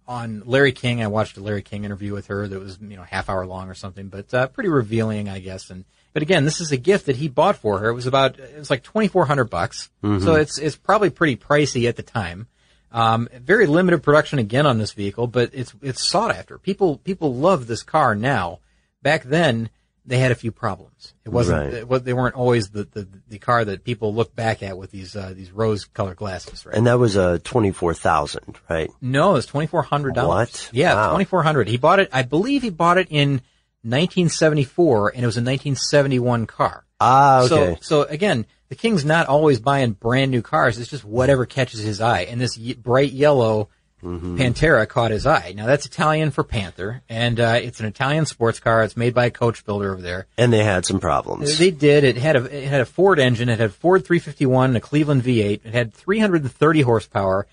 on 0.06 0.42
Larry 0.46 0.72
King. 0.72 1.02
I 1.02 1.08
watched 1.08 1.36
a 1.36 1.40
Larry 1.42 1.62
King 1.62 1.84
interview 1.84 2.14
with 2.14 2.28
her 2.28 2.46
that 2.48 2.58
was 2.58 2.78
you 2.80 2.96
know 2.96 3.02
half 3.02 3.28
hour 3.28 3.44
long 3.46 3.68
or 3.68 3.74
something, 3.74 4.08
but 4.08 4.32
uh, 4.32 4.46
pretty 4.48 4.68
revealing, 4.70 5.28
I 5.28 5.38
guess. 5.40 5.70
And 5.70 5.84
but 6.12 6.22
again, 6.22 6.44
this 6.44 6.60
is 6.60 6.72
a 6.72 6.76
gift 6.76 7.06
that 7.06 7.16
he 7.16 7.28
bought 7.28 7.56
for 7.56 7.78
her. 7.80 7.88
It 7.88 7.94
was 7.94 8.06
about 8.06 8.38
it 8.38 8.58
was 8.58 8.70
like 8.70 8.82
twenty 8.82 9.08
four 9.08 9.26
hundred 9.26 9.50
bucks, 9.50 9.90
so 10.20 10.34
it's 10.36 10.58
it's 10.58 10.76
probably 10.76 11.10
pretty 11.10 11.36
pricey 11.36 11.88
at 11.88 11.96
the 11.96 12.02
time. 12.02 12.46
Um, 12.91 13.28
very 13.34 13.66
limited 13.66 14.03
production 14.03 14.39
again 14.39 14.66
on 14.66 14.78
this 14.78 14.93
vehicle, 14.93 15.26
but 15.26 15.51
it's 15.53 15.74
it's 15.82 16.03
sought 16.07 16.34
after. 16.34 16.59
People 16.59 16.97
people 16.99 17.34
love 17.34 17.66
this 17.66 17.82
car 17.82 18.14
now. 18.14 18.61
Back 19.03 19.24
then, 19.24 19.68
they 20.07 20.18
had 20.18 20.32
a 20.32 20.34
few 20.34 20.51
problems. 20.53 21.12
It 21.24 21.28
wasn't 21.28 21.64
Right. 21.64 21.74
it, 21.99 22.05
they 22.05 22.14
weren't 22.14 22.34
always 22.34 22.70
the, 22.70 22.84
the 22.84 23.07
the 23.28 23.39
car 23.39 23.64
that 23.64 23.84
people 23.84 24.14
look 24.14 24.34
back 24.34 24.62
at 24.62 24.78
with 24.78 24.91
these 24.91 25.14
uh, 25.14 25.32
these 25.36 25.51
rose 25.53 25.84
colored 25.84 26.16
glasses, 26.16 26.64
right? 26.64 26.74
And 26.74 26.86
that 26.86 26.99
was 26.99 27.14
a 27.16 27.39
24,000, 27.41 28.57
right? 28.70 28.91
No, 29.01 29.36
it's 29.36 29.47
twenty 29.47 29.66
four 29.66 29.82
hundred 29.82 30.14
dollars. 30.14 30.49
What? 30.51 30.70
Yeah, 30.72 30.95
Wow. 30.95 31.11
twenty 31.11 31.24
four 31.26 31.43
hundred. 31.43 31.68
He 31.68 31.76
bought 31.76 32.01
it. 32.01 32.09
I 32.12 32.22
believe 32.22 32.62
he 32.62 32.70
bought 32.70 32.99
it 32.99 33.09
in 33.11 33.43
nineteen 33.84 34.28
seventy 34.28 34.64
four, 34.64 35.11
and 35.14 35.22
it 35.22 35.26
was 35.26 35.36
a 35.36 35.43
nineteen 35.43 35.76
seventy 35.76 36.18
one 36.18 36.47
car. 36.47 36.84
Ah, 37.01 37.43
okay. 37.43 37.76
So, 37.80 38.03
so 38.03 38.03
again, 38.09 38.47
the 38.68 38.76
king's 38.76 39.04
not 39.04 39.26
always 39.26 39.60
buying 39.60 39.92
brand 39.92 40.30
new 40.30 40.42
cars. 40.42 40.78
It's 40.78 40.90
just 40.90 41.04
whatever 41.04 41.46
catches 41.46 41.80
his 41.80 42.00
eye. 42.00 42.22
And 42.22 42.40
this 42.40 42.56
y- 42.58 42.74
bright 42.80 43.12
yellow 43.12 43.68
Mm-hmm. 44.00 44.36
Pantera 44.36 44.86
caught 44.86 45.10
his 45.10 45.26
eye. 45.26 45.54
Now 45.56 45.66
that's 45.66 45.84
Italian 45.84 46.30
for 46.30 46.44
Panther, 46.44 47.02
and 47.08 47.40
uh, 47.40 47.58
it's 47.60 47.80
an 47.80 47.86
Italian 47.86 48.26
sports 48.26 48.60
car. 48.60 48.84
It's 48.84 48.96
made 48.96 49.12
by 49.12 49.24
a 49.24 49.30
coach 49.32 49.64
builder 49.66 49.92
over 49.92 50.00
there. 50.00 50.28
and 50.36 50.52
they 50.52 50.62
had 50.62 50.86
some 50.86 51.00
problems. 51.00 51.58
They 51.58 51.72
did. 51.72 52.04
It 52.04 52.16
had 52.16 52.36
a 52.36 52.44
it 52.44 52.68
had 52.68 52.80
a 52.80 52.84
Ford 52.84 53.18
engine. 53.18 53.48
It 53.48 53.58
had 53.58 53.74
Ford 53.74 54.04
351 54.04 54.70
and 54.70 54.76
a 54.76 54.80
Cleveland 54.80 55.24
V8. 55.24 55.62
It 55.66 55.74
had 55.74 55.92
330 55.92 56.80
horsepower. 56.82 57.48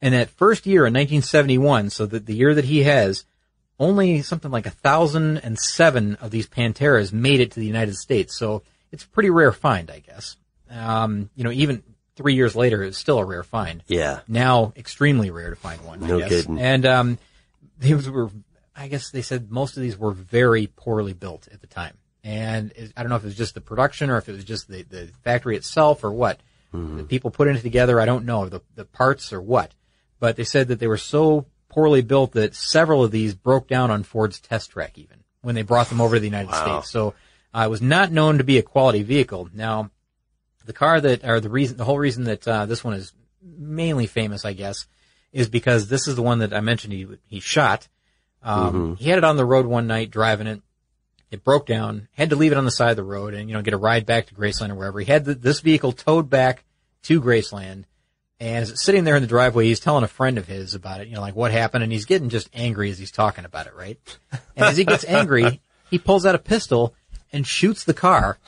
And 0.00 0.14
that 0.14 0.30
first 0.30 0.66
year 0.66 0.86
in 0.86 0.92
1971, 0.94 1.90
so 1.90 2.06
that 2.06 2.26
the 2.26 2.34
year 2.36 2.54
that 2.54 2.66
he 2.66 2.84
has, 2.84 3.24
only 3.80 4.22
something 4.22 4.52
like 4.52 4.66
a 4.66 4.70
thousand 4.70 5.38
and 5.38 5.58
seven 5.58 6.14
of 6.20 6.30
these 6.30 6.46
Panteras 6.46 7.12
made 7.12 7.40
it 7.40 7.50
to 7.50 7.58
the 7.60 7.66
United 7.66 7.96
States. 7.96 8.36
So 8.38 8.62
it's 8.92 9.02
a 9.02 9.08
pretty 9.08 9.30
rare 9.30 9.50
find, 9.50 9.90
I 9.90 9.98
guess. 9.98 10.36
Um, 10.70 11.30
you 11.34 11.44
know, 11.44 11.50
even 11.50 11.82
three 12.16 12.34
years 12.34 12.54
later, 12.56 12.82
it's 12.82 12.98
still 12.98 13.18
a 13.18 13.24
rare 13.24 13.42
find. 13.42 13.82
Yeah. 13.86 14.20
Now 14.28 14.72
extremely 14.76 15.30
rare 15.30 15.50
to 15.50 15.56
find 15.56 15.84
one. 15.84 16.02
I 16.02 16.06
No 16.08 16.18
guess. 16.18 16.28
kidding. 16.30 16.58
And 16.58 16.84
um, 16.86 17.18
these 17.78 18.08
were, 18.10 18.30
I 18.74 18.88
guess 18.88 19.10
they 19.10 19.22
said 19.22 19.50
most 19.50 19.76
of 19.76 19.82
these 19.82 19.96
were 19.96 20.12
very 20.12 20.66
poorly 20.66 21.12
built 21.12 21.48
at 21.52 21.60
the 21.60 21.66
time. 21.66 21.96
And 22.24 22.72
it, 22.72 22.92
I 22.96 23.02
don't 23.02 23.10
know 23.10 23.16
if 23.16 23.22
it 23.22 23.26
was 23.26 23.36
just 23.36 23.54
the 23.54 23.60
production 23.60 24.10
or 24.10 24.18
if 24.18 24.28
it 24.28 24.32
was 24.32 24.44
just 24.44 24.68
the, 24.68 24.82
the 24.82 25.10
factory 25.22 25.56
itself 25.56 26.02
or 26.04 26.10
what. 26.10 26.40
Mm-hmm. 26.74 26.98
The 26.98 27.04
people 27.04 27.30
put 27.30 27.48
it 27.48 27.60
together, 27.62 28.00
I 28.00 28.04
don't 28.04 28.26
know, 28.26 28.46
the, 28.48 28.60
the 28.74 28.84
parts 28.84 29.32
or 29.32 29.40
what. 29.40 29.72
But 30.20 30.36
they 30.36 30.44
said 30.44 30.68
that 30.68 30.80
they 30.80 30.88
were 30.88 30.98
so 30.98 31.46
poorly 31.68 32.02
built 32.02 32.32
that 32.32 32.54
several 32.54 33.04
of 33.04 33.10
these 33.12 33.34
broke 33.34 33.68
down 33.68 33.90
on 33.90 34.02
Ford's 34.02 34.40
test 34.40 34.70
track 34.72 34.98
even 34.98 35.18
when 35.42 35.54
they 35.54 35.62
brought 35.62 35.88
them 35.88 36.00
over 36.00 36.16
to 36.16 36.20
the 36.20 36.26
United 36.26 36.52
States. 36.52 36.90
So 36.90 37.14
uh, 37.54 37.62
it 37.66 37.70
was 37.70 37.80
not 37.80 38.10
known 38.10 38.38
to 38.38 38.44
be 38.44 38.58
a 38.58 38.62
quality 38.62 39.02
vehicle. 39.04 39.48
Now, 39.54 39.90
the 40.68 40.74
car 40.74 41.00
that, 41.00 41.24
or 41.24 41.40
the 41.40 41.48
reason, 41.48 41.78
the 41.78 41.84
whole 41.84 41.98
reason 41.98 42.24
that 42.24 42.46
uh, 42.46 42.66
this 42.66 42.84
one 42.84 42.92
is 42.94 43.12
mainly 43.42 44.06
famous, 44.06 44.44
I 44.44 44.52
guess, 44.52 44.86
is 45.32 45.48
because 45.48 45.88
this 45.88 46.06
is 46.06 46.14
the 46.14 46.22
one 46.22 46.40
that 46.40 46.52
I 46.52 46.60
mentioned 46.60 46.92
he 46.92 47.06
he 47.26 47.40
shot. 47.40 47.88
Um, 48.42 48.96
He 48.96 49.08
had 49.08 49.18
it 49.18 49.24
on 49.24 49.36
the 49.36 49.46
road 49.46 49.66
one 49.66 49.86
night 49.86 50.10
driving 50.10 50.46
it. 50.46 50.60
It 51.30 51.42
broke 51.42 51.66
down. 51.66 52.08
Had 52.12 52.30
to 52.30 52.36
leave 52.36 52.52
it 52.52 52.58
on 52.58 52.66
the 52.66 52.70
side 52.70 52.90
of 52.90 52.96
the 52.96 53.02
road 53.02 53.32
and 53.32 53.48
you 53.48 53.54
know 53.54 53.62
get 53.62 53.74
a 53.74 53.78
ride 53.78 54.04
back 54.04 54.26
to 54.26 54.34
Graceland 54.34 54.70
or 54.70 54.74
wherever. 54.74 55.00
He 55.00 55.10
had 55.10 55.24
the, 55.24 55.34
this 55.34 55.60
vehicle 55.60 55.92
towed 55.92 56.28
back 56.28 56.64
to 57.04 57.20
Graceland, 57.22 57.84
and 58.38 58.56
as 58.62 58.70
it's 58.70 58.84
sitting 58.84 59.04
there 59.04 59.16
in 59.16 59.22
the 59.22 59.26
driveway, 59.28 59.64
he's 59.64 59.80
telling 59.80 60.04
a 60.04 60.08
friend 60.08 60.36
of 60.36 60.46
his 60.46 60.74
about 60.74 61.00
it. 61.00 61.08
You 61.08 61.14
know, 61.14 61.22
like 61.22 61.34
what 61.34 61.50
happened, 61.50 61.82
and 61.82 61.92
he's 61.92 62.04
getting 62.04 62.28
just 62.28 62.50
angry 62.52 62.90
as 62.90 62.98
he's 62.98 63.10
talking 63.10 63.46
about 63.46 63.66
it, 63.66 63.74
right? 63.74 63.98
And 64.54 64.66
as 64.66 64.76
he 64.76 64.84
gets 64.84 65.04
angry, 65.06 65.62
he 65.90 65.98
pulls 65.98 66.26
out 66.26 66.34
a 66.34 66.38
pistol 66.38 66.94
and 67.32 67.46
shoots 67.46 67.84
the 67.84 67.94
car, 67.94 68.38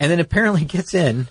and 0.00 0.10
then 0.10 0.20
apparently 0.20 0.64
gets 0.64 0.94
in 0.94 1.28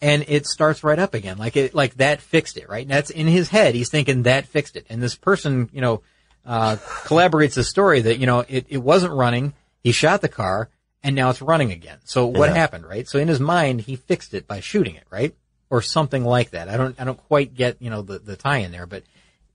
and 0.00 0.24
it 0.28 0.46
starts 0.46 0.84
right 0.84 0.98
up 0.98 1.14
again. 1.14 1.38
Like 1.38 1.56
it, 1.56 1.74
like 1.74 1.94
that 1.96 2.20
fixed 2.20 2.56
it, 2.56 2.68
right? 2.68 2.82
And 2.82 2.90
that's 2.90 3.10
in 3.10 3.26
his 3.26 3.48
head. 3.48 3.74
He's 3.74 3.90
thinking 3.90 4.22
that 4.24 4.46
fixed 4.46 4.76
it. 4.76 4.86
And 4.88 5.02
this 5.02 5.14
person, 5.16 5.68
you 5.72 5.80
know, 5.80 6.02
uh, 6.46 6.76
collaborates 7.04 7.58
a 7.58 7.64
story 7.64 8.00
that, 8.02 8.18
you 8.18 8.26
know, 8.26 8.44
it, 8.48 8.66
it 8.68 8.78
wasn't 8.78 9.12
running. 9.12 9.52
He 9.82 9.92
shot 9.92 10.20
the 10.20 10.28
car 10.28 10.68
and 11.02 11.14
now 11.14 11.30
it's 11.30 11.42
running 11.42 11.72
again. 11.72 11.98
So 12.04 12.26
what 12.26 12.48
Yeah. 12.50 12.54
happened, 12.56 12.86
right? 12.86 13.08
So 13.08 13.18
in 13.18 13.28
his 13.28 13.40
mind, 13.40 13.80
he 13.82 13.96
fixed 13.96 14.34
it 14.34 14.46
by 14.46 14.60
shooting 14.60 14.94
it, 14.94 15.04
right? 15.10 15.34
Or 15.70 15.82
something 15.82 16.24
like 16.24 16.50
that. 16.50 16.68
I 16.68 16.76
don't, 16.76 16.98
I 17.00 17.04
don't 17.04 17.18
quite 17.18 17.54
get, 17.54 17.76
you 17.82 17.90
know, 17.90 18.02
the, 18.02 18.18
the 18.18 18.36
tie 18.36 18.58
in 18.58 18.72
there, 18.72 18.86
but 18.86 19.02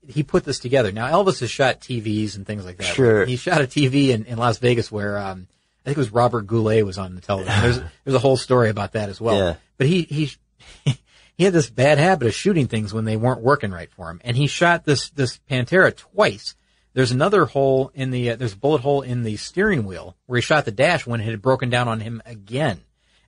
he 0.06 0.22
put 0.22 0.44
this 0.44 0.58
together. 0.58 0.92
Now 0.92 1.06
Elvis 1.10 1.40
has 1.40 1.50
shot 1.50 1.80
TVs 1.80 2.36
and 2.36 2.46
things 2.46 2.64
like 2.64 2.76
that. 2.76 2.86
Sure. 2.94 3.24
He 3.24 3.36
shot 3.36 3.60
a 3.62 3.64
TV 3.64 4.08
in, 4.10 4.24
in 4.26 4.36
Las 4.38 4.58
Vegas 4.58 4.92
where, 4.92 5.18
um, 5.18 5.46
I 5.84 5.88
think 5.88 5.98
it 5.98 6.00
was 6.00 6.12
Robert 6.12 6.46
Goulet 6.46 6.84
was 6.84 6.96
on 6.96 7.14
the 7.14 7.20
television. 7.20 7.60
There's, 7.60 7.80
there's 8.04 8.14
a 8.14 8.20
whole 8.20 8.38
story 8.38 8.70
about 8.70 8.92
that 8.92 9.10
as 9.10 9.20
well. 9.20 9.36
Yeah. 9.36 9.54
But 9.76 9.86
he, 9.86 10.02
he, 10.02 10.30
he 11.36 11.44
had 11.44 11.52
this 11.52 11.68
bad 11.68 11.98
habit 11.98 12.26
of 12.26 12.34
shooting 12.34 12.68
things 12.68 12.94
when 12.94 13.04
they 13.04 13.16
weren't 13.16 13.42
working 13.42 13.70
right 13.70 13.90
for 13.90 14.10
him. 14.10 14.20
And 14.24 14.34
he 14.34 14.46
shot 14.46 14.84
this, 14.84 15.10
this 15.10 15.38
Pantera 15.50 15.94
twice. 15.94 16.54
There's 16.94 17.10
another 17.10 17.44
hole 17.44 17.90
in 17.94 18.12
the, 18.12 18.30
uh, 18.30 18.36
there's 18.36 18.54
a 18.54 18.58
bullet 18.58 18.80
hole 18.80 19.02
in 19.02 19.24
the 19.24 19.36
steering 19.36 19.84
wheel 19.84 20.16
where 20.24 20.38
he 20.38 20.42
shot 20.42 20.64
the 20.64 20.70
dash 20.70 21.06
when 21.06 21.20
it 21.20 21.24
had 21.24 21.42
broken 21.42 21.68
down 21.68 21.88
on 21.88 22.00
him 22.00 22.22
again. 22.24 22.80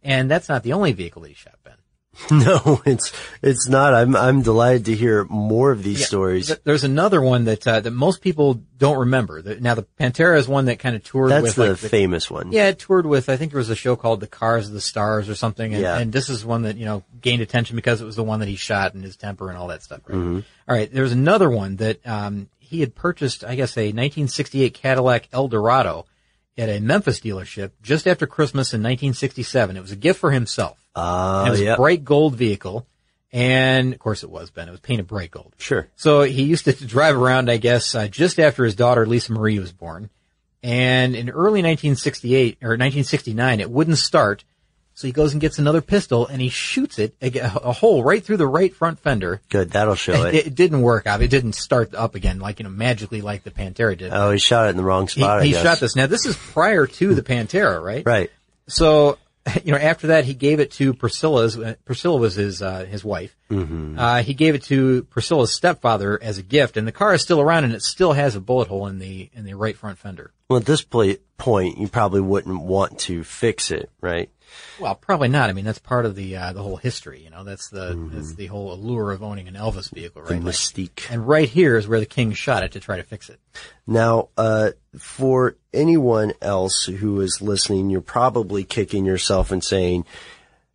And 0.02 0.30
that's 0.30 0.48
not 0.48 0.62
the 0.62 0.72
only 0.72 0.92
vehicle 0.92 1.22
that 1.22 1.28
he 1.28 1.34
shot, 1.34 1.56
Ben. 1.62 1.75
No, 2.30 2.80
it's 2.86 3.12
it's 3.42 3.68
not. 3.68 3.94
I'm 3.94 4.16
I'm 4.16 4.42
delighted 4.42 4.86
to 4.86 4.94
hear 4.96 5.24
more 5.24 5.70
of 5.70 5.82
these 5.82 6.00
Yeah. 6.00 6.06
stories. 6.06 6.46
Th- 6.48 6.58
There's 6.64 6.82
another 6.84 7.20
one 7.20 7.44
that, 7.44 7.66
uh, 7.66 7.80
that 7.80 7.90
most 7.90 8.20
people 8.22 8.62
don't 8.78 8.98
remember. 8.98 9.42
The- 9.42 9.60
Now 9.60 9.74
the 9.74 9.84
Pantera 10.00 10.38
is 10.38 10.48
one 10.48 10.64
that 10.66 10.78
kind 10.78 10.96
of 10.96 11.04
toured 11.04 11.30
That's 11.30 11.42
with 11.42 11.54
the 11.56 11.68
like, 11.70 11.76
famous 11.78 12.30
one. 12.30 12.52
Yeah, 12.52 12.68
it 12.68 12.78
toured 12.78 13.06
with, 13.06 13.28
I 13.28 13.36
think 13.36 13.52
there 13.52 13.58
was 13.58 13.70
a 13.70 13.76
show 13.76 13.96
called 13.96 14.20
The 14.20 14.26
Cars 14.26 14.68
of 14.68 14.72
the 14.74 14.80
Stars 14.80 15.28
or 15.28 15.34
something. 15.34 15.72
And, 15.74 15.82
Yeah. 15.82 15.98
and 15.98 16.12
this 16.12 16.28
is 16.28 16.44
one 16.44 16.62
that, 16.62 16.76
you 16.76 16.84
know, 16.86 17.04
gained 17.20 17.42
attention 17.42 17.76
because 17.76 18.00
it 18.00 18.04
was 18.04 18.16
the 18.16 18.24
one 18.24 18.40
that 18.40 18.48
he 18.48 18.56
shot 18.56 18.94
and 18.94 19.04
his 19.04 19.16
temper 19.16 19.48
and 19.48 19.58
all 19.58 19.68
that 19.68 19.82
stuff. 19.82 20.00
Right? 20.06 20.16
Mm-hmm. 20.18 20.40
All 20.68 20.76
right. 20.76 20.92
There's 20.92 21.12
another 21.12 21.50
one 21.50 21.76
that, 21.76 22.06
um, 22.06 22.48
he 22.58 22.80
had 22.80 22.94
purchased, 22.94 23.44
I 23.44 23.54
guess, 23.54 23.76
a 23.76 23.92
1968 23.92 24.74
Cadillac 24.74 25.28
Eldorado 25.32 26.06
at 26.58 26.68
a 26.68 26.80
Memphis 26.80 27.20
dealership 27.20 27.72
just 27.82 28.06
after 28.08 28.26
Christmas 28.26 28.72
in 28.72 28.80
1967. 28.82 29.76
It 29.76 29.80
was 29.80 29.92
a 29.92 29.96
gift 29.96 30.18
for 30.18 30.30
himself. 30.32 30.78
And 30.96 31.48
it 31.48 31.50
was 31.50 31.60
yeah. 31.60 31.74
a 31.74 31.76
bright 31.76 32.04
gold 32.04 32.34
vehicle. 32.34 32.86
And 33.32 33.92
of 33.92 33.98
course 33.98 34.22
it 34.22 34.30
was, 34.30 34.50
Ben. 34.50 34.68
It 34.68 34.70
was 34.70 34.80
painted 34.80 35.06
bright 35.06 35.30
gold. 35.30 35.52
Sure. 35.58 35.88
So 35.96 36.22
he 36.22 36.44
used 36.44 36.64
to 36.64 36.72
drive 36.86 37.16
around, 37.16 37.50
I 37.50 37.58
guess, 37.58 37.94
uh, 37.94 38.08
just 38.08 38.40
after 38.40 38.64
his 38.64 38.74
daughter 38.74 39.04
Lisa 39.06 39.32
Marie 39.32 39.58
was 39.58 39.72
born. 39.72 40.10
And 40.62 41.14
in 41.14 41.28
early 41.30 41.62
1968 41.62 42.58
or 42.62 42.70
1969, 42.70 43.60
it 43.60 43.70
wouldn't 43.70 43.98
start. 43.98 44.44
So 44.94 45.06
he 45.06 45.12
goes 45.12 45.32
and 45.32 45.40
gets 45.42 45.58
another 45.58 45.82
pistol 45.82 46.26
and 46.26 46.40
he 46.40 46.48
shoots 46.48 46.98
it 46.98 47.14
a, 47.20 47.28
a 47.62 47.72
hole 47.72 48.02
right 48.02 48.24
through 48.24 48.38
the 48.38 48.46
right 48.46 48.74
front 48.74 48.98
fender. 48.98 49.42
Good. 49.50 49.72
That'll 49.72 49.94
show 49.94 50.24
It, 50.24 50.34
it. 50.34 50.46
it 50.46 50.54
didn't 50.54 50.80
work 50.80 51.06
out. 51.06 51.20
It 51.20 51.28
didn't 51.28 51.52
start 51.52 51.94
up 51.94 52.14
again, 52.14 52.38
like 52.38 52.58
you 52.60 52.64
know, 52.64 52.70
magically, 52.70 53.20
like 53.20 53.42
the 53.42 53.50
Pantera 53.50 53.98
did. 53.98 54.10
Oh, 54.10 54.30
he 54.30 54.38
shot 54.38 54.68
it 54.68 54.70
in 54.70 54.78
the 54.78 54.82
wrong 54.82 55.06
he 55.06 55.20
spot. 55.20 55.44
He 55.44 55.50
guess. 55.50 55.62
shot 55.62 55.80
this. 55.80 55.94
Now 55.96 56.06
this 56.06 56.24
is 56.24 56.34
prior 56.34 56.86
to 56.86 57.14
the 57.14 57.22
Pantera, 57.22 57.82
right? 57.82 58.04
Right. 58.06 58.30
So 58.68 59.18
you 59.64 59.72
know, 59.72 59.78
after 59.78 60.08
that, 60.08 60.24
he 60.24 60.34
gave 60.34 60.60
it 60.60 60.72
to 60.72 60.94
Priscilla's. 60.94 61.58
Priscilla 61.84 62.18
was 62.18 62.34
his 62.34 62.62
uh, 62.62 62.84
his 62.84 63.04
wife. 63.04 63.36
Mm-hmm. 63.50 63.98
Uh, 63.98 64.22
he 64.22 64.34
gave 64.34 64.54
it 64.54 64.64
to 64.64 65.04
Priscilla's 65.04 65.54
stepfather 65.54 66.20
as 66.20 66.38
a 66.38 66.42
gift, 66.42 66.76
and 66.76 66.86
the 66.86 66.92
car 66.92 67.14
is 67.14 67.22
still 67.22 67.40
around, 67.40 67.64
and 67.64 67.72
it 67.72 67.82
still 67.82 68.12
has 68.12 68.34
a 68.34 68.40
bullet 68.40 68.68
hole 68.68 68.86
in 68.86 68.98
the 68.98 69.30
in 69.34 69.44
the 69.44 69.54
right 69.54 69.76
front 69.76 69.98
fender. 69.98 70.32
Well, 70.48 70.58
at 70.58 70.66
this 70.66 70.82
point, 70.82 71.20
you 71.78 71.88
probably 71.88 72.20
wouldn't 72.20 72.60
want 72.60 72.98
to 73.00 73.24
fix 73.24 73.70
it, 73.70 73.90
right? 74.00 74.30
Well, 74.80 74.94
probably 74.94 75.28
not. 75.28 75.48
I 75.50 75.52
mean, 75.54 75.64
that's 75.64 75.78
part 75.78 76.06
of 76.06 76.14
the 76.14 76.36
uh, 76.36 76.52
the 76.52 76.62
whole 76.62 76.76
history. 76.76 77.22
You 77.22 77.30
know, 77.30 77.44
that's 77.44 77.68
the 77.70 77.94
that's 78.12 78.34
the 78.34 78.46
whole 78.46 78.72
allure 78.72 79.12
of 79.12 79.22
owning 79.22 79.48
an 79.48 79.54
Elvis 79.54 79.90
vehicle, 79.92 80.22
right? 80.22 80.32
Mm-hmm. 80.32 80.40
The 80.40 80.46
Like- 80.46 80.54
mystique. 80.54 81.10
and 81.10 81.26
right 81.26 81.48
here 81.48 81.76
is 81.76 81.88
where 81.88 82.00
the 82.00 82.06
king 82.06 82.32
shot 82.32 82.62
it 82.62 82.72
to 82.72 82.80
try 82.80 82.96
to 82.96 83.02
fix 83.02 83.28
it. 83.30 83.40
Now, 83.86 84.28
uh, 84.36 84.72
for 84.98 85.56
anyone 85.72 86.32
else 86.42 86.84
who 86.84 87.20
is 87.20 87.40
listening, 87.40 87.90
you're 87.90 88.00
probably 88.00 88.64
kicking 88.64 89.04
yourself 89.04 89.50
and 89.50 89.62
saying, 89.64 90.04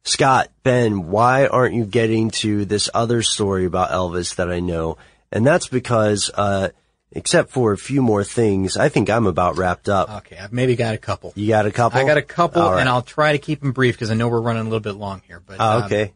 Scott, 0.03 0.49
Ben, 0.63 1.07
why 1.07 1.45
aren't 1.47 1.75
you 1.75 1.85
getting 1.85 2.31
to 2.31 2.65
this 2.65 2.89
other 2.93 3.21
story 3.21 3.65
about 3.65 3.91
Elvis 3.91 4.35
that 4.35 4.51
I 4.51 4.59
know? 4.59 4.97
And 5.31 5.45
that's 5.45 5.67
because, 5.67 6.31
uh, 6.33 6.69
except 7.11 7.51
for 7.51 7.73
a 7.73 7.77
few 7.77 8.01
more 8.01 8.23
things, 8.23 8.77
I 8.77 8.89
think 8.89 9.09
I'm 9.09 9.27
about 9.27 9.57
wrapped 9.57 9.89
up. 9.89 10.09
Okay, 10.19 10.37
I've 10.37 10.53
maybe 10.53 10.75
got 10.75 10.95
a 10.95 10.97
couple. 10.97 11.33
You 11.35 11.47
got 11.47 11.65
a 11.65 11.71
couple? 11.71 11.99
I 11.99 12.05
got 12.05 12.17
a 12.17 12.21
couple, 12.21 12.61
right. 12.63 12.79
and 12.79 12.87
I'll 12.89 13.01
try 13.01 13.33
to 13.33 13.37
keep 13.37 13.59
them 13.61 13.71
brief 13.71 13.95
because 13.95 14.11
I 14.11 14.13
know 14.15 14.27
we're 14.29 14.41
running 14.41 14.61
a 14.61 14.65
little 14.65 14.79
bit 14.79 14.95
long 14.95 15.21
here. 15.27 15.41
But 15.45 15.57
Oh, 15.59 15.77
um, 15.79 15.83
okay. 15.83 16.13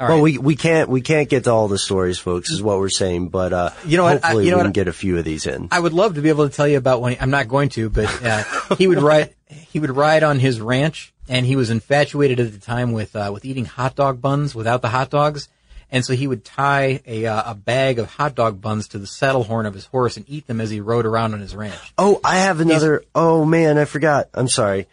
well, 0.00 0.20
we 0.20 0.38
we 0.38 0.54
can't 0.54 0.88
we 0.88 1.00
can't 1.00 1.28
get 1.28 1.44
to 1.44 1.50
all 1.50 1.66
the 1.68 1.78
stories, 1.78 2.18
folks. 2.18 2.50
Is 2.50 2.62
what 2.62 2.78
we're 2.78 2.88
saying. 2.88 3.28
But 3.30 3.52
uh, 3.52 3.70
You 3.84 3.96
know 3.96 4.04
what? 4.04 4.22
I- 4.24 4.28
hopefully 4.28 4.44
you 4.44 4.50
know 4.52 4.58
we 4.58 4.60
what? 4.60 4.64
can 4.66 4.72
get 4.72 4.88
a 4.88 4.92
few 4.92 5.18
of 5.18 5.24
these 5.24 5.46
in. 5.46 5.68
I 5.72 5.80
would 5.80 5.92
love 5.92 6.14
to 6.14 6.20
be 6.22 6.28
able 6.28 6.48
to 6.48 6.54
tell 6.54 6.68
you 6.68 6.78
about 6.78 7.00
when 7.00 7.12
he, 7.14 7.20
I'm 7.20 7.30
not 7.30 7.48
going 7.48 7.68
to, 7.70 7.90
but 7.90 8.24
uh, 8.24 8.44
he 8.76 8.86
would 8.86 9.02
ride 9.02 9.34
he 9.48 9.80
would 9.80 9.90
ride 9.90 10.22
on 10.22 10.38
his 10.38 10.60
ranch, 10.60 11.12
and 11.28 11.44
he 11.44 11.56
was 11.56 11.70
infatuated 11.70 12.38
at 12.38 12.52
the 12.52 12.58
time 12.60 12.92
with 12.92 13.16
uh, 13.16 13.30
with 13.32 13.44
eating 13.44 13.64
hot 13.64 13.96
dog 13.96 14.20
buns 14.20 14.54
without 14.54 14.82
the 14.82 14.88
hot 14.88 15.10
dogs, 15.10 15.48
and 15.90 16.04
so 16.04 16.14
he 16.14 16.26
would 16.26 16.44
tie 16.44 17.00
a 17.06 17.26
uh, 17.26 17.52
a 17.52 17.54
bag 17.54 17.98
of 17.98 18.08
hot 18.08 18.34
dog 18.34 18.60
buns 18.60 18.88
to 18.88 18.98
the 18.98 19.06
saddle 19.06 19.44
horn 19.44 19.66
of 19.66 19.74
his 19.74 19.86
horse 19.86 20.16
and 20.16 20.26
eat 20.28 20.46
them 20.46 20.60
as 20.60 20.70
he 20.70 20.80
rode 20.80 21.06
around 21.06 21.34
on 21.34 21.40
his 21.40 21.54
ranch. 21.54 21.94
Oh, 21.96 22.20
I 22.24 22.38
have 22.40 22.60
another. 22.60 23.02
Oh 23.14 23.44
man, 23.44 23.78
I 23.78 23.84
forgot. 23.84 24.28
I'm 24.34 24.48
sorry. 24.48 24.86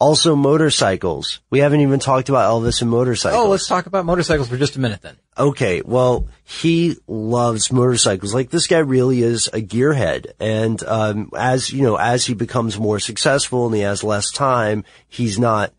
Also, 0.00 0.36
motorcycles. 0.36 1.40
We 1.50 1.58
haven't 1.58 1.80
even 1.80 1.98
talked 1.98 2.28
about 2.28 2.48
Elvis 2.48 2.82
and 2.82 2.90
motorcycles. 2.90 3.44
Oh, 3.44 3.48
let's 3.48 3.66
talk 3.66 3.86
about 3.86 4.04
motorcycles 4.04 4.48
for 4.48 4.56
just 4.56 4.76
a 4.76 4.80
minute 4.80 5.02
then. 5.02 5.16
Okay, 5.36 5.82
well, 5.84 6.28
he 6.44 6.96
loves 7.08 7.72
motorcycles. 7.72 8.32
Like 8.32 8.50
this 8.50 8.68
guy 8.68 8.78
really 8.78 9.22
is 9.22 9.48
a 9.48 9.60
gearhead, 9.60 10.32
and 10.38 10.80
um, 10.84 11.30
as 11.36 11.72
you 11.72 11.82
know, 11.82 11.96
as 11.96 12.24
he 12.24 12.34
becomes 12.34 12.78
more 12.78 13.00
successful 13.00 13.66
and 13.66 13.74
he 13.74 13.80
has 13.80 14.04
less 14.04 14.30
time, 14.30 14.84
he's 15.08 15.36
not 15.36 15.72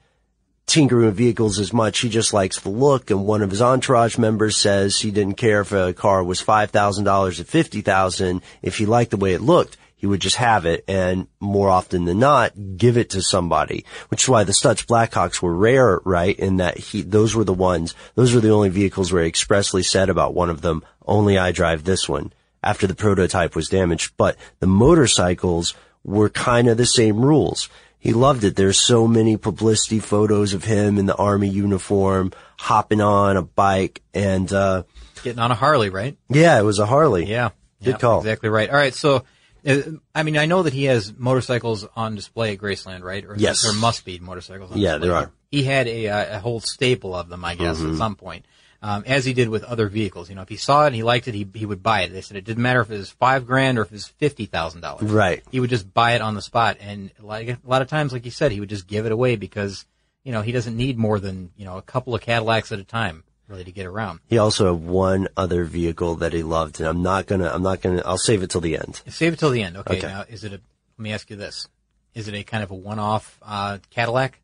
tinkering 0.70 1.08
with 1.08 1.18
vehicles 1.18 1.60
as 1.60 1.74
much. 1.74 2.00
He 2.00 2.08
just 2.08 2.34
likes 2.34 2.60
the 2.60 2.70
look. 2.70 3.12
And 3.12 3.26
one 3.26 3.42
of 3.42 3.52
his 3.52 3.62
entourage 3.62 4.18
members 4.18 4.56
says 4.56 5.00
he 5.00 5.12
didn't 5.12 5.36
care 5.36 5.62
if 5.62 5.74
a 5.74 5.94
car 5.94 6.24
was 6.24 6.40
five 6.40 6.72
thousand 6.72 7.04
dollars 7.04 7.40
or 7.40 7.44
fifty 7.44 7.82
thousand. 7.82 8.42
If 8.62 8.78
he 8.78 8.86
liked 8.86 9.12
the 9.12 9.18
way 9.18 9.34
it 9.34 9.42
looked, 9.42 9.76
he 9.96 10.08
would 10.08 10.22
just 10.22 10.38
have 10.38 10.66
it, 10.66 10.86
and 10.88 11.28
more 11.42 11.70
often 11.70 12.06
than 12.06 12.20
not, 12.20 12.78
give 12.78 12.96
it 12.96 13.10
to 13.10 13.22
somebody. 13.22 13.84
Which 14.08 14.24
is 14.24 14.30
why 14.30 14.46
the 14.46 14.54
Stutz 14.54 14.86
Blackhawks 14.86 15.42
were 15.42 15.54
rare, 15.54 16.00
right? 16.06 16.40
In 16.40 16.56
that 16.58 16.78
he, 16.78 17.02
those 17.02 17.36
were 17.36 17.44
the 17.44 17.54
ones, 17.54 17.94
those 18.16 18.34
were 18.34 18.40
the 18.40 18.52
only 18.52 18.70
vehicles 18.70 19.12
where 19.12 19.24
he 19.24 19.28
expressly 19.28 19.84
said 19.84 20.10
about 20.10 20.34
one 20.34 20.50
of 20.50 20.62
them, 20.62 20.84
"Only 21.06 21.38
I 21.38 21.52
drive 21.52 21.84
this 21.84 22.08
one." 22.08 22.32
After 22.64 22.88
the 22.88 22.96
prototype 22.96 23.56
was 23.56 23.70
damaged, 23.70 24.14
but 24.16 24.38
the 24.60 24.68
motorcycles 24.68 25.74
were 26.04 26.30
kind 26.30 26.68
of 26.68 26.78
the 26.78 26.86
same 26.86 27.26
rules. 27.26 27.70
He 28.00 28.14
loved 28.14 28.44
it. 28.46 28.56
There's 28.56 28.80
so 28.80 29.08
many 29.08 29.36
publicity 29.38 30.00
photos 30.00 30.54
of 30.54 30.64
him 30.64 30.98
in 30.98 31.06
the 31.06 31.16
army 31.16 31.50
uniform, 31.50 32.32
hopping 32.58 33.02
on 33.02 33.36
a 33.38 33.42
bike, 33.42 34.02
and 34.14 34.52
uh, 34.54 34.84
Getting 35.24 35.40
on 35.40 35.52
a 35.52 35.56
Harley, 35.56 35.90
right? 35.90 36.18
yeah, 36.30 36.58
it 36.58 36.64
was 36.64 36.80
a 36.80 36.86
Harley. 36.86 37.26
Yeah. 37.26 37.50
Good 37.84 37.92
Yeah, 37.92 37.98
call. 37.98 38.20
Exactly 38.20 38.48
right. 38.50 38.70
All 38.70 38.76
right. 38.78 38.94
So, 38.94 39.24
uh, 39.68 39.78
I 40.16 40.24
mean, 40.24 40.38
I 40.38 40.46
know 40.46 40.64
that 40.64 40.72
he 40.74 40.86
has 40.86 41.14
motorcycles 41.18 41.86
on 41.96 42.16
display 42.16 42.54
at 42.54 42.60
Graceland, 42.60 43.04
right? 43.04 43.24
Or 43.26 43.36
Yes. 43.38 43.64
There 43.64 43.74
must 43.74 44.06
be 44.06 44.18
motorcycles 44.20 44.72
on 44.72 44.78
Yeah, 44.78 44.94
display. 44.94 45.08
there 45.10 45.18
are. 45.18 45.32
He 45.52 45.64
had 45.64 45.88
a, 45.88 46.08
uh, 46.08 46.38
a 46.38 46.40
whole 46.40 46.60
staple 46.62 47.14
of 47.16 47.28
them, 47.28 47.44
I 47.44 47.56
guess, 47.56 47.80
Mhm. 47.80 47.92
at 47.94 47.98
some 47.98 48.16
point. 48.16 48.46
Um, 48.82 49.04
as 49.06 49.26
he 49.26 49.34
did 49.34 49.50
with 49.50 49.66
other 49.66 49.90
vehicles. 49.90 50.30
You 50.30 50.36
know, 50.36 50.42
if 50.42 50.48
he 50.48 50.56
saw 50.56 50.84
it 50.84 50.88
and 50.88 50.96
he 50.96 51.04
liked 51.04 51.28
it, 51.28 51.34
he, 51.34 51.46
he 51.54 51.66
would 51.66 51.84
buy 51.84 52.04
it. 52.04 52.14
They 52.14 52.22
said 52.22 52.38
it 52.38 52.46
didn't 52.46 52.64
matter 52.64 52.80
if 52.80 52.90
it 52.90 52.98
was 52.98 53.10
five 53.10 53.46
grand 53.46 53.78
or 53.78 53.82
if 53.82 53.90
it 53.90 53.94
was 53.94 54.08
fifty 54.08 54.46
thousand 54.46 54.80
dollars. 54.80 55.12
Right. 55.12 55.44
He 55.52 55.60
would 55.60 55.70
just 55.70 55.94
buy 55.94 56.14
it 56.14 56.22
on 56.22 56.34
the 56.34 56.42
spot. 56.42 56.78
And 56.80 57.12
like, 57.20 57.50
a 57.50 57.58
lot 57.66 57.82
of 57.82 57.90
times, 57.90 58.14
like 58.14 58.24
you 58.24 58.32
said, 58.32 58.54
he 58.54 58.62
would 58.62 58.70
just 58.70 58.88
give 58.88 59.06
it 59.06 59.12
away 59.12 59.36
because, 59.36 59.86
you 60.24 60.32
know, 60.32 60.42
he 60.42 60.54
doesn't 60.54 60.78
need 60.78 60.98
more 60.98 61.20
than, 61.20 61.52
you 61.58 61.66
know, 61.66 61.78
a 61.78 61.82
couple 61.82 62.16
of 62.16 62.22
Cadillacs 62.22 62.72
at 62.72 62.80
a 62.80 62.86
time 62.86 63.24
really 63.50 63.64
to 63.66 63.72
get 63.72 63.86
around. 63.86 64.20
He 64.30 64.38
also 64.38 64.74
had 64.74 64.84
one 64.84 65.28
other 65.36 65.66
vehicle 65.66 66.16
that 66.16 66.32
he 66.32 66.44
loved, 66.44 66.80
and 66.80 66.88
I'm 66.88 67.02
not 67.02 67.26
gonna, 67.26 67.50
I'm 67.50 67.64
not 67.64 67.82
gonna, 67.82 68.02
I'll 68.06 68.18
save 68.18 68.44
it 68.44 68.52
till 68.52 68.62
the 68.62 68.78
end. 68.78 69.02
Save 69.08 69.34
it 69.34 69.40
till 69.40 69.50
the 69.50 69.64
end. 69.64 69.76
Okay. 69.76 69.98
Okay. 69.98 70.08
Now, 70.08 70.24
is 70.30 70.44
it 70.44 70.54
a? 70.54 70.62
Let 70.98 71.04
me 71.04 71.12
ask 71.12 71.30
you 71.30 71.36
this: 71.36 71.68
Is 72.14 72.28
it 72.28 72.36
a 72.36 72.44
kind 72.44 72.64
of 72.64 72.72
a 72.72 72.76
one-off 72.76 73.40
uh, 73.42 73.80
Cadillac? 73.90 74.40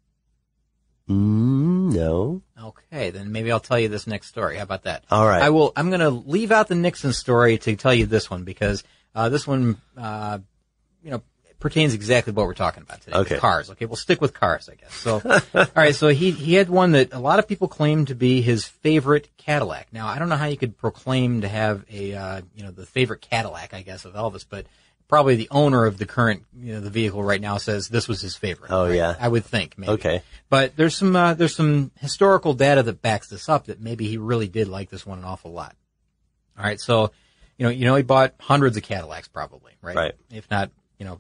Mm, 1.10 1.94
no. 1.94 2.42
Okay, 2.60 3.12
then 3.12 3.32
maybe 3.32 3.52
I'll 3.52 3.60
tell 3.60 3.80
you 3.80 3.90
this 3.90 4.08
next 4.08 4.28
story. 4.28 4.58
How 4.58 4.64
about 4.64 4.84
that? 4.84 5.04
All 5.12 5.26
right. 5.26 5.42
I 5.42 5.50
will. 5.52 5.72
I'm 5.76 5.90
going 5.90 6.00
to 6.00 6.10
leave 6.10 6.52
out 6.52 6.68
the 6.68 6.76
Nixon 6.76 7.14
story 7.14 7.58
to 7.60 7.76
tell 7.76 7.94
you 7.94 8.06
this 8.06 8.30
one 8.30 8.44
because 8.44 8.84
uh, 9.14 9.30
this 9.30 9.46
one, 9.46 9.78
uh, 9.96 10.40
you 11.04 11.12
know, 11.12 11.22
pertains 11.60 11.94
exactly 11.94 12.34
to 12.34 12.36
what 12.38 12.48
we're 12.48 12.54
talking 12.54 12.84
about 12.84 13.02
today. 13.02 13.18
Okay. 13.18 13.38
Cars. 13.38 13.70
Okay, 13.70 13.86
we'll 13.86 13.96
stick 13.96 14.20
with 14.20 14.34
cars, 14.34 14.68
I 14.70 14.76
guess. 14.76 14.94
So, 14.94 15.22
all 15.54 15.68
right. 15.76 15.96
So 15.96 16.08
he 16.08 16.32
he 16.32 16.56
had 16.56 16.70
one 16.70 16.92
that 16.94 17.14
a 17.14 17.20
lot 17.20 17.40
of 17.40 17.48
people 17.48 17.68
claim 17.68 18.06
to 18.06 18.16
be 18.16 18.42
his 18.42 18.66
favorite 18.66 19.30
Cadillac. 19.38 19.88
Now, 19.92 20.08
I 20.08 20.18
don't 20.18 20.30
know 20.30 20.36
how 20.38 20.46
you 20.46 20.58
could 20.58 20.78
proclaim 20.78 21.42
to 21.42 21.48
have 21.48 21.86
a 21.92 22.14
uh, 22.14 22.42
you 22.56 22.64
know 22.64 22.72
the 22.72 22.86
favorite 22.86 23.22
Cadillac, 23.22 23.74
I 23.74 23.84
guess, 23.84 24.06
of 24.06 24.14
Elvis, 24.14 24.46
but 24.48 24.66
probably 25.08 25.36
the 25.36 25.48
owner 25.52 25.86
of 25.86 25.98
the 25.98 26.06
current 26.06 26.44
you 26.58 26.74
know 26.74 26.80
the 26.80 26.90
vehicle 26.90 27.24
right 27.24 27.42
now 27.42 27.58
says 27.58 27.88
this 27.88 28.08
was 28.08 28.22
his 28.22 28.36
favorite. 28.36 28.72
Oh 28.72 28.88
right? 28.88 28.96
yeah. 28.96 29.16
I 29.20 29.28
would 29.28 29.46
think. 29.46 29.78
Maybe. 29.78 29.94
Okay. 29.94 30.22
But 30.50 30.76
there's 30.76 30.96
some 30.96 31.16
uh, 31.16 31.34
there's 31.34 31.56
some 31.56 31.92
historical 32.00 32.54
data 32.54 32.84
that 32.84 33.02
backs 33.02 33.30
this 33.30 33.50
up 33.50 33.66
that 33.66 33.80
maybe 33.80 34.08
he 34.08 34.18
really 34.18 34.48
did 34.48 34.68
like 34.68 34.90
this 34.90 35.06
one 35.06 35.20
an 35.20 35.26
awful 35.26 35.52
lot. 35.52 35.76
All 36.58 36.64
right, 36.64 36.80
so 36.80 37.12
you 37.58 37.66
know 37.66 37.70
you 37.70 37.86
know 37.86 37.96
he 37.96 38.04
bought 38.04 38.34
hundreds 38.40 38.78
of 38.78 38.84
Cadillacs 38.84 39.28
probably, 39.28 39.74
right? 39.82 39.96
Right. 39.96 40.14
If 40.32 40.50
not, 40.50 40.72
you 40.98 41.06
know, 41.06 41.20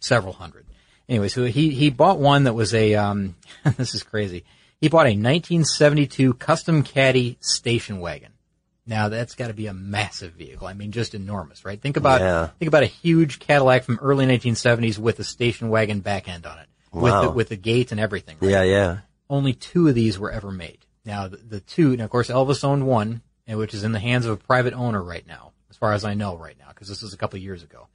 several 0.00 0.32
hundred. 0.32 0.66
Anyway, 1.08 1.28
so 1.28 1.44
he 1.44 1.70
he 1.70 1.90
bought 1.90 2.18
one 2.18 2.44
that 2.44 2.54
was 2.54 2.74
a 2.74 2.94
um 2.94 3.34
this 3.76 3.94
is 3.94 4.02
crazy. 4.02 4.44
He 4.80 4.88
bought 4.88 5.06
a 5.06 5.14
1972 5.14 6.34
custom 6.34 6.82
caddy 6.82 7.38
station 7.40 8.00
wagon. 8.00 8.31
Now 8.86 9.08
that's 9.08 9.34
got 9.36 9.48
to 9.48 9.54
be 9.54 9.66
a 9.68 9.72
massive 9.74 10.32
vehicle. 10.32 10.66
I 10.66 10.72
mean, 10.74 10.90
just 10.92 11.14
enormous, 11.14 11.64
right? 11.64 11.80
Think 11.80 11.96
about 11.96 12.20
Yeah. 12.20 12.48
think 12.58 12.68
about 12.68 12.82
a 12.82 12.86
huge 12.86 13.38
Cadillac 13.38 13.84
from 13.84 13.98
early 14.02 14.26
1970s 14.26 14.98
with 14.98 15.18
a 15.20 15.24
station 15.24 15.68
wagon 15.68 16.00
back 16.00 16.28
end 16.28 16.46
on 16.46 16.58
it, 16.58 16.66
with 16.92 17.12
the, 17.12 17.30
with 17.30 17.48
the 17.48 17.56
gate 17.56 17.92
and 17.92 18.00
everything. 18.00 18.36
right? 18.40 18.50
Yeah, 18.50 18.62
yeah. 18.62 18.98
only 19.30 19.52
two 19.52 19.88
of 19.88 19.94
these 19.94 20.18
were 20.18 20.30
ever 20.32 20.50
made. 20.50 20.78
Now, 21.04 21.28
the, 21.28 21.36
the 21.36 21.60
two, 21.60 21.92
and 21.92 22.00
of 22.02 22.10
course, 22.10 22.28
Elvis 22.28 22.64
owned 22.64 22.86
one, 22.86 23.22
and 23.46 23.58
which 23.58 23.72
is 23.74 23.82
in 23.84 23.92
the 23.92 23.98
hands 24.00 24.26
of 24.26 24.32
a 24.32 24.36
private 24.36 24.72
owner 24.74 25.02
right 25.02 25.26
now, 25.26 25.52
as 25.70 25.76
far 25.76 25.92
as 25.92 26.04
I 26.04 26.14
know 26.14 26.36
right 26.36 26.56
now, 26.58 26.68
because 26.68 26.88
this 26.88 27.02
was 27.02 27.12
a 27.12 27.16
couple 27.16 27.36
of 27.38 27.42
years 27.42 27.62
ago. 27.62 27.86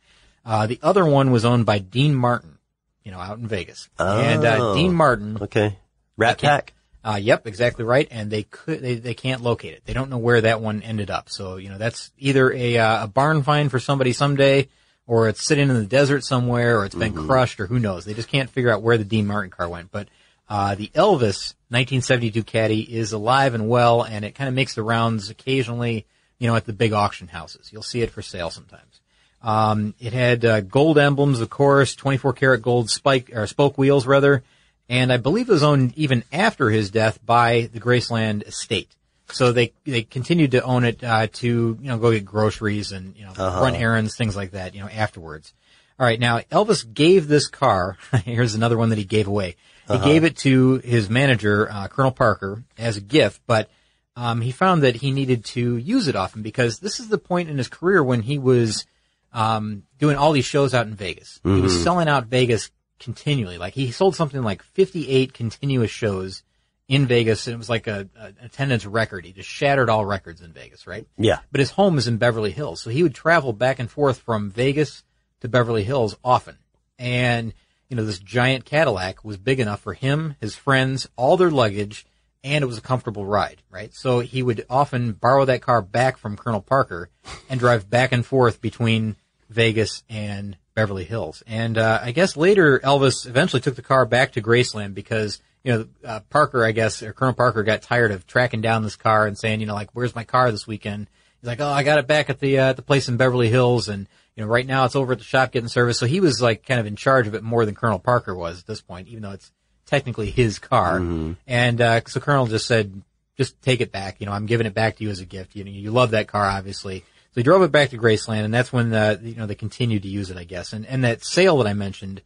Uh, 0.46 0.68
the 0.68 0.80
other 0.82 1.06
one 1.06 1.32
was 1.32 1.44
owned 1.46 1.66
by 1.66 1.80
Dean 1.80 2.16
Martin, 2.16 2.58
you 3.04 3.12
know, 3.12 3.20
out 3.20 3.38
in 3.38 3.48
Vegas. 3.48 3.88
And, 4.00 4.44
uh, 4.46 4.58
Oh. 4.60 4.76
Dean 4.76 4.94
Martin. 4.94 5.38
Okay. 5.42 5.78
Rat 6.18 6.40
Pack. 6.42 6.74
Uh, 7.08 7.16
yep, 7.16 7.48
exactly 7.48 7.86
right. 7.86 8.06
And 8.12 8.30
they 8.30 8.44
could, 8.44 8.82
they, 8.82 8.96
they 8.96 9.14
can't 9.14 9.42
locate 9.42 9.74
it. 9.74 9.84
They 9.86 9.94
don't 9.94 10.10
know 10.10 10.18
where 10.18 10.42
that 10.42 10.60
one 10.60 10.82
ended 10.82 11.10
up. 11.10 11.30
So, 11.30 11.56
you 11.56 11.70
know, 11.70 11.78
that's 11.78 12.12
either 12.18 12.52
a, 12.52 12.78
uh, 12.78 13.06
a 13.06 13.08
barn 13.08 13.44
find 13.44 13.72
for 13.72 13.80
somebody 13.80 14.12
someday, 14.12 14.68
or 15.06 15.30
it's 15.30 15.42
sitting 15.42 15.70
in 15.70 15.76
the 15.76 15.86
desert 15.86 16.26
somewhere, 16.26 16.80
or 16.80 16.86
it's 16.86 16.96
been 16.96 17.14
crushed, 17.14 17.62
or 17.62 17.68
who 17.68 17.80
knows. 17.80 18.04
They 18.04 18.14
just 18.14 18.28
can't 18.28 18.50
figure 18.50 18.70
out 18.70 18.82
where 18.82 18.98
the 18.98 19.06
Dean 19.06 19.26
Martin 19.26 19.52
car 19.52 19.70
went. 19.70 19.90
But, 19.90 20.10
uh, 20.50 20.76
the 20.76 20.90
Elvis 20.90 21.54
1972 21.70 22.44
Caddy 22.44 22.82
is 22.82 23.14
alive 23.14 23.54
and 23.54 23.70
well, 23.70 24.02
and 24.02 24.26
it 24.26 24.36
kind 24.36 24.50
of 24.50 24.54
makes 24.54 24.76
the 24.76 24.84
rounds 24.84 25.30
occasionally, 25.30 26.06
you 26.40 26.48
know, 26.48 26.58
at 26.58 26.66
the 26.66 26.74
big 26.74 26.92
auction 26.92 27.30
houses. 27.30 27.70
You'll 27.72 27.84
see 27.84 28.02
it 28.02 28.12
for 28.12 28.22
sale 28.22 28.50
sometimes. 28.50 29.00
Um, 29.42 29.94
it 29.98 30.12
had 30.12 30.44
uh, 30.44 30.60
gold 30.60 30.98
emblems, 30.98 31.40
of 31.40 31.50
course, 31.50 31.96
24 31.96 32.34
karat 32.34 32.62
gold 32.62 32.90
spike 32.90 33.32
or 33.34 33.48
spoke 33.48 33.78
wheels 33.78 34.06
rather, 34.06 34.44
and 34.90 35.12
I 35.12 35.18
believe 35.18 35.50
it 35.50 35.52
was 35.54 35.64
owned 35.64 35.94
even 35.98 36.24
after 36.32 36.70
his 36.70 36.92
death 36.92 37.20
by 37.26 37.70
the 37.74 37.80
Graceland 37.80 38.44
estate. 38.48 38.90
So 39.32 39.52
they 39.52 39.74
they 39.86 40.04
continued 40.04 40.52
to 40.52 40.62
own 40.64 40.86
it 40.86 41.04
uh, 41.04 41.28
to 41.28 41.48
you 41.48 41.88
know 41.88 41.98
go 41.98 42.12
get 42.12 42.24
groceries 42.26 42.92
and 42.94 43.16
you 43.18 43.26
know 43.26 43.34
Uh-huh. 43.38 43.62
run 43.62 43.76
errands, 43.76 44.16
things 44.16 44.36
like 44.36 44.52
that. 44.52 44.74
You 44.74 44.82
know 44.82 44.90
afterwards. 44.90 45.54
All 46.00 46.06
right, 46.06 46.20
now 46.20 46.40
Elvis 46.52 46.86
gave 46.94 47.28
this 47.28 47.48
car. 47.48 47.98
here's 48.24 48.54
another 48.56 48.78
one 48.78 48.90
that 48.90 48.98
he 48.98 49.04
gave 49.04 49.28
away. 49.28 49.56
He 49.88 49.96
Uh-huh. 49.96 50.06
gave 50.06 50.24
it 50.24 50.38
to 50.38 50.76
his 50.78 51.10
manager, 51.10 51.68
uh, 51.72 51.88
Colonel 51.88 52.12
Parker, 52.12 52.64
as 52.78 52.98
a 52.98 53.02
gift, 53.02 53.42
but 53.48 53.70
um, 54.16 54.42
he 54.42 54.52
found 54.52 54.84
that 54.84 54.96
he 54.98 55.12
needed 55.12 55.44
to 55.46 55.76
use 55.78 56.08
it 56.08 56.16
often 56.16 56.42
because 56.42 56.80
this 56.80 57.00
is 57.00 57.08
the 57.08 57.18
point 57.18 57.50
in 57.50 57.58
his 57.58 57.68
career 57.68 58.04
when 58.04 58.22
he 58.22 58.38
was 58.40 58.86
um, 59.34 59.84
doing 60.00 60.16
all 60.18 60.32
these 60.32 60.46
shows 60.46 60.74
out 60.74 60.88
in 60.88 60.96
Vegas. 60.96 61.40
He 61.44 61.62
was 61.62 61.74
Mhm. 61.74 61.84
selling 61.84 62.08
out 62.08 62.26
Vegas 62.28 62.70
continually. 63.00 63.58
Like 63.58 63.74
he 63.74 63.92
sold 63.92 64.16
something 64.16 64.42
like 64.42 64.64
58 64.64 65.34
continuous 65.34 65.92
shows 65.92 66.44
in 66.88 67.06
Vegas, 67.06 67.48
and 67.48 67.54
it 67.54 67.58
was 67.58 67.70
like 67.70 67.88
a, 67.88 68.10
a 68.18 68.34
attendance 68.46 68.86
record. 68.86 69.26
He 69.26 69.34
just 69.34 69.50
shattered 69.50 69.90
all 69.90 70.06
records 70.06 70.42
in 70.42 70.54
Vegas, 70.54 70.88
right? 70.88 71.06
Yeah. 71.18 71.40
But 71.52 71.60
his 71.60 71.72
home 71.72 71.98
is 71.98 72.08
in 72.08 72.18
Beverly 72.18 72.52
Hills, 72.52 72.82
so 72.82 72.90
he 72.90 73.04
would 73.04 73.16
travel 73.16 73.54
back 73.54 73.80
and 73.80 73.92
forth 73.92 74.20
from 74.20 74.50
Vegas 74.52 75.04
to 75.42 75.50
Beverly 75.50 75.84
Hills 75.84 76.16
often. 76.24 76.58
And 76.98 77.54
you 77.90 77.96
know, 77.96 78.06
this 78.06 78.20
giant 78.20 78.66
Cadillac 78.66 79.24
was 79.24 79.38
big 79.38 79.60
enough 79.60 79.82
for 79.82 79.94
him, 79.94 80.36
his 80.42 80.56
friends, 80.56 81.08
all 81.16 81.38
their 81.38 81.52
luggage, 81.52 82.06
and 82.44 82.64
it 82.64 82.68
was 82.68 82.78
a 82.78 82.82
comfortable 82.82 83.26
ride, 83.26 83.62
right? 83.70 83.94
So 83.94 84.20
he 84.20 84.44
would 84.44 84.66
often 84.70 85.14
borrow 85.14 85.46
that 85.46 85.62
car 85.62 85.82
back 85.82 86.18
from 86.18 86.38
Colonel 86.38 86.62
Parker 86.62 87.10
and 87.50 87.60
drive 87.60 87.90
back 87.90 88.12
and 88.12 88.26
forth 88.26 88.62
between 88.62 89.16
Vegas 89.50 90.04
and 90.10 90.58
Beverly 90.78 91.06
Hills. 91.06 91.42
And 91.48 91.76
uh, 91.76 92.00
I 92.04 92.12
guess 92.12 92.38
later 92.38 92.80
Elvis 92.80 93.26
eventually 93.26 93.62
took 93.62 93.76
the 93.76 93.82
car 93.82 94.06
back 94.06 94.34
to 94.34 94.44
Graceland 94.44 94.94
because 94.94 95.42
you 95.64 95.74
know 95.74 95.88
uh, 96.06 96.20
Parker, 96.30 96.64
I 96.64 96.72
guess, 96.72 97.02
or 97.02 97.14
Colonel 97.14 97.34
Parker 97.34 97.64
got 97.64 97.82
tired 97.82 98.12
of 98.12 98.28
tracking 98.28 98.62
down 98.62 98.84
this 98.84 98.96
car 98.96 99.26
and 99.26 99.36
saying, 99.36 99.60
you 99.60 99.66
know, 99.66 99.74
like, 99.74 99.90
where's 99.94 100.14
my 100.14 100.24
car 100.24 100.52
this 100.52 100.68
weekend? 100.68 101.08
He's 101.42 101.48
like, 101.48 101.60
oh, 101.62 101.68
I 101.68 101.82
got 101.82 101.98
it 101.98 102.06
back 102.06 102.30
at 102.30 102.40
the 102.40 102.60
uh, 102.60 102.74
the 102.74 102.84
place 102.84 103.10
in 103.10 103.18
Beverly 103.18 103.50
Hills, 103.50 103.90
and 103.90 104.08
you 104.36 104.44
know, 104.44 104.50
right 104.50 104.68
now 104.68 104.86
it's 104.86 104.96
over 104.96 105.14
at 105.14 105.18
the 105.18 105.24
shop 105.24 105.52
getting 105.52 105.68
service. 105.68 105.98
So 105.98 106.06
he 106.06 106.20
was 106.20 106.44
like 106.44 106.64
kind 106.64 106.80
of 106.80 106.86
in 106.86 106.96
charge 106.96 107.26
of 107.26 107.34
it 107.34 107.42
more 107.42 107.66
than 107.66 107.74
Colonel 107.74 107.98
Parker 107.98 108.36
was 108.36 108.60
at 108.60 108.68
this 108.68 108.82
point, 108.82 109.08
even 109.08 109.24
though 109.24 109.32
it's 109.32 109.52
technically 109.88 110.30
his 110.30 110.60
car. 110.60 111.00
Mm-hmm. 111.00 111.34
And 111.48 111.82
uh, 111.82 112.02
so 112.06 112.20
Colonel 112.20 112.46
just 112.46 112.68
said, 112.68 113.02
just 113.36 113.60
take 113.64 113.82
it 113.82 113.92
back. 113.92 114.18
You 114.20 114.28
know, 114.28 114.32
I'm 114.32 114.46
giving 114.46 114.68
it 114.68 114.76
back 114.76 114.98
to 114.98 115.04
you 115.04 115.10
as 115.10 115.22
a 115.22 115.26
gift. 115.26 115.56
You 115.56 115.64
know, 115.64 115.72
you 115.72 115.90
love 115.90 116.12
that 116.12 116.28
car, 116.28 116.46
obviously. 116.46 117.04
So 117.38 117.42
he 117.42 117.44
drove 117.44 117.62
it 117.62 117.72
back 117.72 117.92
to 117.92 118.00
Graceland, 118.00 118.46
and 118.46 118.52
that's 118.52 118.74
when 118.74 118.92
uh, 118.92 119.18
you 119.22 119.36
know 119.36 119.46
they 119.46 119.54
continued 119.54 120.02
to 120.02 120.10
use 120.10 120.32
it, 120.32 120.38
I 120.38 120.44
guess. 120.44 120.74
And 120.74 120.88
and 120.88 121.04
that 121.04 121.24
sale 121.24 121.58
that 121.60 121.68
I 121.68 121.74
mentioned, 121.74 122.24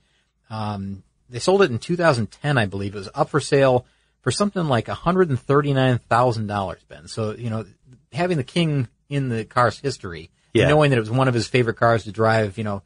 um, 0.50 1.04
they 1.30 1.40
sold 1.40 1.62
it 1.64 1.70
in 1.70 1.80
2010, 1.80 2.58
I 2.58 2.66
believe. 2.66 2.96
It 2.96 3.00
was 3.00 3.10
up 3.14 3.28
for 3.30 3.42
sale 3.42 3.86
for 4.22 4.32
something 4.32 4.64
like 4.70 4.88
139 4.88 5.98
thousand 6.10 6.48
dollars, 6.48 6.80
Ben. 6.88 7.10
So 7.10 7.36
you 7.36 7.50
know, 7.50 7.66
having 8.14 8.38
the 8.38 8.46
King 8.46 8.88
in 9.10 9.28
the 9.28 9.44
car's 9.44 9.78
history, 9.78 10.30
Yeah. 10.54 10.70
knowing 10.70 10.92
that 10.92 10.98
it 10.98 11.02
was 11.02 11.12
one 11.12 11.28
of 11.28 11.34
his 11.34 11.46
favorite 11.46 11.76
cars 11.76 12.06
to 12.06 12.14
drive, 12.14 12.58
you 12.58 12.64
know, 12.64 12.82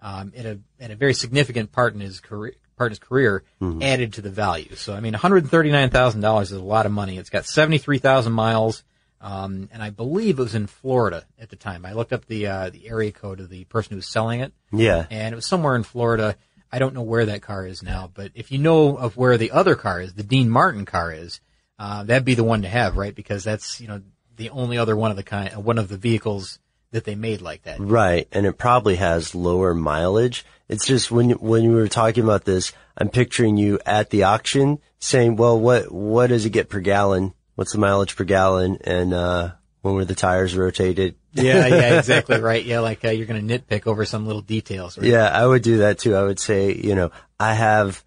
um, 0.00 0.32
at 0.34 0.46
a 0.46 0.58
at 0.80 0.90
a 0.90 0.96
very 0.96 1.12
significant 1.12 1.72
part 1.72 1.92
in 1.92 2.00
his 2.00 2.20
career, 2.20 2.54
part 2.78 2.90
his 2.92 2.98
career, 2.98 3.42
Mhm. 3.60 3.84
added 3.84 4.14
to 4.14 4.22
the 4.22 4.30
value. 4.30 4.76
So 4.76 4.94
I 4.94 5.00
mean, 5.00 5.12
one 5.12 5.20
hundred 5.20 5.46
thirty 5.50 5.70
nine 5.70 5.90
thousand 5.90 6.22
dollars 6.22 6.52
is 6.52 6.56
a 6.58 6.62
lot 6.64 6.86
of 6.86 6.92
money. 6.92 7.18
It's 7.18 7.28
got 7.28 7.44
seventy 7.44 7.76
three 7.76 7.98
thousand 7.98 8.32
miles, 8.32 8.82
um, 9.26 9.68
and 9.72 9.82
I 9.82 9.90
believe 9.90 10.38
it 10.38 10.42
was 10.42 10.54
in 10.54 10.68
Florida 10.68 11.24
at 11.36 11.50
the 11.50 11.56
time. 11.56 11.84
I 11.84 11.94
looked 11.94 12.12
up 12.12 12.26
the 12.26 12.46
uh, 12.46 12.70
the 12.70 12.88
area 12.88 13.10
code 13.10 13.40
of 13.40 13.48
the 13.48 13.64
person 13.64 13.90
who 13.90 13.96
was 13.96 14.06
selling 14.06 14.40
it. 14.40 14.52
Yeah. 14.70 15.06
and 15.10 15.32
it 15.32 15.36
was 15.36 15.46
somewhere 15.46 15.74
in 15.74 15.82
Florida. 15.82 16.36
I 16.70 16.78
don't 16.78 16.94
know 16.94 17.02
where 17.02 17.26
that 17.26 17.42
car 17.42 17.66
is 17.66 17.82
now, 17.82 18.08
but 18.12 18.30
if 18.36 18.52
you 18.52 18.58
know 18.58 18.96
of 18.96 19.16
where 19.16 19.36
the 19.36 19.50
other 19.50 19.74
car 19.74 20.00
is, 20.00 20.14
the 20.14 20.22
Dean 20.22 20.48
Martin 20.48 20.84
car 20.84 21.12
is, 21.12 21.40
uh, 21.76 22.04
that'd 22.04 22.24
be 22.24 22.34
the 22.34 22.44
one 22.44 22.62
to 22.62 22.68
have, 22.68 22.96
right? 22.96 23.14
Because 23.14 23.42
that's 23.42 23.80
you 23.80 23.88
know 23.88 24.00
the 24.36 24.50
only 24.50 24.78
other 24.78 24.96
one 24.96 25.10
of 25.10 25.16
the 25.16 25.24
kind, 25.24 25.52
uh, 25.56 25.60
one 25.60 25.78
of 25.78 25.88
the 25.88 25.96
vehicles 25.96 26.60
that 26.92 27.04
they 27.04 27.16
made 27.16 27.40
like 27.40 27.64
that. 27.64 27.80
Right, 27.80 28.28
and 28.30 28.46
it 28.46 28.58
probably 28.58 28.94
has 28.96 29.34
lower 29.34 29.74
mileage. 29.74 30.44
It's 30.68 30.86
just 30.86 31.10
when 31.10 31.30
when 31.30 31.64
you 31.64 31.72
were 31.72 31.88
talking 31.88 32.22
about 32.22 32.44
this, 32.44 32.72
I'm 32.96 33.08
picturing 33.08 33.56
you 33.56 33.80
at 33.84 34.10
the 34.10 34.22
auction 34.22 34.78
saying, 35.00 35.34
"Well, 35.34 35.58
what 35.58 35.90
what 35.90 36.28
does 36.28 36.46
it 36.46 36.50
get 36.50 36.68
per 36.68 36.80
gallon? 36.80 37.34
What's 37.56 37.72
the 37.72 37.78
mileage 37.78 38.14
per 38.16 38.24
gallon? 38.24 38.78
And 38.84 39.12
uh, 39.12 39.50
when 39.82 39.94
were 39.94 40.04
the 40.04 40.14
tires 40.14 40.56
rotated?" 40.56 41.16
yeah, 41.32 41.66
yeah, 41.66 41.98
exactly 41.98 42.40
right. 42.40 42.64
Yeah, 42.64 42.80
like 42.80 43.04
uh, 43.04 43.10
you're 43.10 43.26
going 43.26 43.46
to 43.46 43.58
nitpick 43.58 43.86
over 43.86 44.04
some 44.04 44.26
little 44.26 44.42
details. 44.42 44.96
Right? 44.96 45.08
Yeah, 45.08 45.24
I 45.26 45.44
would 45.46 45.62
do 45.62 45.78
that 45.78 45.98
too. 45.98 46.14
I 46.14 46.22
would 46.22 46.38
say, 46.38 46.72
you 46.74 46.94
know, 46.94 47.10
I 47.40 47.52
have 47.54 48.02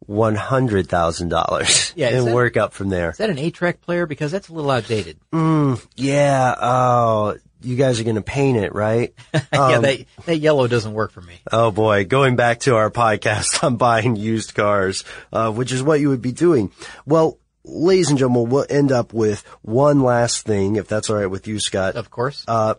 one 0.00 0.34
hundred 0.34 0.88
thousand 0.88 1.28
dollars, 1.30 1.92
Yeah, 1.96 2.08
and 2.08 2.26
that- 2.26 2.34
work 2.34 2.56
up 2.56 2.72
from 2.72 2.88
there. 2.90 3.10
Is 3.10 3.16
that 3.18 3.30
an 3.30 3.38
eight-track 3.38 3.80
player? 3.80 4.06
Because 4.06 4.30
that's 4.32 4.48
a 4.48 4.52
little 4.52 4.70
outdated. 4.70 5.18
Mm, 5.32 5.84
yeah. 5.96 6.54
Oh, 6.60 7.36
you 7.62 7.76
guys 7.76 7.98
are 7.98 8.04
gonna 8.04 8.22
paint 8.22 8.58
it, 8.58 8.74
right? 8.74 9.14
yeah, 9.34 9.40
Um, 9.52 9.82
that 9.82 10.04
that 10.26 10.36
yellow 10.38 10.68
doesn't 10.68 10.92
work 10.92 11.10
for 11.12 11.22
me. 11.22 11.34
Oh 11.50 11.70
boy, 11.70 12.04
going 12.04 12.36
back 12.36 12.60
to 12.60 12.76
our 12.76 12.90
podcast 12.90 13.64
on 13.64 13.76
buying 13.76 14.16
used 14.16 14.54
cars, 14.54 15.02
uh, 15.32 15.50
which 15.50 15.72
is 15.72 15.82
what 15.82 15.98
you 16.00 16.10
would 16.10 16.22
be 16.22 16.32
doing. 16.32 16.70
Well, 17.06 17.38
ladies 17.66 18.08
and 18.10 18.18
gentlemen, 18.18 18.48
we'll 18.50 18.66
end 18.70 18.92
up 18.92 19.12
with 19.12 19.44
one 19.62 20.00
last 20.00 20.46
thing, 20.46 20.76
if 20.76 20.88
that's 20.88 21.10
all 21.10 21.16
right 21.16 21.26
with 21.26 21.46
you, 21.46 21.60
Scott. 21.60 21.96
Of 21.96 22.10
course. 22.10 22.44
Uh, 22.46 22.74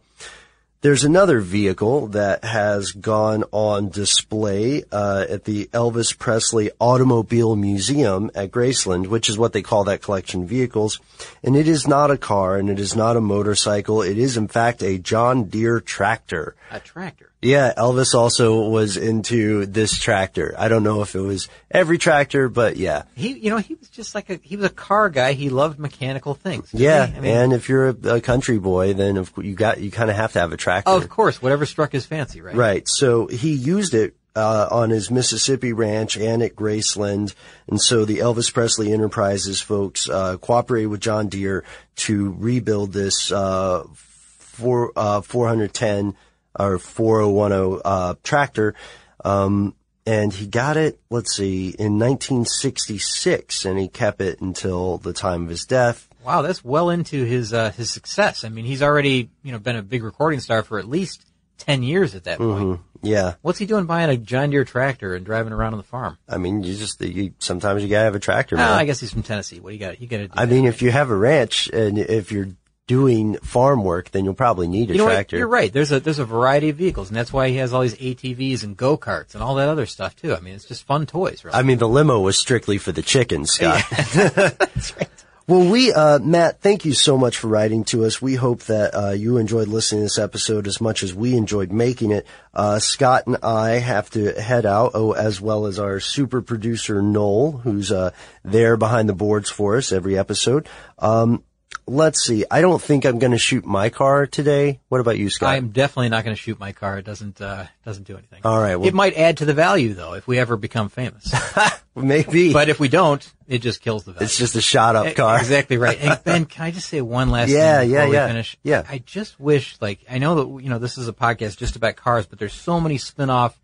there's 0.81 1.03
another 1.03 1.39
vehicle 1.39 2.07
that 2.09 2.43
has 2.43 2.91
gone 2.91 3.43
on 3.51 3.89
display 3.89 4.83
uh, 4.91 5.25
at 5.27 5.43
the 5.43 5.65
Elvis 5.73 6.17
Presley 6.17 6.69
Automobile 6.79 7.55
Museum 7.55 8.29
at 8.35 8.51
Graceland, 8.51 9.07
which 9.07 9.27
is 9.27 9.39
what 9.39 9.53
they 9.53 9.63
call 9.63 9.85
that 9.85 10.03
collection 10.03 10.43
of 10.43 10.49
vehicles. 10.49 10.99
And 11.43 11.55
it 11.55 11.67
is 11.67 11.87
not 11.87 12.11
a 12.11 12.17
car 12.17 12.57
and 12.57 12.69
it 12.69 12.79
is 12.79 12.95
not 12.95 13.17
a 13.17 13.21
motorcycle. 13.21 14.03
It 14.03 14.19
is 14.19 14.37
in 14.37 14.47
fact 14.47 14.83
a 14.83 14.99
John 14.99 15.45
Deere 15.45 15.81
tractor. 15.81 16.55
A 16.69 16.79
tractor. 16.79 17.31
Yeah, 17.41 17.71
Elvis 17.77 18.15
also 18.15 18.67
was 18.67 18.97
into 18.97 19.67
this 19.67 19.99
tractor. 19.99 20.55
I 20.57 20.69
don't 20.69 20.81
know 20.81 21.03
if 21.03 21.13
it 21.13 21.19
was 21.19 21.49
every 21.69 21.99
tractor, 21.99 22.49
but 22.49 22.77
yeah. 22.77 23.03
He, 23.15 23.37
you 23.37 23.51
know, 23.51 23.57
he 23.57 23.75
was 23.75 23.89
just 23.89 24.15
like 24.15 24.31
a 24.31 24.39
he 24.41 24.55
was 24.55 24.65
a 24.65 24.73
car 24.73 25.09
guy. 25.11 25.33
He 25.33 25.49
loved 25.49 25.77
mechanical 25.77 26.33
things. 26.33 26.73
Yeah. 26.73 27.03
I 27.15 27.19
mean, 27.19 27.31
and 27.31 27.53
if 27.53 27.69
you're 27.69 27.89
a, 27.89 28.15
a 28.15 28.21
country 28.21 28.57
boy, 28.57 28.93
then 28.93 29.17
of, 29.17 29.31
you 29.37 29.53
got 29.53 29.79
you 29.79 29.91
kind 29.91 30.09
of 30.09 30.15
have 30.15 30.33
to 30.33 30.39
have 30.39 30.51
a 30.51 30.57
tractor. 30.57 30.89
of 30.89 31.07
course, 31.09 31.39
whatever 31.39 31.67
struck 31.67 31.91
his 31.91 32.07
fancy, 32.07 32.41
right? 32.41 32.55
Right. 32.55 32.87
So 32.87 33.27
he 33.27 33.53
used 33.53 33.93
it 33.93 34.15
uh, 34.35 34.67
on 34.71 34.89
his 34.89 35.11
Mississippi 35.11 35.73
ranch 35.73 36.17
and 36.17 36.41
at 36.41 36.55
Graceland, 36.55 37.35
and 37.67 37.79
so 37.79 38.03
the 38.03 38.17
Elvis 38.17 38.51
Presley 38.51 38.91
Enterprises 38.93 39.61
folks 39.61 40.09
uh, 40.09 40.37
cooperated 40.37 40.89
with 40.89 41.01
John 41.01 41.27
Deere 41.27 41.63
to 41.97 42.35
rebuild 42.39 42.93
this 42.93 43.31
uh, 43.31 43.83
four 43.93 44.91
uh, 44.95 45.21
410 45.21 46.15
or 46.59 46.77
4010 46.79 47.81
uh, 47.85 48.15
tractor. 48.23 48.75
Um, 49.23 49.75
and 50.05 50.31
he 50.31 50.47
got 50.47 50.77
it, 50.77 50.99
let's 51.09 51.35
see, 51.35 51.69
in 51.77 51.99
1966, 51.99 53.65
and 53.65 53.77
he 53.77 53.87
kept 53.87 54.21
it 54.21 54.39
until 54.41 54.97
the 54.97 55.13
time 55.13 55.43
of 55.43 55.49
his 55.49 55.65
death. 55.65 56.07
Wow, 56.23 56.41
that's 56.41 56.63
well 56.63 56.89
into 56.89 57.23
his 57.23 57.53
uh, 57.53 57.71
his 57.71 57.91
success. 57.91 58.43
I 58.43 58.49
mean, 58.49 58.65
he's 58.65 58.81
already 58.83 59.29
you 59.43 59.51
know 59.51 59.59
been 59.59 59.75
a 59.77 59.81
big 59.81 60.03
recording 60.03 60.39
star 60.39 60.61
for 60.63 60.77
at 60.79 60.87
least 60.87 61.25
ten 61.57 61.83
years 61.83 62.15
at 62.15 62.25
that 62.25 62.37
point. 62.37 62.49
Mhm. 62.63 62.79
Yeah. 63.01 63.35
What's 63.41 63.59
he 63.59 63.65
doing 63.65 63.85
buying 63.85 64.09
a 64.09 64.17
John 64.17 64.49
Deere 64.49 64.65
tractor 64.65 65.13
and 65.13 65.25
driving 65.25 65.53
around 65.53 65.73
on 65.73 65.77
the 65.77 65.83
farm? 65.83 66.17
I 66.27 66.37
mean, 66.37 66.63
you 66.63 66.75
just, 66.75 66.99
you, 66.99 67.33
sometimes 67.39 67.83
you 67.83 67.89
gotta 67.89 68.05
have 68.05 68.15
a 68.15 68.19
tractor, 68.19 68.55
Oh, 68.55 68.59
man. 68.59 68.71
I 68.71 68.85
guess 68.85 68.99
he's 68.99 69.13
from 69.13 69.23
Tennessee. 69.23 69.59
What 69.59 69.69
do 69.69 69.75
you 69.75 69.79
got? 69.79 70.01
You 70.01 70.07
got 70.07 70.17
to. 70.17 70.29
I 70.33 70.45
mean, 70.47 70.65
if 70.65 70.81
you 70.81 70.89
have 70.91 71.09
a 71.11 71.15
ranch 71.15 71.67
and 71.69 71.97
if 71.99 72.31
you're 72.31 72.47
doing 72.87 73.35
farm 73.39 73.83
work, 73.83 74.11
then 74.11 74.25
you'll 74.25 74.33
probably 74.33 74.67
need 74.67 74.89
a 74.89 74.93
you 74.93 74.99
know 74.99 75.05
tractor. 75.05 75.35
What? 75.35 75.39
You're 75.39 75.47
right. 75.47 75.71
There's 75.71 75.91
a 75.91 75.99
there's 75.99 76.19
a 76.19 76.25
variety 76.25 76.69
of 76.69 76.77
vehicles, 76.77 77.09
and 77.09 77.17
that's 77.17 77.31
why 77.31 77.49
he 77.49 77.57
has 77.57 77.73
all 77.73 77.81
these 77.81 77.95
ATVs 77.95 78.63
and 78.63 78.75
go 78.75 78.97
karts 78.97 79.35
and 79.35 79.43
all 79.43 79.55
that 79.55 79.69
other 79.69 79.85
stuff 79.85 80.15
too. 80.15 80.33
I 80.33 80.39
mean, 80.39 80.55
it's 80.55 80.65
just 80.65 80.85
fun 80.85 81.05
toys, 81.05 81.45
right? 81.45 81.53
I 81.53 81.61
mean, 81.61 81.77
the 81.77 81.87
limo 81.87 82.19
was 82.21 82.37
strictly 82.37 82.77
for 82.77 82.91
the 82.91 83.01
chickens, 83.01 83.51
Scott. 83.51 83.83
That's 84.13 84.97
right. 84.97 85.09
Well, 85.49 85.71
we, 85.71 85.93
uh, 85.93 86.19
Matt, 86.19 86.59
thank 86.59 86.83
you 86.83 86.91
so 86.91 87.17
much 87.17 87.37
for 87.37 87.47
writing 87.47 87.85
to 87.85 88.03
us. 88.03 88.21
We 88.21 88.35
hope 88.35 88.63
that 88.63 88.93
uh, 88.93 89.11
you 89.11 89.37
enjoyed 89.37 89.69
listening 89.69 90.01
to 90.01 90.03
this 90.03 90.19
episode 90.19 90.67
as 90.67 90.81
much 90.81 91.03
as 91.03 91.15
we 91.15 91.37
enjoyed 91.37 91.71
making 91.71 92.11
it. 92.11 92.27
Uh, 92.53 92.79
Scott 92.79 93.27
and 93.27 93.37
I 93.41 93.79
have 93.79 94.09
to 94.09 94.33
head 94.33 94.65
out, 94.65 94.91
oh, 94.93 95.13
as 95.13 95.39
well 95.39 95.65
as 95.65 95.79
our 95.79 96.01
super 96.01 96.41
producer 96.41 97.01
Noel, 97.01 97.53
who's 97.53 97.93
uh, 97.93 98.11
there 98.43 98.75
behind 98.75 99.07
the 99.07 99.13
boards 99.13 99.49
for 99.49 99.77
us 99.77 99.93
every 99.93 100.17
episode. 100.17 100.67
Um, 100.99 101.45
let's 101.87 102.23
see. 102.23 102.45
I 102.51 102.61
don't 102.61 102.81
think 102.81 103.05
I'm 103.05 103.17
going 103.19 103.31
to 103.31 103.37
shoot 103.37 103.65
my 103.65 103.89
car 103.89 104.27
today. 104.27 104.79
What 104.89 105.01
about 105.01 105.17
you, 105.17 105.29
Scott? 105.29 105.55
I'm 105.55 105.69
definitely 105.69 106.09
not 106.09 106.23
going 106.23 106.35
to 106.35 106.41
shoot 106.41 106.59
my 106.59 106.73
car. 106.73 106.97
It 106.99 107.05
doesn't 107.05 107.41
uh, 107.41 107.65
doesn't 107.85 108.03
do 108.03 108.17
anything. 108.17 108.41
All 108.43 108.59
right. 108.59 108.75
Well, 108.75 108.87
it 108.87 108.93
might 108.93 109.17
add 109.17 109.37
to 109.37 109.45
the 109.45 109.53
value 109.53 109.93
though 109.93 110.13
if 110.13 110.27
we 110.27 110.37
ever 110.37 110.57
become 110.57 110.89
famous. 110.89 111.33
maybe. 111.95 112.53
But 112.53 112.69
if 112.69 112.79
we 112.79 112.87
don't, 112.89 113.25
it 113.47 113.59
just 113.59 113.81
kills 113.81 114.03
the 114.03 114.11
value. 114.13 114.25
It's 114.25 114.37
just 114.37 114.55
a 114.55 114.61
shot 114.61 114.95
up 114.95 115.15
car. 115.15 115.39
Exactly 115.39 115.77
right. 115.77 115.97
Hey, 115.97 116.15
Ben, 116.23 116.45
can 116.45 116.65
I 116.65 116.71
just 116.71 116.89
say 116.89 117.01
one 117.01 117.29
last 117.29 117.49
Yeah, 117.49 117.79
thing 117.79 117.91
yeah, 117.91 118.01
before 118.01 118.13
yeah. 118.13 118.25
we 118.25 118.29
finish? 118.29 118.57
Yeah. 118.63 118.83
I 118.87 118.97
just 118.99 119.39
wish, 119.39 119.77
like, 119.81 119.99
I 120.09 120.17
know 120.17 120.35
that, 120.35 120.63
you 120.63 120.69
know, 120.69 120.79
this 120.79 120.97
is 120.97 121.07
a 121.07 121.13
podcast 121.13 121.57
just 121.57 121.75
about 121.75 121.95
cars, 121.95 122.25
but 122.25 122.39
there's 122.39 122.53
so 122.53 122.79
many 122.79 122.97
spin-off 122.97 123.59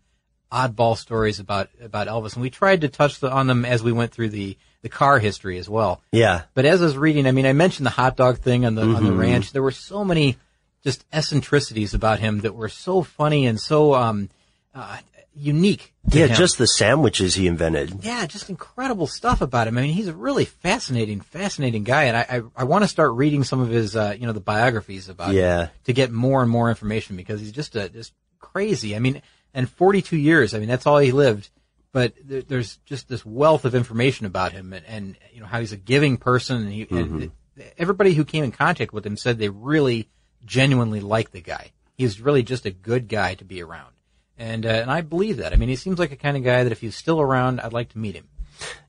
oddball 0.50 0.96
stories 0.96 1.40
about, 1.40 1.68
about 1.82 2.06
Elvis. 2.08 2.34
And 2.34 2.42
we 2.42 2.50
tried 2.50 2.82
to 2.82 2.88
touch 2.88 3.20
the, 3.20 3.30
on 3.30 3.46
them 3.46 3.64
as 3.64 3.82
we 3.82 3.92
went 3.92 4.12
through 4.12 4.30
the, 4.30 4.56
the 4.84 4.88
car 4.90 5.18
history 5.18 5.58
as 5.58 5.68
well. 5.68 6.00
Yeah. 6.12 6.42
But 6.54 6.66
as 6.66 6.80
I 6.80 6.84
was 6.84 6.96
reading, 6.96 7.26
I 7.26 7.32
mean, 7.32 7.46
I 7.46 7.54
mentioned 7.54 7.86
the 7.86 7.90
hot 7.90 8.16
dog 8.16 8.38
thing 8.38 8.64
on 8.66 8.74
the, 8.76 8.82
on 8.82 9.02
the 9.02 9.10
Mhm. 9.12 9.18
ranch. 9.18 9.50
There 9.52 9.62
were 9.62 9.70
so 9.72 10.04
many 10.04 10.36
just 10.84 11.04
eccentricities 11.10 11.94
about 11.94 12.20
him 12.20 12.42
that 12.42 12.54
were 12.54 12.68
so 12.68 13.02
funny 13.02 13.46
and 13.46 13.58
so, 13.58 13.94
um, 13.94 14.28
uh, 14.74 14.98
unique. 15.34 15.92
Yeah, 16.12 16.26
him. 16.26 16.36
just 16.36 16.58
the 16.58 16.66
sandwiches 16.66 17.34
he 17.34 17.46
invented. 17.46 18.00
Yeah, 18.04 18.26
just 18.26 18.50
incredible 18.50 19.06
stuff 19.06 19.40
about 19.40 19.66
him. 19.68 19.78
I 19.78 19.80
mean, 19.80 19.94
he's 19.94 20.06
a 20.06 20.12
really 20.14 20.44
fascinating, 20.44 21.20
fascinating 21.22 21.82
guy, 21.82 22.04
and 22.04 22.16
I, 22.16 22.26
I, 22.28 22.42
I 22.58 22.64
want 22.64 22.84
to 22.84 22.88
start 22.88 23.12
reading 23.14 23.42
some 23.42 23.60
of 23.60 23.68
his, 23.70 23.96
uh, 23.96 24.14
you 24.18 24.26
know, 24.26 24.32
the 24.34 24.40
biographies 24.40 25.08
about 25.08 25.32
Yeah. 25.32 25.62
him 25.64 25.70
to 25.84 25.92
get 25.94 26.12
more 26.12 26.42
and 26.42 26.50
more 26.50 26.68
information 26.68 27.16
because 27.16 27.40
he's 27.40 27.52
just 27.52 27.74
a, 27.74 27.88
just 27.88 28.12
crazy. 28.38 28.94
I 28.94 28.98
mean, 28.98 29.22
and 29.54 29.68
42 29.68 30.16
years. 30.18 30.52
I 30.54 30.58
mean, 30.58 30.68
that's 30.68 30.86
all 30.86 30.98
he 30.98 31.10
lived. 31.10 31.48
But 31.94 32.12
there, 32.22 32.42
there's 32.42 32.76
just 32.84 33.08
this 33.08 33.24
wealth 33.24 33.64
of 33.64 33.74
information 33.74 34.26
about 34.26 34.50
him 34.52 34.72
and, 34.72 34.84
and 34.86 35.16
you 35.32 35.40
know 35.40 35.46
how 35.46 35.60
he's 35.60 35.72
a 35.72 35.76
giving 35.78 36.18
person 36.18 36.56
and, 36.56 36.72
he, 36.72 36.84
Mm-hmm. 36.84 37.22
and 37.22 37.32
everybody 37.78 38.14
who 38.14 38.24
came 38.24 38.42
in 38.42 38.50
contact 38.50 38.92
with 38.92 39.06
him 39.06 39.16
said 39.16 39.38
they 39.38 39.48
really 39.48 40.08
genuinely 40.44 41.00
like 41.00 41.30
the 41.30 41.40
guy. 41.40 41.70
He's 41.96 42.20
really 42.20 42.42
just 42.42 42.66
a 42.66 42.72
good 42.72 43.06
guy 43.08 43.34
to 43.36 43.44
be 43.44 43.62
around. 43.62 43.94
And 44.36 44.66
uh, 44.66 44.70
and 44.70 44.90
I 44.90 45.02
believe 45.02 45.36
that. 45.36 45.52
I 45.52 45.56
mean, 45.56 45.68
he 45.68 45.76
seems 45.76 46.00
like 46.00 46.10
a 46.10 46.16
kind 46.16 46.36
of 46.36 46.42
guy 46.42 46.64
that 46.64 46.72
if 46.72 46.80
he's 46.80 46.96
still 46.96 47.20
around, 47.20 47.60
I'd 47.60 47.72
like 47.72 47.90
to 47.90 47.98
meet 47.98 48.16
him. 48.16 48.26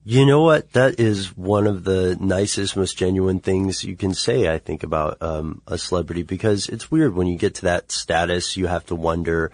You 0.04 0.26
know 0.26 0.42
what? 0.42 0.74
That 0.74 1.00
is 1.00 1.38
one 1.38 1.68
of 1.68 1.84
the 1.84 2.18
nicest, 2.20 2.76
most 2.76 2.98
genuine 2.98 3.40
things 3.40 3.84
you 3.84 3.96
can 3.96 4.14
say, 4.16 4.52
I 4.52 4.58
think, 4.58 4.82
about 4.84 5.22
um, 5.22 5.62
a 5.68 5.78
celebrity 5.78 6.24
because 6.24 6.68
it's 6.70 6.90
weird 6.90 7.16
when 7.16 7.28
you 7.28 7.38
get 7.38 7.56
to 7.56 7.62
that 7.64 7.92
status, 7.92 8.58
you 8.58 8.68
have 8.68 8.86
to 8.88 8.96
wonder, 8.96 9.52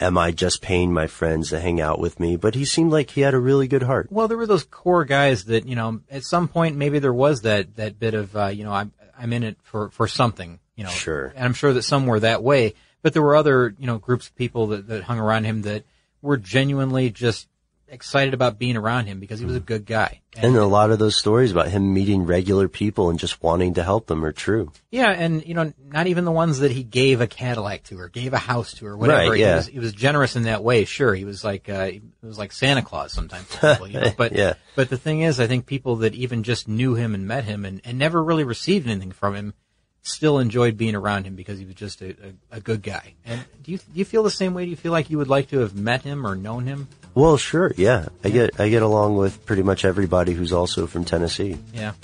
am 0.00 0.16
I 0.18 0.30
just 0.30 0.62
paying 0.62 0.92
my 0.92 1.06
friends 1.06 1.50
to 1.50 1.60
hang 1.60 1.80
out 1.80 1.98
with 1.98 2.18
me? 2.20 2.36
But 2.36 2.54
he 2.54 2.64
seemed 2.64 2.92
like 2.92 3.10
he 3.10 3.20
had 3.22 3.34
a 3.34 3.38
really 3.38 3.68
good 3.68 3.82
heart. 3.82 4.08
Well, 4.10 4.28
there 4.28 4.36
were 4.38 4.46
those 4.46 4.64
core 4.64 5.04
guys 5.04 5.44
that 5.44 5.66
you 5.66 5.76
know 5.76 6.00
at 6.10 6.24
some 6.24 6.48
point 6.48 6.76
maybe 6.76 6.98
there 6.98 7.12
was 7.14 7.42
that 7.42 7.76
that 7.76 7.98
bit 7.98 8.14
of 8.14 8.36
uh, 8.36 8.46
you 8.46 8.64
know 8.64 8.72
I'm 8.72 8.92
I'm 9.18 9.32
in 9.32 9.42
it 9.42 9.56
for 9.62 9.90
for 9.90 10.06
something 10.08 10.60
you 10.76 10.84
know 10.84 10.90
Sure. 10.90 11.32
and 11.34 11.44
I'm 11.44 11.54
sure 11.54 11.72
that 11.72 11.82
some 11.82 12.06
were 12.06 12.20
that 12.20 12.42
way 12.42 12.74
but 13.02 13.12
there 13.12 13.22
were 13.22 13.34
other 13.36 13.74
you 13.78 13.86
know 13.86 13.98
groups 13.98 14.28
of 14.28 14.36
people 14.36 14.68
that, 14.68 14.86
that 14.88 15.02
hung 15.04 15.18
around 15.18 15.44
him 15.44 15.62
that 15.62 15.84
were 16.22 16.36
genuinely 16.36 17.10
just 17.10 17.48
excited 17.88 18.34
about 18.34 18.58
being 18.58 18.76
around 18.76 19.06
him 19.06 19.18
because 19.18 19.40
he 19.40 19.46
was 19.46 19.56
a 19.56 19.60
good 19.60 19.86
guy 19.86 20.20
And 20.42 20.56
a 20.56 20.66
lot 20.66 20.90
of 20.90 20.98
those 20.98 21.16
stories 21.16 21.50
about 21.52 21.68
him 21.68 21.92
meeting 21.92 22.24
regular 22.26 22.68
people 22.68 23.10
and 23.10 23.18
just 23.18 23.42
wanting 23.42 23.74
to 23.74 23.82
help 23.82 24.06
them 24.06 24.24
are 24.24 24.32
true. 24.32 24.72
yeah 24.90 25.10
and 25.10 25.44
you 25.44 25.54
know 25.54 25.72
not 25.86 26.06
even 26.06 26.24
the 26.24 26.32
ones 26.32 26.60
that 26.60 26.70
he 26.70 26.82
gave 26.82 27.20
a 27.20 27.26
Cadillac 27.26 27.84
to 27.84 27.98
or 27.98 28.08
gave 28.08 28.32
a 28.32 28.38
house 28.38 28.74
to 28.74 28.86
or 28.86 28.96
whatever 28.96 29.30
Right, 29.30 29.36
he 29.36 29.42
yeah. 29.42 29.56
was 29.56 29.66
he 29.66 29.78
was 29.78 29.92
generous 29.92 30.36
in 30.36 30.44
that 30.44 30.62
way 30.62 30.84
sure 30.84 31.14
he 31.14 31.24
was 31.24 31.44
like 31.44 31.68
uh, 31.68 31.86
he 31.86 32.02
was 32.22 32.38
like 32.38 32.52
Santa 32.52 32.82
Claus 32.82 33.12
sometimes 33.12 33.46
people, 33.54 33.88
you 33.88 34.00
know? 34.00 34.12
but 34.16 34.32
Yeah. 34.32 34.54
But 34.76 34.88
the 34.90 34.96
thing 34.96 35.22
is, 35.22 35.40
I 35.40 35.46
think 35.46 35.66
people 35.66 35.96
that 35.96 36.14
even 36.14 36.42
just 36.42 36.68
knew 36.68 36.94
him 36.94 37.14
and 37.14 37.26
met 37.26 37.44
him 37.44 37.64
and, 37.64 37.80
and 37.84 37.98
never 37.98 38.22
really 38.22 38.44
received 38.44 38.86
anything 38.88 39.12
from 39.12 39.34
him 39.34 39.54
still 40.02 40.38
enjoyed 40.38 40.76
being 40.76 40.94
around 40.94 41.24
him 41.26 41.34
because 41.34 41.58
he 41.58 41.64
was 41.64 41.74
just 41.74 42.00
a, 42.00 42.10
a, 42.10 42.56
a 42.58 42.60
good 42.60 42.82
guy. 42.82 43.14
And 43.24 43.44
do 43.62 43.72
you 43.72 43.78
do 43.78 43.84
you 43.94 44.04
feel 44.04 44.22
the 44.22 44.30
same 44.30 44.54
way? 44.54 44.64
Do 44.64 44.70
you 44.70 44.76
feel 44.76 44.92
like 44.92 45.10
you 45.10 45.18
would 45.18 45.28
like 45.28 45.48
to 45.50 45.58
have 45.58 45.74
met 45.74 46.02
him 46.02 46.26
or 46.26 46.34
known 46.34 46.66
him? 46.66 46.88
Well, 47.18 47.36
sure, 47.36 47.72
yeah. 47.76 48.06
I 48.22 48.30
get 48.30 48.60
I 48.60 48.68
get 48.68 48.82
along 48.82 49.16
with 49.16 49.44
pretty 49.44 49.64
much 49.64 49.84
everybody 49.84 50.34
who's 50.34 50.52
also 50.52 50.86
from 50.86 51.04
Tennessee. 51.04 51.58
Yeah. 51.74 51.94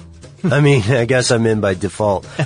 I 0.42 0.60
mean, 0.60 0.82
I 0.88 1.04
guess 1.04 1.30
I'm 1.30 1.46
in 1.46 1.60
by 1.60 1.74
default. 1.74 2.26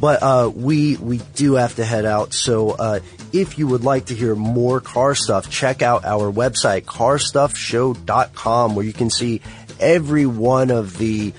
But 0.00 0.22
uh, 0.22 0.50
we 0.54 0.96
we 0.96 1.18
do 1.34 1.56
have 1.56 1.76
to 1.76 1.84
head 1.84 2.06
out. 2.06 2.32
So 2.32 2.70
uh, 2.70 3.00
if 3.34 3.58
you 3.58 3.66
would 3.66 3.84
like 3.84 4.06
to 4.06 4.14
hear 4.14 4.34
more 4.34 4.80
car 4.80 5.14
stuff, 5.14 5.50
check 5.50 5.82
out 5.82 6.06
our 6.06 6.32
website 6.32 6.86
carstuffshow.com, 6.86 8.74
where 8.74 8.86
you 8.86 8.94
can 8.94 9.10
see 9.10 9.42
every 9.78 10.24
one 10.24 10.70
of 10.70 10.96
the 10.96 11.34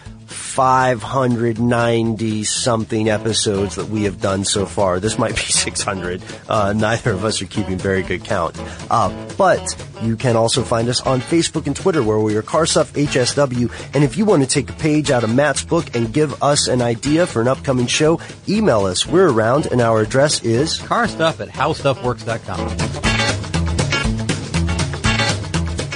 590 0.52 2.44
something 2.44 3.10
episodes 3.10 3.76
that 3.76 3.88
we 3.88 4.04
have 4.04 4.20
done 4.22 4.44
so 4.44 4.66
far. 4.66 5.00
This 5.00 5.18
might 5.18 5.36
be 5.36 5.42
600. 5.42 6.22
Uh, 6.48 6.74
neither 6.74 7.12
of 7.12 7.24
us 7.26 7.42
are 7.42 7.46
keeping 7.46 7.78
very 7.78 8.04
good 8.04 8.24
count. 8.24 8.56
Uh, 8.90 9.10
but 9.38 9.62
you 10.02 10.16
can 10.16 10.36
also 10.36 10.64
find 10.64 10.90
us 10.90 11.02
on 11.02 11.22
Facebook 11.22 11.68
and 11.68 11.76
Twitter 11.76 12.04
where 12.04 12.20
we 12.20 12.36
are 12.36 12.42
Car 12.42 12.66
Stuff 12.66 12.94
HSW. 12.94 13.72
And 13.94 14.04
if 14.04 14.18
you 14.18 14.26
want 14.26 14.44
to 14.44 14.48
take 14.48 14.70
a 14.70 14.74
page 14.74 15.10
out 15.12 15.24
of 15.24 15.34
Matt's 15.34 15.64
book 15.64 15.96
and 15.96 16.14
give 16.14 16.42
us 16.44 16.68
an 16.68 16.82
idea 16.82 17.26
for 17.26 17.42
an 17.42 17.48
upcoming 17.48 17.88
show, 17.88 18.20
email 18.48 18.86
us. 18.86 19.06
We're 19.08 19.30
around 19.30 19.68
and 19.68 19.82
our 19.82 20.02
address 20.02 20.44
is 20.44 20.78
carstuff 20.80 21.40
at 21.40 21.50
howstuffworks.com. 21.50 23.02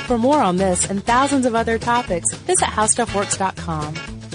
For 0.06 0.20
more 0.20 0.40
on 0.40 0.58
this 0.58 0.88
and 0.88 1.04
thousands 1.04 1.48
of 1.48 1.56
other 1.56 1.80
topics, 1.80 2.32
visit 2.36 2.66
howstuffworks.com. 2.66 3.96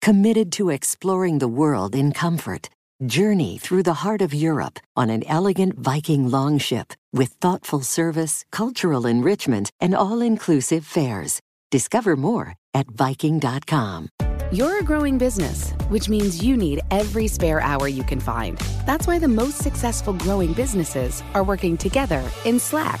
committed 0.00 0.52
to 0.52 0.70
exploring 0.70 1.38
the 1.38 1.48
world 1.48 1.94
in 1.94 2.12
comfort. 2.12 2.68
Journey 3.06 3.58
through 3.58 3.84
the 3.84 4.02
heart 4.04 4.22
of 4.22 4.34
Europe 4.34 4.80
on 4.96 5.08
an 5.08 5.22
elegant 5.28 5.78
Viking 5.78 6.30
longship 6.30 6.92
with 7.12 7.28
thoughtful 7.40 7.82
service, 7.82 8.44
cultural 8.50 9.06
enrichment, 9.06 9.70
and 9.80 9.94
all 9.94 10.20
inclusive 10.20 10.84
fares. 10.84 11.40
Discover 11.70 12.16
more 12.16 12.54
at 12.74 12.88
Viking.com. 12.88 14.08
You're 14.50 14.78
a 14.78 14.82
growing 14.82 15.18
business, 15.18 15.72
which 15.88 16.08
means 16.08 16.42
you 16.42 16.56
need 16.56 16.80
every 16.90 17.28
spare 17.28 17.60
hour 17.60 17.86
you 17.86 18.02
can 18.02 18.18
find. 18.18 18.58
That's 18.86 19.06
why 19.06 19.18
the 19.18 19.28
most 19.28 19.58
successful 19.58 20.14
growing 20.14 20.54
businesses 20.54 21.22
are 21.34 21.44
working 21.44 21.76
together 21.76 22.24
in 22.44 22.58
Slack. 22.58 23.00